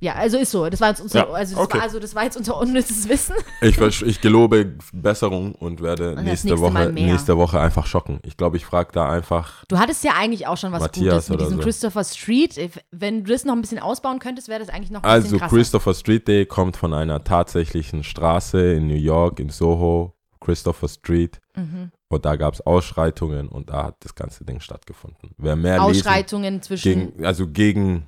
[0.00, 0.68] ja, also ist so.
[0.70, 1.74] Das war jetzt unser, Ja, also, das okay.
[1.78, 3.34] war, also das war jetzt unser unnützes Wissen.
[3.60, 8.20] Ich, ich gelobe Besserung und werde das nächste, Woche, nächste Woche einfach schocken.
[8.24, 9.64] Ich glaube, ich frage da einfach.
[9.68, 11.62] Du hattest ja eigentlich auch schon was Matthias Gutes mit diesem so.
[11.62, 12.58] Christopher Street.
[12.90, 15.38] Wenn du das noch ein bisschen ausbauen könntest, wäre das eigentlich noch ein Also, bisschen
[15.40, 15.56] krasser.
[15.56, 20.15] Christopher Street Day kommt von einer tatsächlichen Straße in New York, in Soho,
[20.46, 21.40] Christopher Street.
[21.56, 21.90] Mhm.
[22.08, 25.30] Und da gab es Ausschreitungen und da hat das ganze Ding stattgefunden.
[25.38, 27.12] Wer mehr lesen, Ausschreitungen zwischen.
[27.12, 28.06] gegen, also gegen,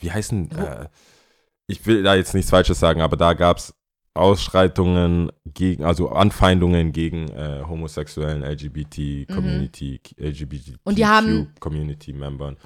[0.00, 0.88] wie heißen, äh,
[1.68, 3.72] ich will da jetzt nichts Falsches sagen, aber da gab es
[4.14, 10.76] Ausschreitungen gegen, also Anfeindungen gegen äh, homosexuellen LGBT-Community, LGBT Mhm.
[10.84, 12.56] Und die haben- Community-Membern.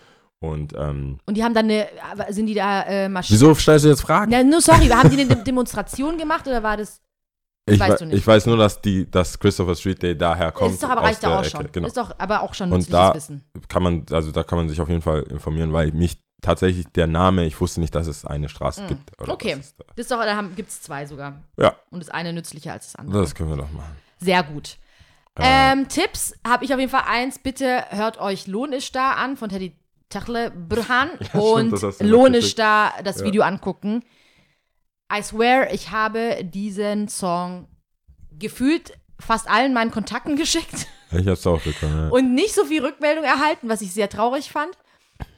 [0.40, 1.86] Und ähm, und die haben dann eine.
[2.30, 3.38] Sind die da äh, marschiert?
[3.40, 4.32] wieso stellst du jetzt Fragen?
[4.32, 7.00] Na, nur sorry, haben die eine Demonstration gemacht oder war das.
[7.66, 8.18] Ich, weißt wei- du nicht.
[8.18, 10.74] ich weiß nur, dass die, dass Christopher Street Day daher kommt.
[10.74, 11.50] ist doch aber reicht ja auch Ecke.
[11.50, 11.72] schon.
[11.72, 11.86] Genau.
[11.86, 13.44] Ist doch aber auch schon Und nützliches da- Wissen.
[13.68, 17.06] kann man, also da kann man sich auf jeden Fall informieren, weil mich tatsächlich der
[17.06, 19.12] Name, ich wusste nicht, dass es eine Straße gibt.
[19.20, 19.30] Mm.
[19.30, 19.52] Okay.
[19.58, 21.40] was es da- Das ist doch, da gibt es zwei sogar.
[21.56, 23.20] Ja, Und das eine nützlicher als das andere.
[23.22, 23.94] das können wir doch machen.
[24.18, 24.76] Sehr gut.
[25.38, 27.38] Ähm, Tipps habe ich auf jeden Fall eins.
[27.38, 29.74] Bitte hört euch Lohn ist da an von Teddy
[30.10, 33.24] Tachle Burhan stimmt, und das mir Lohn ist da das Ja.
[33.26, 34.04] Video angucken.
[35.12, 37.68] I swear, ich habe diesen Song
[38.38, 42.04] gefühlt fast allen meinen Kontakten geschickt Ich hab's auch bekommen.
[42.04, 42.08] Ja.
[42.08, 44.76] und nicht so viel Rückmeldung erhalten, was ich sehr traurig fand.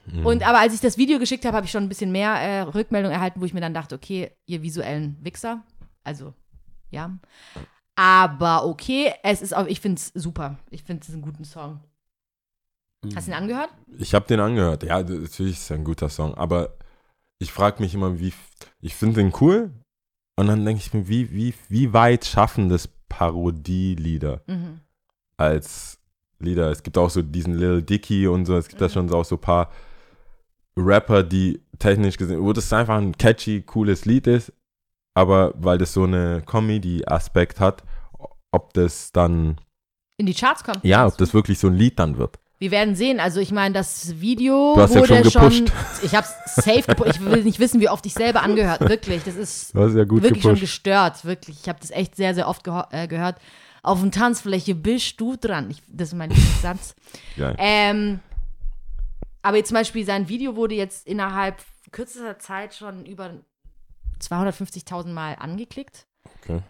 [0.07, 0.27] Mhm.
[0.27, 2.61] Und aber als ich das Video geschickt habe, habe ich schon ein bisschen mehr äh,
[2.63, 5.63] Rückmeldung erhalten, wo ich mir dann dachte, okay, ihr visuellen Wichser.
[6.03, 6.35] Also,
[6.91, 7.11] ja.
[7.97, 10.59] Aber okay, es ist auch, ich finde es super.
[10.71, 11.81] Ich finde es einen guten Song.
[13.15, 13.71] Hast du ihn angehört?
[13.99, 14.83] Ich habe den angehört.
[14.83, 16.77] Ja, natürlich ist es ein guter Song, aber
[17.39, 18.33] ich frage mich immer, wie
[18.81, 19.71] ich finde den cool
[20.37, 24.81] und dann denke ich mir, wie, wie, wie weit schaffen das Parodielieder Mhm.
[25.37, 25.99] als
[26.39, 26.71] Lieder?
[26.71, 28.91] Es gibt auch so diesen Lil Dicky und so, es gibt da Mhm.
[28.91, 29.71] schon so auch so ein paar
[30.77, 34.53] Rapper, die technisch gesehen, wo das einfach ein catchy, cooles Lied ist,
[35.17, 37.85] aber weil das so eine Comedy-Aspekt hat,
[38.53, 39.61] ob das dann,
[40.19, 40.85] In die Charts kommt.
[40.85, 42.39] ja, ob das wirklich so ein Lied dann wird.
[42.65, 43.21] Wir werden sehen.
[43.21, 45.73] Also ich meine, das Video Du hast ja wurde schon gepusht.
[46.03, 47.11] Ich habe safe gepusht.
[47.17, 48.81] Ich will nicht wissen, wie oft ich selber angehört.
[48.89, 50.61] Wirklich, das ist Du hast ja wirklich schon gepusht.
[50.63, 51.27] gestört.
[51.27, 53.37] Wirklich, ich habe das echt sehr, sehr oft äh, gehört.
[53.83, 55.71] Auf der Tanzfläche bist du dran.
[55.71, 56.31] Ich, das ist mein.
[57.37, 57.55] Geil.
[57.59, 58.21] Ähm,
[59.43, 61.57] aber jetzt zum Beispiel sein Video wurde jetzt innerhalb
[61.93, 63.31] kürzester Zeit schon über
[64.23, 66.07] 250.000 Mal angeklickt.
[66.41, 66.63] Okay.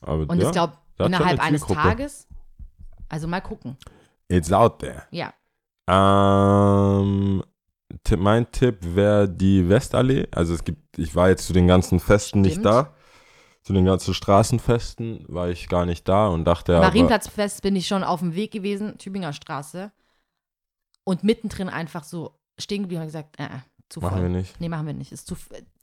[0.00, 1.66] Aber Und ja, ich glaube, schon innerhalb eine eines.
[1.66, 2.26] Tages.
[3.10, 3.76] Also mal gucken.
[4.28, 5.02] It's out there.
[5.10, 5.32] Ja.
[5.88, 7.42] Ähm,
[8.04, 10.26] Tipp, mein Tipp wäre die Westallee.
[10.32, 12.66] Also es gibt, ich war jetzt zu den ganzen Festen nicht Stimmt.
[12.66, 12.94] da.
[13.62, 18.04] Zu den ganzen Straßenfesten war ich gar nicht da und dachte Marienplatzfest bin ich schon
[18.04, 19.90] auf dem Weg gewesen, Tübinger Straße.
[21.04, 23.48] Und mittendrin einfach so stehen geblieben und gesagt, äh, äh,
[23.88, 24.60] zu machen wir nicht.
[24.60, 25.12] Nee, machen wir nicht.
[25.12, 25.34] Ist zu,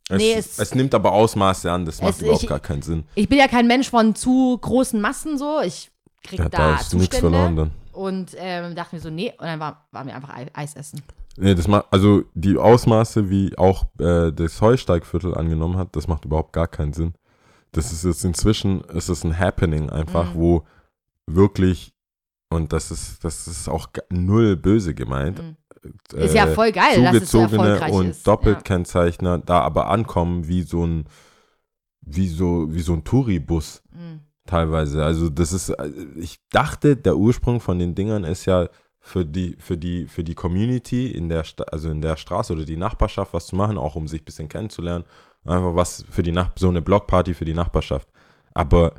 [0.09, 2.81] Es, nee, es, es, nimmt aber Ausmaße an, das macht Es- überhaupt ich- gar keinen
[2.83, 3.03] Sinn.
[3.15, 5.59] ich bin ja kein Mensch von zu großen Massen so.
[5.61, 5.89] Ich
[6.23, 7.19] krieg Ja, da, da ist nichts Zustände.
[7.37, 7.71] verloren dann.
[7.91, 9.31] Und ähm, dachte mir so, nee.
[9.37, 11.01] Und dann war, waren wir einfach Ei- Eis essen.
[11.37, 16.25] Nee, das macht, also die Ausmaße, wie auch äh, das Heusteigviertel angenommen hat, das macht
[16.25, 17.13] überhaupt gar keinen Sinn.
[17.71, 20.39] Das ist jetzt inzwischen, ist es ein Happening einfach, Mhm.
[20.39, 20.63] wo
[21.27, 21.93] wirklich,
[22.49, 25.41] und das ist, das ist auch null böse gemeint.
[25.41, 25.55] Mhm.
[26.13, 28.27] Ist ja äh, voll geil, dass es so und ist.
[28.27, 31.05] Doppeltkennzeichner da aber ankommen wie so ein
[32.01, 34.19] wie so, wie so ein Touribus Mhm.
[34.51, 35.03] Teilweise.
[35.03, 38.67] Also das ist, äh, ich dachte, der Ursprung von den Dingern ist ja
[38.99, 42.65] für die, für die, für die Community in der, Sta also in der Straße oder
[42.65, 45.05] die Nachbarschaft was zu machen, auch um sich ein bisschen kennenzulernen.
[45.45, 48.07] Einfach was für die Nach so eine Blockparty für die Nachbarschaft.
[48.53, 48.93] Aber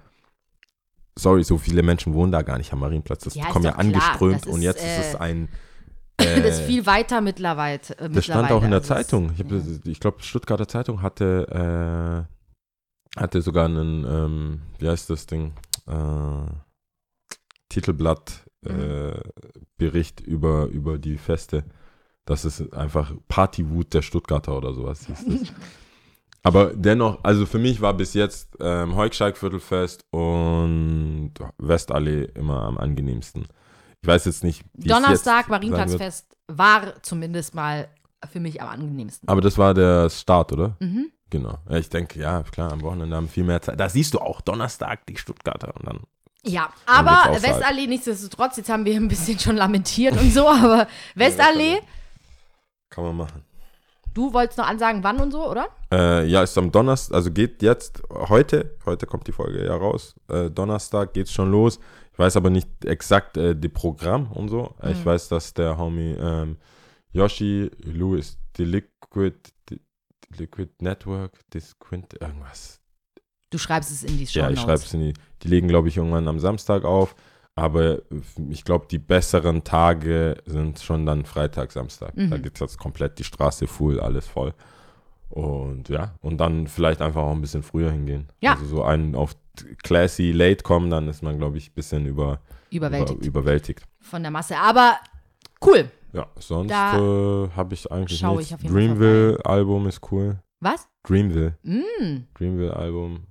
[1.17, 3.25] sorry, so viele Menschen wohnen da gar nicht am Marienplatz.
[3.25, 5.49] Das Ja, ist kommen ja angeströmt Das und ist, jetzt äh, ist es ein.
[6.17, 7.81] das ist äh, viel weiter mittlerweile.
[7.99, 8.83] Äh, das stand auch in der mittlerweile.
[8.83, 9.33] Also Zeitung.
[9.37, 12.32] Ich, hab- ich glaube, Stuttgarter Zeitung hatte, äh,
[13.17, 15.53] hatte sogar einen, ähm, wie heißt das Ding?
[15.87, 16.51] Äh,
[17.69, 19.21] Titelblatt äh,
[19.77, 21.65] Bericht über, über die Feste.
[22.25, 25.53] Das ist einfach Partywut der Stuttgarter oder sowas hieß das.
[26.45, 33.47] Aber dennoch, also für mich war bis jetzt ähm, Heugsteig-Viertelfest und Westallee immer am angenehmsten.
[34.01, 35.63] Ich weiß jetzt nicht, Donnerstag, wird.
[35.63, 37.89] Marienplatzfest, war zumindest mal
[38.31, 39.29] für mich am angenehmemsten.
[39.29, 40.77] Aber das war der Start, oder?
[40.81, 41.13] Mhm.
[41.33, 41.57] Genau.
[41.71, 43.81] Ich denke, ja, klar, am Wochenende haben viel mehr Zeit.
[43.81, 46.01] Da siehst du auch Donnerstag die Stuttgarter und dann.
[46.45, 47.43] Ja, geht's aber.
[47.43, 51.79] Westallee nichtsdestotrotz, jetzt haben wir ein bisschen schon lamentiert und so, aber Westallee,
[52.91, 53.45] Kann man machen.
[54.13, 55.69] du wolltest noch ansagen, wann und so, oder?
[55.91, 60.15] Äh, ja, ist am Donnerstag, also geht jetzt heute, heute kommt die Folge ja raus.
[60.29, 61.81] Äh, Donnerstag geht's schon los.
[62.13, 64.75] Ich weiß aber nicht exakt äh, die Programm und so.
[64.83, 64.91] Mhm.
[64.91, 66.59] Ich weiß, dass der Homie ähm,
[67.13, 69.39] Yoshi, Louis, die Liquid,
[70.39, 72.81] Liquid Network, das Quint, irgendwas.
[73.51, 75.15] Du schreibst es in die Show Ja, ich schreibe es in die.
[75.43, 77.15] Die legen, glaube ich, irgendwann am Samstag auf.
[77.55, 78.01] Aber
[78.49, 82.13] ich glaube, die besseren Tage sind schon dann Freitag, Samstag.
[82.17, 82.43] Da Mhm.
[82.43, 84.55] geht jetzt komplett die Straße full, alles voll.
[85.29, 88.29] Und ja, und dann vielleicht einfach auch ein bisschen früher hingehen.
[88.41, 88.55] Ja.
[88.55, 89.35] Also so einen auf
[89.83, 92.41] classy late kommen, dann ist man, glaube ich, ein bisschen über,
[92.71, 93.83] Überwältigt Über, überwältigt.
[94.01, 94.57] von der Masse.
[94.57, 94.97] Aber
[95.67, 95.91] cool.
[96.13, 98.51] Ja, sonst Da äh, habe ich eigentlich schau nichts.
[98.51, 100.43] ich auf jeden Fall Dreamville-Album ist cool.
[100.61, 100.89] Was?
[101.05, 101.57] Dreamville.
[101.63, 103.27] Mm, Dreamville-Album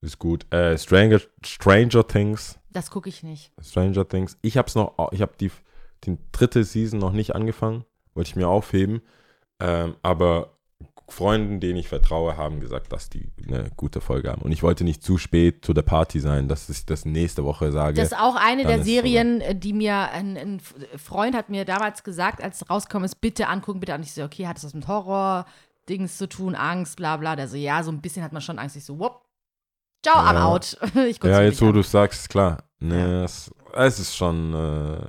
[0.00, 0.52] ist gut.
[0.52, 2.58] Äh, Stranger, Stranger Things.
[2.70, 3.52] das gucke ich nicht.
[3.60, 4.38] Stranger Things.
[4.42, 5.50] Ich habe es noch, ich habe die,
[6.04, 7.84] die dritte Season noch nicht angefangen,
[8.14, 9.02] wollte ich mir aufheben.
[9.60, 10.56] Ähm, aber
[11.12, 14.42] Freunden, denen ich vertraue, haben gesagt, dass die eine gute Folge haben.
[14.42, 17.72] Und ich wollte nicht zu spät zu der Party sein, dass ich das nächste Woche
[17.72, 17.94] sage.
[17.94, 20.60] Das ist auch eine der Serien, äh, die mir ein, ein
[20.96, 23.94] Freund hat mir damals gesagt, als es rausgekommen ist, bitte angucken, bitte.
[23.94, 27.36] Und ich so, okay, hat das was mit Horror-Dings zu tun, Angst, bla bla.
[27.36, 28.76] Der so, ja, so ein bisschen hat man schon Angst.
[28.76, 29.22] Ich so, whoop.
[30.02, 30.44] Ciao, I'm Ja.
[30.46, 30.76] out.
[31.08, 32.64] Ich guck's ja, jetzt wo du sagst, klar.
[32.78, 33.24] Nee, Ja.
[33.24, 35.06] es, es ist schon äh,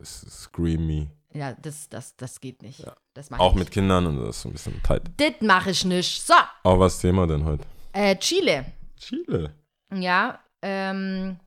[0.00, 1.08] es ist screamy.
[1.36, 2.80] Ja, das, das, das geht nicht.
[2.80, 2.94] Ja.
[3.14, 5.02] Das mach Auch ich mit Kindern und das ist ein bisschen tight.
[5.16, 6.22] Das mache ich nicht.
[6.26, 7.64] So, Aber was Thema denn heute?
[7.92, 8.64] äh, Chile.
[8.96, 9.54] Chile.
[9.92, 11.38] Ja, ähm,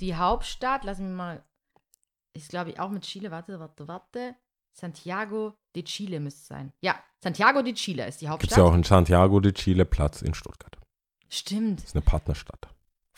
[0.00, 1.42] die Hauptstadt, lass mich mal,
[2.34, 4.34] ist glaube ich auch mit Chile, warte, warte, warte.
[4.72, 6.72] Santiago de Chile müsste es sein.
[6.80, 8.52] Ja, Santiago de Chile ist die Gibt Hauptstadt.
[8.52, 10.76] es ja auch in Santiago de Chile Platz in Stuttgart.
[11.28, 11.80] Stimmt.
[11.80, 12.68] Das ist eine Partnerstadt.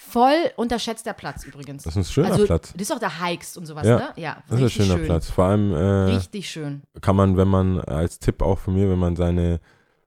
[0.02, 1.82] Voll unterschätzter Platz übrigens.
[1.84, 2.72] Das ist ein schöner also, Platz.
[2.72, 4.12] Das ist auch der Hikes und sowas, Ja, ne?
[4.16, 5.04] Ja, Das ist ein schöner schön.
[5.04, 5.30] Platz.
[5.30, 5.76] Vor allem äh,
[6.14, 6.82] Richtig schön.
[7.02, 9.60] kann man, wenn man als Tipp auch von mir, wenn man seine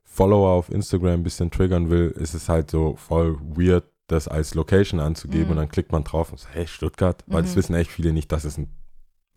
[0.04, 4.56] Follower auf Instagram ein bisschen triggern will, ist es halt so voll weird, das als
[4.56, 5.52] Location anzugeben Mhm.
[5.52, 7.56] und dann klickt man drauf und sagt, hey, Stuttgart, weil das Mhm.
[7.58, 8.70] wissen echt viele nicht, dass es einen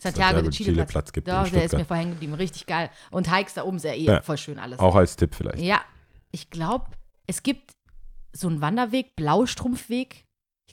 [0.00, 0.90] Santiago, de Chile, Platz.
[0.90, 2.34] Platz gibt Doch, der ist mir hängen geblieben.
[2.34, 2.90] Richtig geil.
[3.10, 4.22] Und Hikes da oben ist ja eh Ja.
[4.22, 4.78] voll schön alles.
[4.78, 5.58] Auch als Tipp vielleicht.
[5.62, 5.80] Ja,
[6.32, 6.86] ich glaube,
[7.26, 7.72] es gibt
[8.34, 10.25] so einen Wanderweg, Blaustrumpfweg.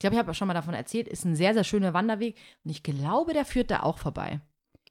[0.04, 2.36] Ich glaube, ich habe schon mal davon erzählt, ist ein sehr, sehr schöner Wanderweg.
[2.66, 4.42] Und ich glaube, der führt da auch vorbei.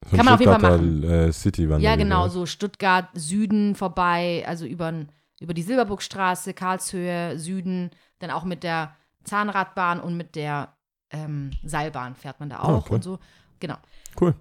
[0.06, 4.42] So Kann man auf jeden Fall Stuttgarter, Äh, City Ja, genau, so Stuttgart, Süden vorbei,
[4.46, 5.04] also über,
[5.38, 7.90] über die Silberburgstraße, Karlshöhe, Süden,
[8.20, 10.78] dann auch mit der Zahnradbahn und mit der
[11.10, 12.94] ähm, Seilbahn fährt man da Ah, auch okay.
[12.94, 13.18] und so.
[13.60, 13.76] Genau.
[14.18, 14.34] Cool.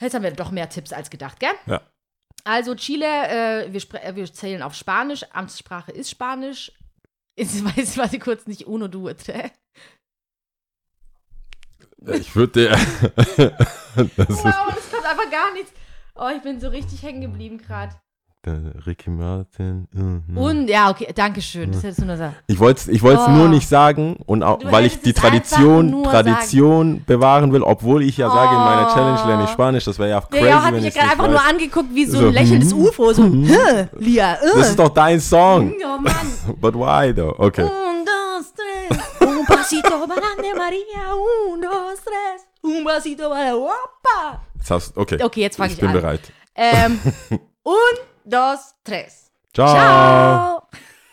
[0.00, 1.52] Jetzt haben wir doch mehr Tipps als gedacht, gell?
[1.66, 1.82] Ja.
[2.42, 3.04] Also Chile,
[3.66, 6.72] äh, wir, äh, wir zählen auf Spanisch, Amtssprache ist Spanisch.
[7.36, 9.50] Jetzt weiß ich, warte kurz nicht uno, du, tre.
[12.14, 12.70] Ich würde dir.
[13.16, 15.72] das Wow, das kommt einfach gar nichts.
[16.14, 17.92] Oh, ich bin so richtig hängen geblieben gerade.
[18.44, 19.88] der Ricky Martin.
[19.92, 20.38] mhm.
[20.38, 21.72] Und, ja, okay, danke schön.
[21.72, 22.34] Das hättest du nur sagen.
[22.46, 23.30] Ich wollte es ich wollt's Oh.
[23.32, 27.62] nur nicht sagen und auch, Du weil ich die es Tradition, nur Tradition bewahren will,
[27.62, 28.94] obwohl ich ja sage, in meiner Oh.
[28.94, 29.84] Challenge lerne ich Spanisch.
[29.84, 31.48] Das wäre ja crazy, Jao hat mich ich gerade einfach nur weiß.
[31.50, 33.12] angeguckt wie so, So, ein lächelndes hm, UFO.
[33.12, 34.38] So, hä, Lia, äh.
[34.54, 35.74] Das ist doch dein Song.
[35.84, 36.56] Oh Mann.
[36.60, 37.34] But why though?
[37.38, 37.68] Okay.
[39.66, 41.14] Pasito para adelante, Maria.
[41.16, 42.46] Un, dos, tres.
[42.62, 44.40] Un pasito para Opa.
[44.54, 45.20] Jetzt hast, okay.
[45.20, 45.94] Okay, jetzt fange ich, ich bin an.
[45.96, 46.32] bereit.
[46.54, 47.00] Ähm,
[47.64, 49.32] un, dos, tres.
[49.52, 49.74] Ciao.
[49.74, 50.68] Ciao.